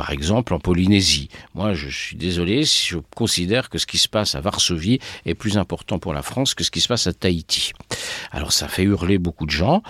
[0.00, 1.28] par exemple en Polynésie.
[1.54, 5.34] Moi, je suis désolé si je considère que ce qui se passe à Varsovie est
[5.34, 7.74] plus important pour la France que ce qui se passe à Tahiti.
[8.32, 9.82] Alors ça fait hurler beaucoup de gens,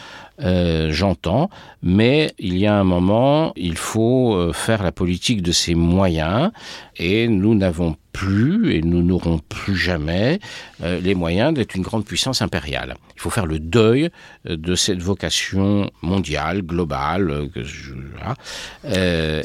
[0.43, 1.49] euh, j'entends,
[1.85, 6.51] mais il y a un moment, il faut euh, faire la politique de ses moyens,
[6.97, 10.41] et nous n'avons plus, et nous n'aurons plus jamais,
[10.82, 12.97] euh, les moyens d'être une grande puissance impériale.
[13.16, 14.11] Il faut faire le deuil
[14.45, 17.49] de cette vocation mondiale, globale.
[17.55, 17.93] Que je,
[18.85, 19.45] et,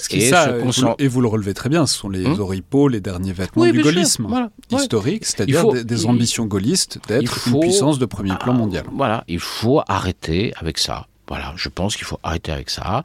[1.00, 3.82] et, vous le relevez très bien, ce sont les hum oripeaux, les derniers vêtements du
[3.82, 4.28] gaullisme
[4.72, 8.86] historique, c'est-à-dire des, ambitions gaullistes d'être une puissance de premier plan mondial.
[8.94, 11.08] Voilà, il faut arrêter avec ça.
[11.27, 13.03] Voilà, je pense qu'il faut arrêter avec ça.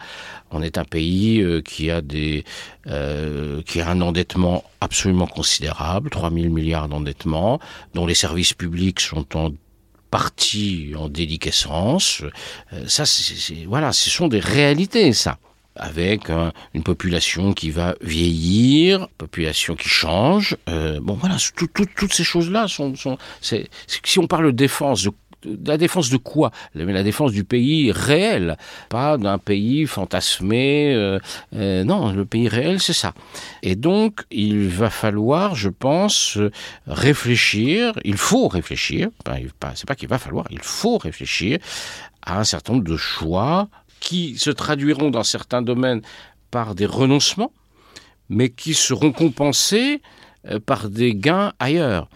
[0.50, 2.44] On est un pays euh, qui a des,
[2.86, 7.60] euh, qui a un endettement absolument considérable, 3 000 milliards d'endettement,
[7.94, 9.50] dont les services publics sont en
[10.10, 12.22] partie en déliquescence.
[12.72, 15.38] Euh, ça, c'est, voilà, ce sont des réalités, ça.
[15.76, 16.28] avec
[16.74, 20.56] une population qui va vieillir, population qui change.
[20.66, 22.92] bon voilà, toutes ces choses-là sont,
[23.40, 25.12] si on parle de défense, de
[25.44, 26.50] la défense de quoi?
[26.74, 28.56] La défense du pays réel,
[28.88, 30.94] pas d'un pays fantasmé.
[30.94, 31.18] Euh,
[31.54, 33.14] euh, non, le pays réel, c'est ça.
[33.62, 36.38] Et donc, il va falloir, je pense,
[36.86, 37.92] réfléchir.
[38.04, 39.08] Il faut réfléchir.
[39.74, 40.46] c'est pas qu'il va falloir.
[40.50, 41.58] Il faut réfléchir
[42.22, 43.68] à un certain nombre de choix
[44.00, 46.02] qui se traduiront dans certains domaines
[46.50, 47.52] par des renoncements,
[48.28, 50.02] mais qui seront compensés
[50.48, 52.08] euh, par des gains ailleurs.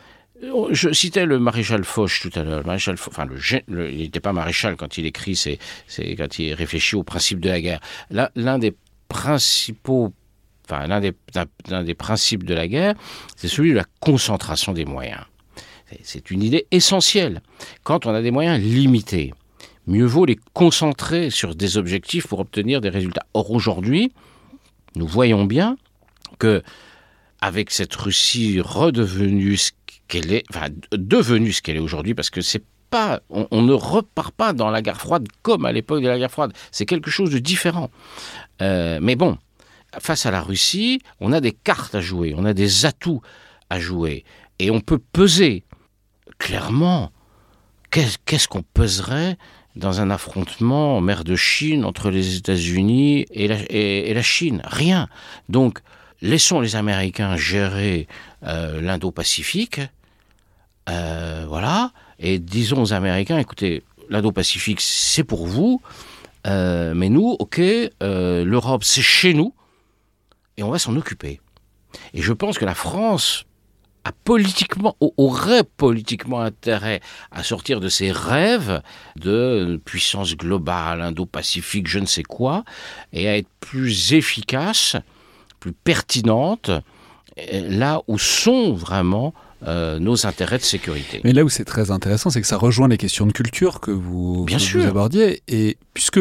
[0.43, 2.61] Je citais le maréchal Foch tout à l'heure.
[2.61, 2.97] Le maréchal,
[3.69, 5.59] il n'était pas maréchal quand il écrit, c'est
[6.17, 7.81] quand il réfléchit au principe de la guerre.
[8.11, 8.75] L'un des
[9.09, 10.13] principaux,
[10.65, 11.01] enfin, l'un
[11.85, 12.95] des principes de la guerre,
[13.37, 15.23] c'est celui de la concentration des moyens.
[16.03, 17.41] C'est une idée essentielle.
[17.85, 19.33] Quand on a des moyens limités,
[19.87, 23.27] mieux vaut les concentrer sur des objectifs pour obtenir des résultats.
[23.35, 24.13] Or, aujourd'hui,
[24.97, 25.77] nous voyons bien
[26.39, 26.63] que,
[27.45, 29.59] avec cette Russie redevenue
[30.09, 34.35] qu'elle est, enfin, devenue ce qu'elle est aujourd'hui, parce que c'est pas, on, ne repart
[34.35, 36.55] pas dans la guerre froide comme à l'époque de la guerre froide.
[36.73, 37.91] C'est quelque chose de différent.
[38.63, 39.37] Euh, mais bon,
[39.99, 43.21] face à la Russie, on a des cartes à jouer, on a des atouts
[43.69, 44.25] à jouer,
[44.59, 45.65] et on peut peser.
[46.39, 47.13] Clairement,
[47.91, 49.37] qu'est-ce qu'on peserait
[49.77, 54.63] dans un affrontement en mer de Chine entre les États-Unis et et la Chine?
[54.65, 55.09] Rien.
[55.51, 55.81] Donc,
[56.25, 58.09] laissons les Américains gérer
[58.45, 59.81] euh, l'Indo-Pacifique,
[60.89, 65.83] euh, voilà, et disons aux Américains, écoutez, l'Indo-Pacifique, c'est pour vous,
[66.47, 67.61] euh, mais nous, ok,
[68.01, 69.55] l'Europe, c'est chez nous,
[70.57, 71.41] et on va s'en occuper.
[72.15, 73.45] Et je pense que la France
[74.05, 77.01] a politiquement, aurait politiquement intérêt
[77.33, 78.83] à sortir de ses rêves
[79.17, 82.65] de puissance globale, indo-pacifique, je ne sais quoi,
[83.13, 84.97] et à être plus efficace
[85.65, 89.33] plus pertinente euh, là où sont vraiment
[89.67, 91.23] euh, nos intérêts de sécurité.
[91.25, 93.91] Mais là où c'est très intéressant, c'est que ça rejoint les questions de culture que
[93.91, 95.43] vous, Bien vous abordiez.
[95.49, 96.21] Et puisque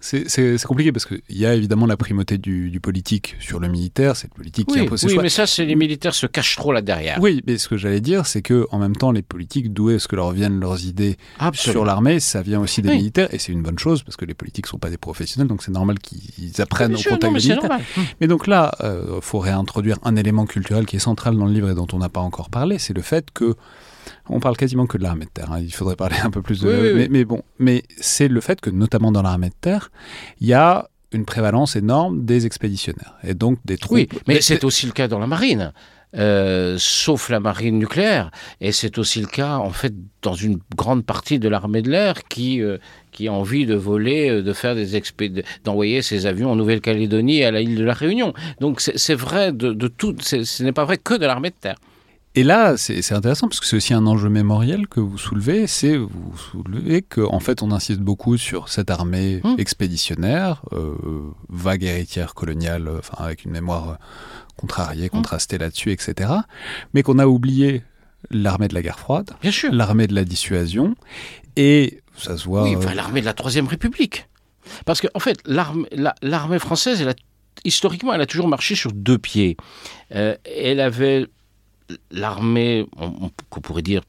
[0.00, 4.28] c'est compliqué parce qu'il y a évidemment la primauté du, politique sur le militaire, c'est
[4.28, 6.80] le politique qui impose ses Oui, mais ça, c'est les militaires se cachent trop là
[6.80, 7.18] derrière.
[7.20, 10.06] Oui, mais ce que j'allais dire, c'est que en même temps, les politiques, d'où est-ce
[10.06, 11.16] que leur viennent leurs idées
[11.54, 14.34] sur l'armée, ça vient aussi des militaires, et c'est une bonne chose parce que les
[14.34, 17.78] politiques ne sont pas des professionnels, donc c'est normal qu'ils apprennent au contact des militaires.
[18.20, 21.52] Mais donc là, il euh, faut réintroduire un élément culturel qui est central dans le
[21.52, 23.56] livre et dont on n'a pas encore parlé, c'est le fait que
[24.28, 25.52] on parle quasiment que de l'armée de terre.
[25.52, 25.60] Hein.
[25.60, 27.06] Il faudrait parler un peu plus de.
[27.10, 29.90] mais, bon, mais c'est le fait que, notamment dans l'armée de terre,
[30.40, 33.96] il y a une prévalence énorme des expéditionnaires et donc des troupes.
[33.96, 35.72] Oui, mais c'est aussi le cas dans la marine.
[36.16, 38.30] Euh, sauf la marine nucléaire.
[38.62, 39.92] Et c'est aussi le cas, en fait,
[40.22, 42.78] dans une grande partie de l'armée de l'air qui, euh,
[43.12, 44.88] qui a envie de voler, euh, de faire des
[45.64, 48.32] d'envoyer ses avions en Nouvelle-Calédonie et à l'île de la Réunion.
[48.58, 51.76] Donc c'est vrai de, de tout, ce n'est pas vrai que de l'armée de terre.
[52.38, 55.66] Et là, c'est intéressant parce que c'est aussi un enjeu mémoriel que vous soulevez.
[55.66, 59.56] C'est vous soulevez qu'en en fait, on insiste beaucoup sur cette armée mmh.
[59.58, 60.94] expéditionnaire, euh,
[61.48, 63.94] vague héritière coloniale, enfin avec une mémoire euh,
[64.56, 65.10] contrariée, mmh.
[65.10, 66.30] contrastée là-dessus, etc.
[66.94, 67.82] Mais qu'on a oublié
[68.30, 69.32] l'armée de la guerre froide,
[69.72, 70.94] l'armée de la dissuasion,
[71.56, 72.62] et ça se voit.
[72.62, 74.28] Oui, enfin, euh, l'armée de la Troisième République.
[74.84, 77.14] Parce qu'en en fait, l'armée française, elle a,
[77.64, 79.56] historiquement, elle a toujours marché sur deux pieds.
[80.10, 81.26] elle avait
[82.10, 82.86] l'armée,
[83.50, 84.02] qu'on pourrait dire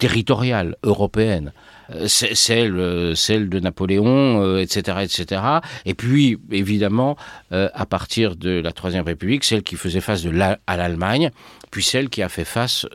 [0.00, 1.52] territoriale européenne,
[1.94, 5.42] euh, celle, euh, celle de Napoléon, etc., euh, etc.
[5.84, 7.16] Et puis, évidemment,
[7.50, 11.30] à partir de la Troisième République, celle qui faisait face de à l'Allemagne,
[11.70, 12.86] puis celle qui a fait face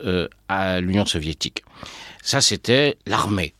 [0.48, 1.62] à l'Union soviétique.
[2.22, 3.54] Ça, c'était l'armée.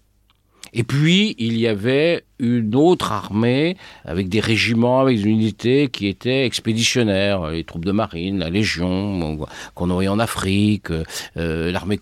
[0.78, 6.06] Et puis, il y avait une autre armée avec des régiments, avec des unités qui
[6.06, 9.38] étaient expéditionnaires, les troupes de marine, la Légion,
[9.74, 10.90] qu'on aurait en Afrique,
[11.38, 11.98] euh, l'armée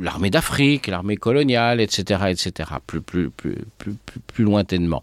[0.00, 3.94] l'armée d'Afrique, l'armée coloniale, etc., etc., plus, plus, plus, plus,
[4.26, 5.00] plus, lointainement.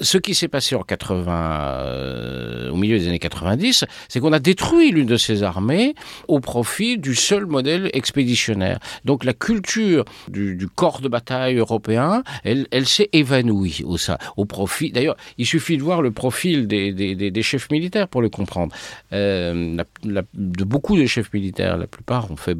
[0.00, 4.38] Ce qui s'est passé en 80, euh, au milieu des années 90, c'est qu'on a
[4.38, 5.94] détruit l'une de ces armées
[6.28, 8.78] au profit du seul modèle expéditionnaire.
[9.04, 14.44] Donc la culture du, corps de bataille européen, elle, elle s'est évanouie au, ça, au
[14.44, 14.90] profit.
[14.90, 18.74] D'ailleurs, il suffit de voir le profil des, des, des, chefs militaires pour le comprendre.
[19.12, 22.56] Euh, de beaucoup de chefs militaires, la plupart ont fait,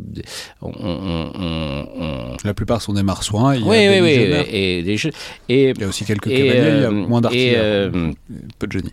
[1.97, 3.55] on la plupart sont des marsouins.
[3.55, 4.11] Il y oui, a oui, oui.
[4.51, 4.79] Et,
[5.49, 8.13] il y a aussi quelques cavaliers, il y a euh, moins d'artilleurs, euh,
[8.59, 8.93] peu de génie.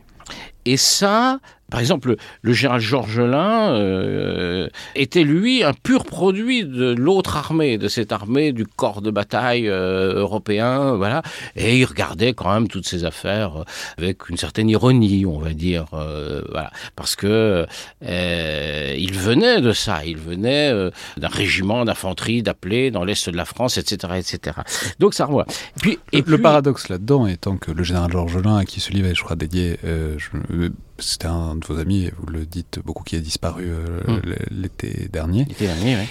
[0.65, 1.39] Et ça,
[1.72, 7.88] par exemple, le général Georgelin euh, était lui un pur produit de l'autre armée, de
[7.88, 11.22] cette armée du corps de bataille euh, européen, voilà.
[11.56, 13.64] Et il regardait quand même toutes ces affaires euh,
[13.98, 17.65] avec une certaine ironie, on va dire, voilà, parce que
[18.02, 20.73] il venait de ça, il venait
[21.15, 24.57] d'un régiment d'infanterie d'appelé dans l'est de la France, etc., etc.
[24.99, 25.45] Donc ça revoit.
[25.81, 29.15] puis, et le, paradoxe là-dedans étant que le général Georgelin, à qui ce livre est,
[29.15, 30.69] je crois, dédié, je,
[31.02, 34.22] c'était un de vos amis, vous le dites beaucoup, qui a disparu euh, hmm.
[34.52, 35.45] l'été dernier.
[35.45, 36.07] L'été dernier, oui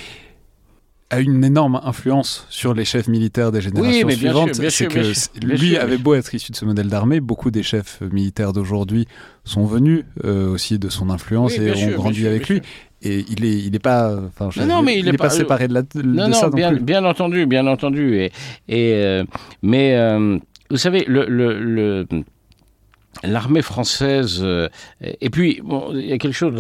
[1.11, 4.55] a une énorme influence sur les chefs militaires des générations suivantes.
[4.55, 8.53] C'est que lui avait beau être issu de ce modèle d'armée, beaucoup des chefs militaires
[8.53, 9.07] d'aujourd'hui
[9.45, 12.62] sont venus euh, aussi de son influence et ont grandi avec lui.
[13.03, 15.83] Et il est, il est pas, enfin, non, mais il, est, pas, séparé de, la,
[15.95, 16.51] non, non, ça.
[16.51, 18.17] bien, bien entendu, bien entendu.
[18.17, 18.33] Et,
[18.69, 19.25] et euh,
[19.62, 19.97] mais
[20.71, 22.07] vous savez, le, le
[23.23, 24.41] l'armée française.
[24.43, 24.69] Euh,
[25.03, 26.55] et puis, bon, il y a quelque chose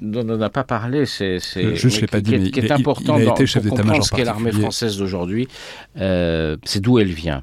[0.00, 3.46] dont on n'a pas parlé, c'est qui, pas dit, qui, est, important il a été
[3.46, 5.48] chef pour comprendre ce qu'est l'armée française d'aujourd'hui.
[5.98, 7.42] Euh, c'est d'où elle vient.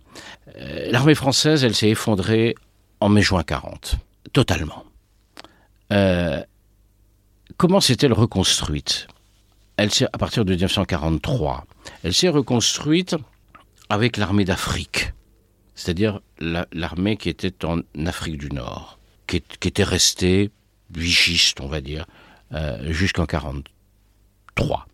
[0.60, 2.56] Euh, l'armée française, elle s'est effondrée
[3.00, 3.96] en mai-juin 40,
[4.34, 4.84] totalement.
[7.58, 9.08] comment s'est-elle reconstruite?
[9.78, 11.66] Elle à partir de 1943,
[12.04, 13.16] elle s'est reconstruite
[13.90, 15.14] avec l'armée d'Afrique
[15.82, 20.52] c'est-à-dire l'armée qui était en Afrique du Nord, qui, était restée
[20.92, 22.06] vichiste, on va dire,
[22.54, 24.88] euh, jusqu'en 1943,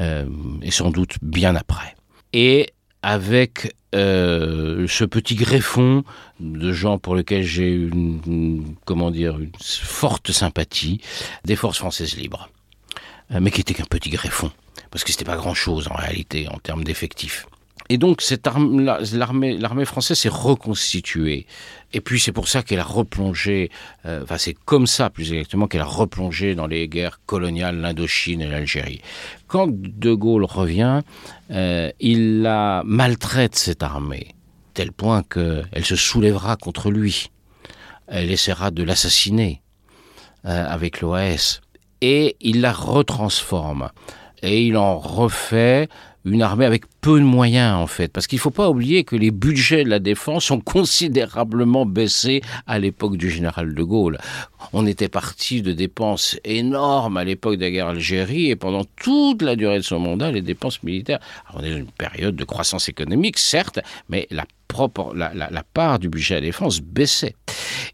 [0.00, 0.26] euh,
[0.60, 1.96] et sans doute bien après.
[2.34, 6.04] Et avec euh, ce petit greffon
[6.40, 11.00] de gens pour lesquels j'ai une, comment dire, une forte sympathie,
[11.44, 12.50] des forces françaises libres,
[13.30, 14.52] mais qui était qu'un petit greffon,
[14.90, 17.46] parce que c'était pas grand-chose en réalité en termes d'effectifs.
[17.88, 18.22] Et donc
[19.12, 21.46] l'armée, l'armée française s'est reconstituée.
[21.92, 23.70] Et puis c'est pour ça qu'elle a replongé,
[24.06, 28.40] euh, enfin c'est comme ça plus exactement qu'elle a replongé dans les guerres coloniales, l'Indochine
[28.40, 29.02] et l'Algérie.
[29.46, 31.02] Quand De Gaulle revient,
[31.50, 34.34] euh, il la maltraite cette armée,
[34.74, 37.30] tel point qu'elle se soulèvera contre lui.
[38.06, 39.62] Elle essaiera de l'assassiner
[40.46, 41.60] euh, avec l'OAS.
[42.00, 43.90] Et il la retransforme.
[44.42, 45.88] Et il en refait
[46.24, 49.16] une armée avec peu de moyens en fait, parce qu'il ne faut pas oublier que
[49.16, 54.18] les budgets de la défense ont considérablement baissé à l'époque du général de Gaulle.
[54.72, 59.42] On était parti de dépenses énormes à l'époque de la guerre Algérie et pendant toute
[59.42, 61.18] la durée de son mandat, les dépenses militaires.
[61.52, 65.98] on est dans une période de croissance économique, certes, mais la propre, la, la, part
[65.98, 67.34] du budget à la défense baissait.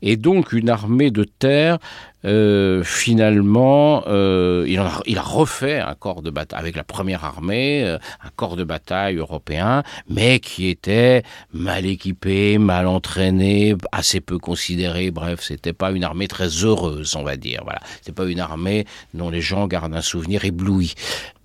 [0.00, 1.78] Et donc une armée de terre,
[2.24, 7.24] euh, finalement, euh, il, a, il, a, refait un corps de bataille avec la première
[7.24, 11.22] armée, euh, un corps de bataille européen, mais qui était
[11.52, 15.10] mal équipé, mal entraîné, assez peu considéré.
[15.10, 17.60] Bref, c'était pas une armée très heureuse, on va dire.
[17.64, 20.94] Voilà, c'est pas une armée dont les gens gardent un souvenir ébloui.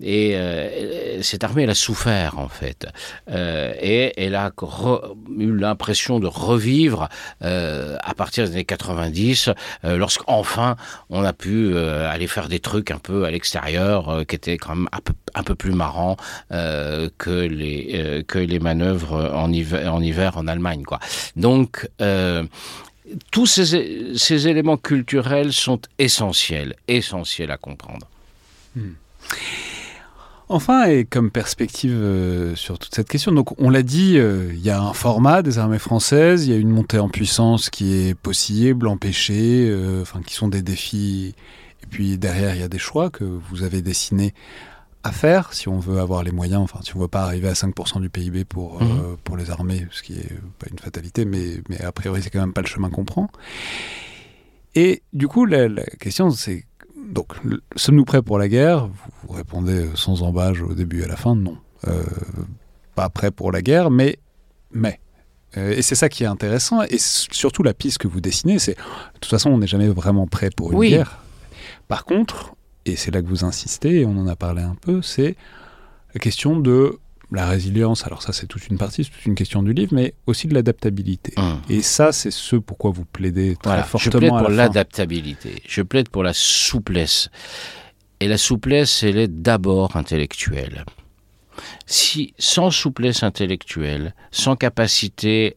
[0.02, 0.36] Et
[1.22, 2.86] cette armée, elle a souffert en fait,
[3.30, 4.52] et elle a
[5.38, 7.08] eu l'impression de revivre
[7.40, 9.50] à partir des années 90,
[9.82, 10.76] lorsqu'enfin
[11.10, 14.58] on a pu euh, aller faire des trucs un peu à l'extérieur euh, qui étaient
[14.58, 14.88] quand même
[15.34, 16.16] un peu, plus marrants
[16.52, 20.98] euh, que les que les manœuvres en hiver en, hiver en Allemagne quoi.
[21.36, 21.88] Donc
[23.30, 28.08] tous ces, éléments culturels sont essentiels, essentiels à comprendre.
[28.74, 28.92] Hmm.
[30.48, 34.60] Enfin, et comme perspective euh, sur toute cette question, donc on l'a dit, euh, il
[34.60, 37.94] y a un format des armées françaises, il y a une montée en puissance qui
[37.94, 41.34] est possible, empêchée, euh, enfin qui sont des défis.
[41.82, 44.34] Et puis derrière, il y a des choix que vous avez dessinés
[45.04, 47.48] à faire si on veut avoir les moyens, enfin si on ne veut pas arriver
[47.48, 49.16] à 5% du PIB pour, mhm.
[49.22, 52.40] pour les armées, ce qui n'est pas une fatalité, mais, mais a priori c'est quand
[52.40, 53.28] même pas le chemin qu'on prend.
[54.74, 55.68] Et du coup, la
[56.00, 56.64] question c'est
[57.04, 57.34] donc,
[57.76, 58.88] sommes-nous prêts pour la guerre?
[59.22, 61.58] Vous répondez sans embâche au début et à la fin, non.
[61.86, 62.02] Euh,
[62.94, 64.18] pas prêts pour la guerre, mais.
[64.72, 65.00] mais.
[65.56, 66.82] Euh, et c'est ça qui est intéressant.
[66.82, 68.74] Et surtout, la piste que vous dessinez, c'est.
[68.74, 71.18] De toute façon, on n'est jamais vraiment prêt pour une guerre.
[71.88, 72.53] Par contre,
[72.86, 75.36] et c'est là que vous insistez, et on en a parlé un peu, c'est
[76.14, 76.98] la question de
[77.32, 80.14] la résilience, alors ça c'est toute une partie, c'est toute une question du livre, mais
[80.26, 81.32] aussi de l'adaptabilité.
[81.36, 81.72] Mmh.
[81.72, 84.12] Et ça, c'est ce pourquoi vous plaidez très fortement.
[84.12, 87.30] Je plaide pour l'adaptabilité, je plaide pour la souplesse.
[88.20, 90.84] Et la souplesse, elle est d'abord intellectuelle.
[91.86, 95.56] Si, sans souplesse intellectuelle, sans capacité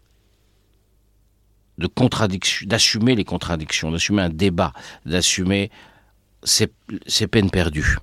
[1.77, 4.73] de contradiction, d'assumer les contradictions, d'assumer un débat,
[5.05, 5.69] d'assumer,
[6.43, 7.97] c'est peine perdue.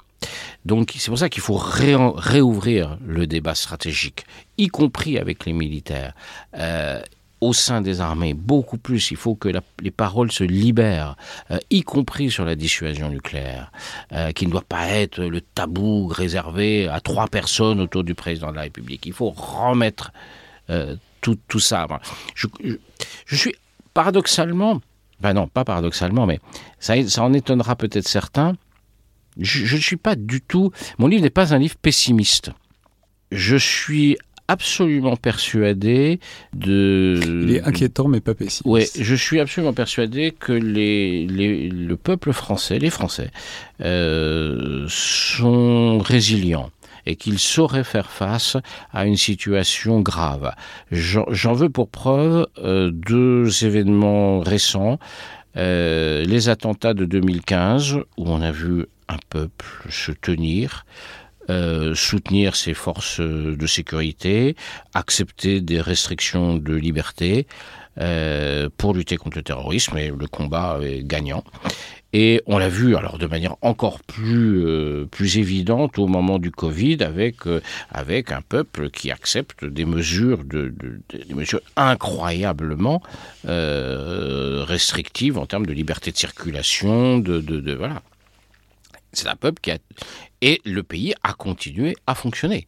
[0.64, 4.24] Donc c'est pour ça qu'il faut réouvrir le débat stratégique,
[4.58, 6.14] y compris avec les militaires.
[6.56, 7.00] Euh,
[7.40, 9.10] au sein des armées, beaucoup plus.
[9.10, 9.50] Il faut que
[9.82, 11.14] les paroles se libèrent,
[11.50, 13.70] euh, y compris sur la dissuasion nucléaire,
[14.12, 18.50] euh, qui ne doit pas être le tabou réservé à trois personnes autour du président
[18.50, 19.04] de la République.
[19.04, 20.10] Il faut remettre
[21.20, 21.86] tout, ça.
[22.34, 22.46] Je,
[23.30, 23.54] suis
[23.92, 24.80] paradoxalement,
[25.20, 26.40] ben non, pas paradoxalement, mais
[26.78, 28.54] ça, ça en étonnera peut-être certains.
[29.38, 30.70] Je ne suis pas du tout.
[30.98, 32.50] Mon livre n'est pas un livre pessimiste.
[33.32, 34.16] Je suis
[34.48, 36.20] absolument persuadé
[36.52, 37.18] de.
[37.22, 38.62] Il est inquiétant, mais pas pessimiste.
[38.66, 43.30] Oui, je suis absolument persuadé que les, le peuple français, les Français,
[43.80, 46.70] euh, sont résilients
[47.06, 48.56] et qu'ils sauraient faire face
[48.92, 50.52] à une situation grave.
[50.90, 54.98] J'en veux pour preuve euh, deux événements récents.
[55.56, 60.84] Euh, les attentats de 2015, où on a vu un peuple se tenir,
[61.50, 64.56] euh, soutenir ses forces de sécurité,
[64.94, 67.46] accepter des restrictions de liberté
[68.76, 71.44] pour lutter contre le terrorisme et le combat est gagnant.
[72.16, 76.50] Et on l'a vu alors de manière encore plus euh, plus évidente au moment du
[76.50, 77.38] Covid avec
[77.90, 83.02] avec un peuple qui accepte des mesures de, de des mesures incroyablement
[83.44, 88.00] restrictives en termes de liberté de circulation, de, de, de voilà.
[89.12, 89.78] C'est un peuple qui a...
[90.40, 92.66] Et le pays a continué à fonctionner.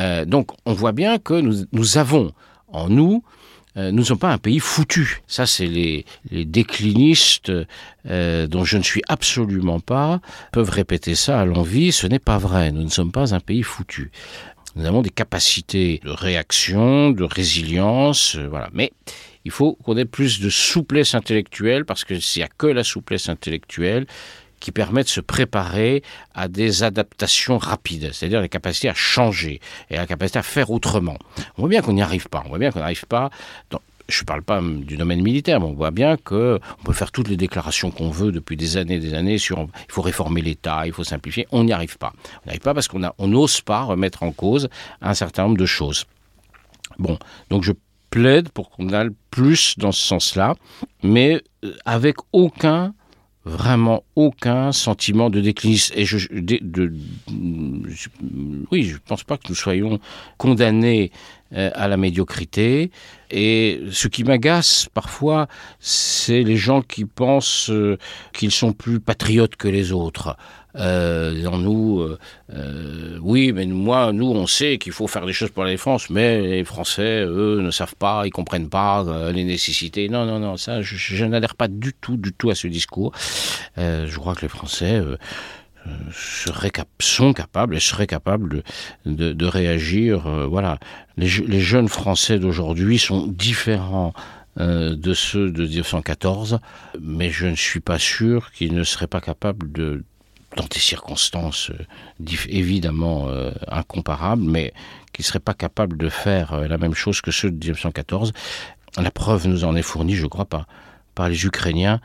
[0.00, 2.32] Euh, donc on voit bien que nous, nous avons
[2.68, 3.39] en nous, euh,
[3.76, 5.22] nous ne sommes pas un pays foutu.
[5.26, 7.52] Ça, c'est les, les, déclinistes
[8.08, 10.20] euh, dont je ne suis absolument pas,
[10.52, 11.92] peuvent répéter ça à l'envie.
[11.92, 12.72] Ce n'est pas vrai.
[12.72, 14.10] Nous ne sommes pas un pays foutu.
[14.76, 18.68] Nous avons des capacités de réaction, de résilience, euh, voilà.
[18.72, 18.92] Mais
[19.44, 22.84] il faut qu'on ait plus de souplesse intellectuelle parce que s'il n'y a que la
[22.84, 24.06] souplesse intellectuelle,
[24.60, 26.02] qui permet de se préparer
[26.34, 29.60] à des adaptations rapides, c'est-à-dire la capacité à changer
[29.90, 31.16] et la capacité à faire autrement.
[31.56, 33.30] On voit bien qu'on n'y arrive pas, on voit bien qu'on n'arrive pas
[34.10, 37.28] je ne parle pas du domaine militaire, mais on voit bien qu'on peut faire toutes
[37.28, 40.86] les déclarations qu'on veut depuis des années et des années sur il faut réformer l'État,
[40.86, 41.46] il faut simplifier.
[41.52, 42.12] On n'y arrive pas.
[42.14, 44.68] On n'y arrive pas parce qu'on n'ose pas remettre en cause
[45.00, 46.06] un certain nombre de choses.
[46.98, 47.18] Bon,
[47.48, 47.72] donc je
[48.10, 50.54] plaide pour qu'on aille plus dans ce sens-là,
[51.02, 52.92] mais euh, avec aucun
[53.44, 55.94] vraiment aucun sentiment de déclinisme.
[55.96, 56.92] Et je, de, de,
[58.70, 59.98] oui, je pense pas que nous soyons
[60.36, 61.10] condamnés
[61.52, 62.90] euh, à la médiocrité.
[63.30, 65.48] Et ce qui m'agace parfois,
[65.78, 67.98] c'est les gens qui pensent euh,
[68.32, 70.36] qu'ils sont plus patriotes que les autres.
[70.76, 72.18] Euh, nous, euh,
[72.54, 76.10] euh, oui, mais moi, nous, on sait qu'il faut faire des choses pour la défense,
[76.10, 80.08] mais les Français, eux, ne savent pas, ils comprennent pas euh, les nécessités.
[80.08, 83.12] Non, non, non, ça, je, n'adhère pas du tout, du tout à ce discours.
[83.76, 85.00] Je crois que les Français
[86.12, 88.62] seraient cap sont capables et seraient capables de,
[89.06, 90.28] de, de réagir.
[90.48, 90.78] voilà,
[91.16, 94.12] les, les jeunes Français d'aujourd'hui sont différents
[94.58, 96.58] de ceux de 1914,
[97.00, 100.04] mais je ne suis pas sûr qu'ils ne seraient pas capables de
[100.56, 104.72] dans des circonstances euh, évidemment euh, incomparables, mais
[105.12, 108.32] qui ne seraient pas capables de faire euh, la même chose que ceux de 1914.
[108.96, 110.66] La preuve nous en est fournie, je crois, par,
[111.28, 112.00] les Ukrainiens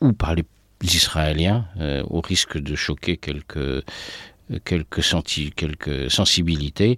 [0.00, 0.44] ou par les
[0.82, 1.66] Israéliens,
[2.08, 3.84] au risque de choquer quelques,
[4.64, 6.96] quelques, sensibilités.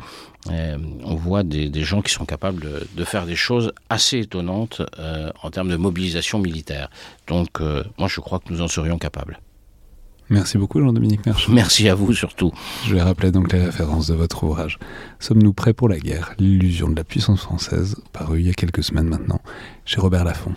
[0.48, 4.82] On voit des, gens qui sont capables de, faire des choses assez étonnantes
[5.42, 6.90] en termes de mobilisation militaire.
[7.26, 7.58] Donc,
[7.98, 9.40] moi, je crois que nous en serions capables.
[10.32, 11.52] Merci beaucoup Jean-Dominique Merchant.
[11.52, 12.52] Merci à vous surtout.
[12.86, 14.78] Je vais rappeler donc les références de votre ouvrage.
[15.20, 16.32] Sommes-nous prêts pour la guerre?
[16.38, 19.42] L'illusion de la puissance française, paru il y a quelques semaines maintenant,
[19.84, 20.54] chez Robert Laffont.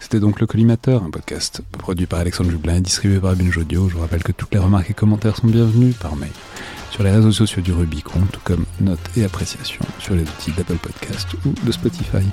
[0.00, 3.88] C'était donc Le Collimateur, un podcast produit par Alexandre Jublin et distribué par Binge Audio.
[3.88, 6.32] Je vous rappelle que toutes les remarques et commentaires sont bienvenus par mail
[6.90, 10.74] sur les réseaux sociaux du Rubicon, tout comme notes et appréciations sur les outils d'Apple
[10.74, 12.26] Podcast ou de Spotify.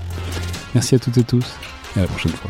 [0.73, 1.45] Merci à toutes et tous
[1.95, 2.49] et à la prochaine fois.